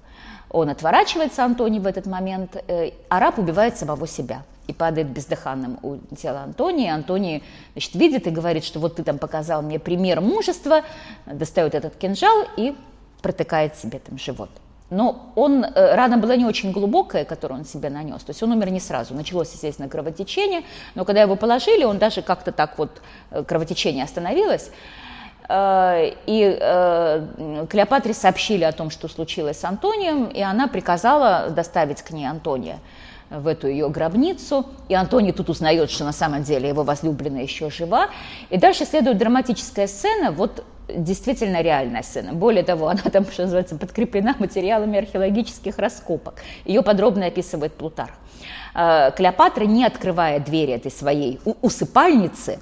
[0.50, 5.78] Он отворачивается, Антоний, в этот момент, э, а раб убивает самого себя и падает бездыханным
[5.82, 6.88] у тела Антонии.
[6.88, 7.42] Антоний
[7.72, 10.82] значит, видит и говорит, что вот ты там показал мне пример мужества,
[11.26, 12.74] достает этот кинжал и
[13.22, 14.50] протыкает себе там живот.
[14.90, 18.52] Но он, э, рана была не очень глубокая, которую он себе нанес, то есть он
[18.52, 19.14] умер не сразу.
[19.14, 20.62] Началось, естественно, кровотечение,
[20.94, 22.90] но когда его положили, он даже как-то так вот,
[23.30, 24.70] э, кровотечение остановилось,
[25.48, 32.10] э, и Клеопатре сообщили о том, что случилось с Антонием, и она приказала доставить к
[32.10, 32.78] ней Антония
[33.30, 37.70] в эту ее гробницу, и Антоний тут узнает, что на самом деле его возлюбленная еще
[37.70, 38.08] жива.
[38.50, 42.32] И дальше следует драматическая сцена, вот действительно реальная сцена.
[42.32, 46.34] Более того, она там, что называется, подкреплена материалами археологических раскопок.
[46.64, 48.12] Ее подробно описывает Плутарх.
[48.74, 52.58] Э, Клеопатра, не открывая двери этой своей усыпальницы, э,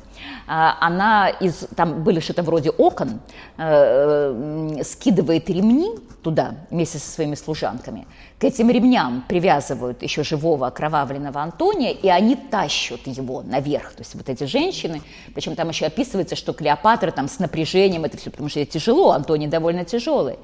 [0.46, 3.20] она из, там были что-то вроде окон,
[3.58, 5.90] э, скидывает ремни
[6.22, 8.06] туда вместе со своими служанками.
[8.38, 13.92] К этим ремням привязывают еще живого окровавленного Антония, и они тащат его наверх.
[13.92, 15.02] То есть вот эти женщины,
[15.34, 19.48] причем там еще описывается, что Клеопатра там с напряжением это все, потому что тяжело, Антоний
[19.48, 20.36] довольно тяжелый.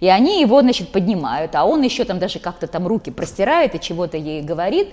[0.00, 3.80] И они его, значит, поднимают, а он еще там даже как-то там руки простирает и
[3.80, 4.88] чего-то ей говорит.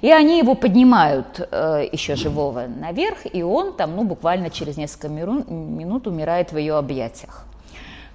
[0.00, 5.08] И они его поднимают э, еще живого наверх, и он там, ну, буквально через несколько
[5.08, 7.47] минут умирает в ее объятиях.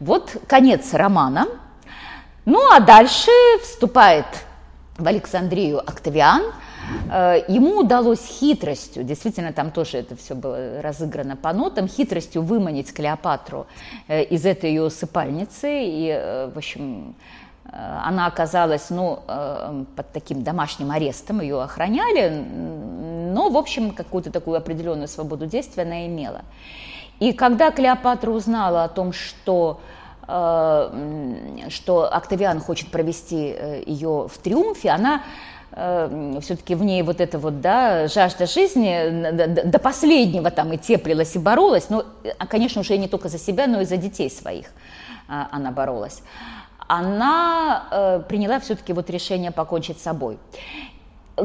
[0.03, 1.47] Вот конец романа.
[2.45, 3.31] Ну, а дальше
[3.61, 4.25] вступает
[4.97, 6.43] в Александрию Октавиан–
[7.11, 12.93] Э, ему удалось хитростью, действительно там тоже это все было разыграно по нотам, хитростью выманить
[12.93, 13.67] Клеопатру
[14.07, 15.67] э, из этой ее усыпальницы.
[15.83, 17.15] И, э, в общем,
[17.71, 19.19] она оказалась ну,
[19.95, 26.05] под таким домашним арестом, ее охраняли, но, в общем, какую-то такую определенную свободу действия она
[26.05, 26.41] имела.
[27.19, 29.81] И когда Клеопатра узнала о том, что
[30.25, 35.21] что Октавиан хочет провести ее в триумфе, она
[35.75, 41.35] Э, все-таки в ней вот эта вот, да, жажда жизни до последнего там и теплилась,
[41.35, 42.05] и боролась, но,
[42.47, 44.67] конечно, уже не только за себя, но и за детей своих
[45.27, 46.21] а, она боролась.
[46.87, 50.37] Она э, приняла все-таки вот решение покончить с собой.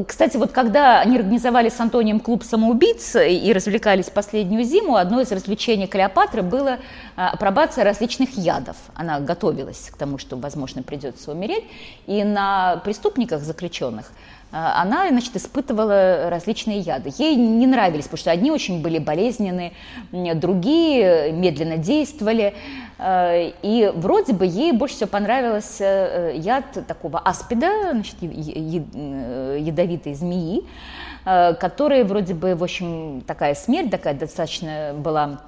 [0.05, 5.31] Кстати, вот когда они организовали с Антонием клуб самоубийц и развлекались последнюю зиму, одно из
[5.31, 6.77] развлечений Клеопатры было
[7.15, 8.77] а, апробация различных ядов.
[8.93, 11.63] Она готовилась к тому, что, возможно, придется умереть.
[12.05, 14.11] И на преступниках заключенных
[14.51, 17.11] она, значит, испытывала различные яды.
[17.17, 19.73] Ей не нравились, потому что одни очень были болезненные,
[20.11, 22.53] другие медленно действовали.
[23.01, 30.15] А, и вроде бы ей больше всего понравился э, яд такого аспида, значит, э, ядовитой
[30.15, 30.65] змеи,
[31.25, 35.39] э, которая вроде бы, в общем, такая смерть такая достаточно была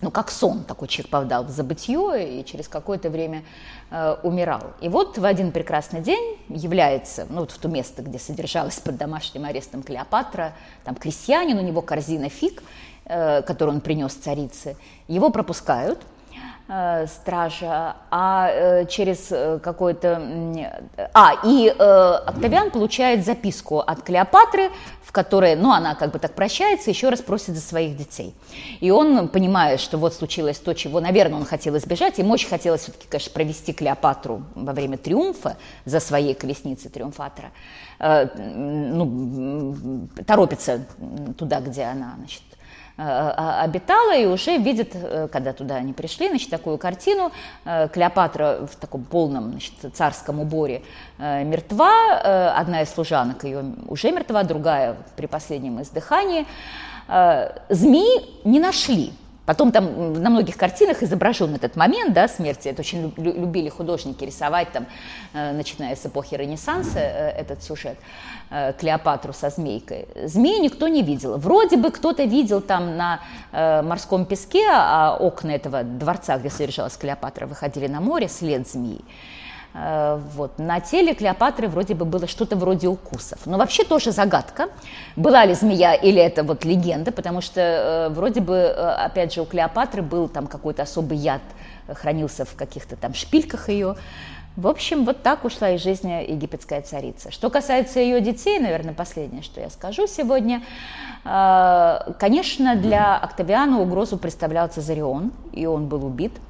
[0.00, 3.44] ну, как сон, такой человек попадал в забытье и через какое-то время
[3.90, 4.62] э, умирал.
[4.80, 8.96] И вот в один прекрасный день является, ну, вот в то место, где содержалась под
[8.96, 10.52] домашним арестом Клеопатра,
[10.84, 12.62] там крестьянин, у него корзина фиг,
[13.04, 14.76] э, которую он принес царице,
[15.08, 16.00] его пропускают–
[17.06, 20.20] стража, а э, через э, какой-то...
[21.14, 24.70] А, и Октавиан получает записку от Клеопатры,
[25.02, 28.34] в которой, ну, она как бы так прощается, еще раз просит за своих детей.
[28.80, 32.18] И он понимает, что вот случилось то, чего, наверное, он хотел избежать.
[32.18, 37.52] Ему очень хотелось все-таки, конечно, провести Клеопатру во время триумфа за своей колесницей триумфатора.
[37.98, 40.84] Ну, торопится
[41.38, 42.45] туда, где она, значит, Э,
[42.96, 47.30] обитала и уже видит, э, когда туда они пришли, значит, такую картину.
[47.64, 50.82] Э, Клеопатра в таком полном значит, царском уборе
[51.18, 56.46] мертва, одна из служанок ее уже мертва, другая при последнем издыхании.
[57.68, 59.12] Змеи не нашли,
[59.46, 62.68] Потом там на многих картинах изображен этот момент да, смерти.
[62.68, 64.86] Это очень любили художники рисовать, там,
[65.32, 67.96] э, начиная с эпохи Ренессанса, э, этот сюжет.
[68.50, 70.08] Э, Клеопатру со змейкой.
[70.24, 71.38] Змеи никто не видел.
[71.38, 73.20] Вроде бы кто-то видел там на
[73.82, 79.00] морском песке, а окна этого дворца, где содержалась Клеопатра, выходили на море, след змеи.
[79.76, 80.58] Э, вот.
[80.58, 83.40] На теле Клеопатры вроде бы было что-то вроде укусов.
[83.46, 84.68] Но вообще тоже загадка,
[85.16, 89.42] была ли змея или это вот легенда, потому что э, вроде бы, э, опять же,
[89.42, 91.42] у Клеопатры был там какой-то особый яд,
[91.88, 93.96] хранился в каких-то там шпильках ее.
[94.56, 97.30] В общем, вот так ушла из жизни египетская царица.
[97.30, 100.62] Что касается ее детей, наверное, последнее, что я скажу сегодня.
[101.22, 106.32] Конечно, для Октавиана угрозу представлял Цезарион, и он был убит–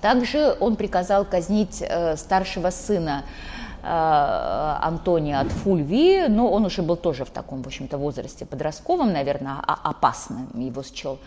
[0.00, 1.82] Также он приказал казнить
[2.16, 3.24] старшего сына
[3.82, 9.56] Антония от Фульвии, но он уже был тоже в таком, в общем-то, возрасте подростковом, наверное,
[9.66, 11.18] а опасным его счел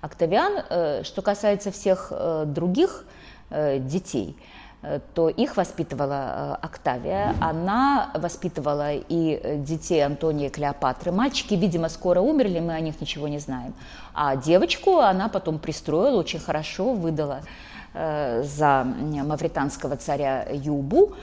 [0.00, 1.04] Октавиан.
[1.04, 2.12] Что касается всех
[2.46, 3.04] других
[3.50, 4.36] детей–
[4.84, 7.34] Э, то их воспитывала э, Октавия.
[7.40, 11.10] Она воспитывала и детей Антония и Клеопатры.
[11.10, 13.74] Мальчики, видимо, скоро умерли, мы о них ничего не знаем.
[14.12, 21.14] А девочку она потом пристроила, очень хорошо выдала э, за мавританского царя Юбу.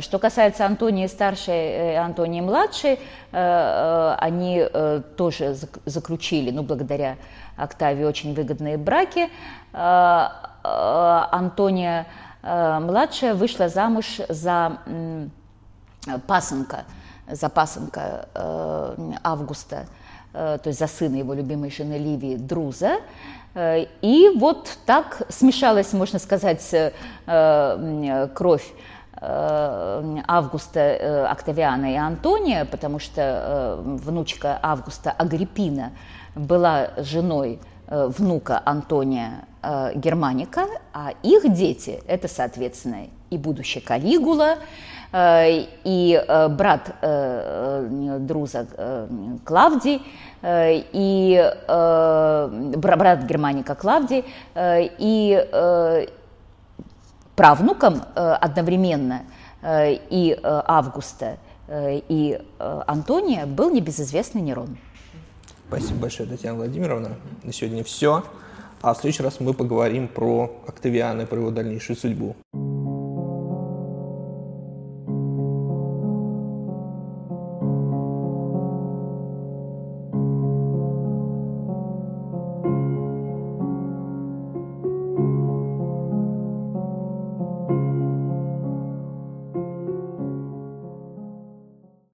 [0.00, 3.00] Что касается Антонии старшей и Антонии младшей,
[3.32, 4.64] они
[5.16, 7.16] тоже заключили, ну, благодаря
[7.56, 9.28] Октавии, очень выгодные браки.
[10.62, 12.06] Антония
[12.42, 14.78] Э, младшая вышла замуж за
[16.26, 16.84] пасынка,
[17.28, 19.86] за пасынка э, Августа,
[20.32, 22.96] э, то есть за сына его любимой жены Ливии Друза.
[23.54, 26.74] И вот так смешалась, можно сказать,
[28.34, 28.72] кровь
[29.20, 35.92] Августа Октавиана и Антония, потому что внучка Августа Агриппина
[36.34, 37.60] была женой
[37.92, 44.56] внука Антония э, Германика, а их дети– это, соответственно, и будущий Калигула,
[45.12, 49.08] э, и э, брат э, э Друза э,
[49.44, 50.00] Клавдий, э,
[50.44, 54.24] и э, брат Германика Клавдий,
[54.54, 56.06] э, и э,
[57.36, 59.22] правнуком э, одновременно
[59.62, 61.38] э, и э, Августа,
[61.68, 64.76] э, и э, Антония был небезызвестный Нерон.
[65.68, 67.10] Спасибо большое, Татьяна Владимировна.
[67.44, 68.24] На сегодня все.
[68.82, 72.36] А в следующий раз мы поговорим про Октавиана и про его дальнейшую судьбу.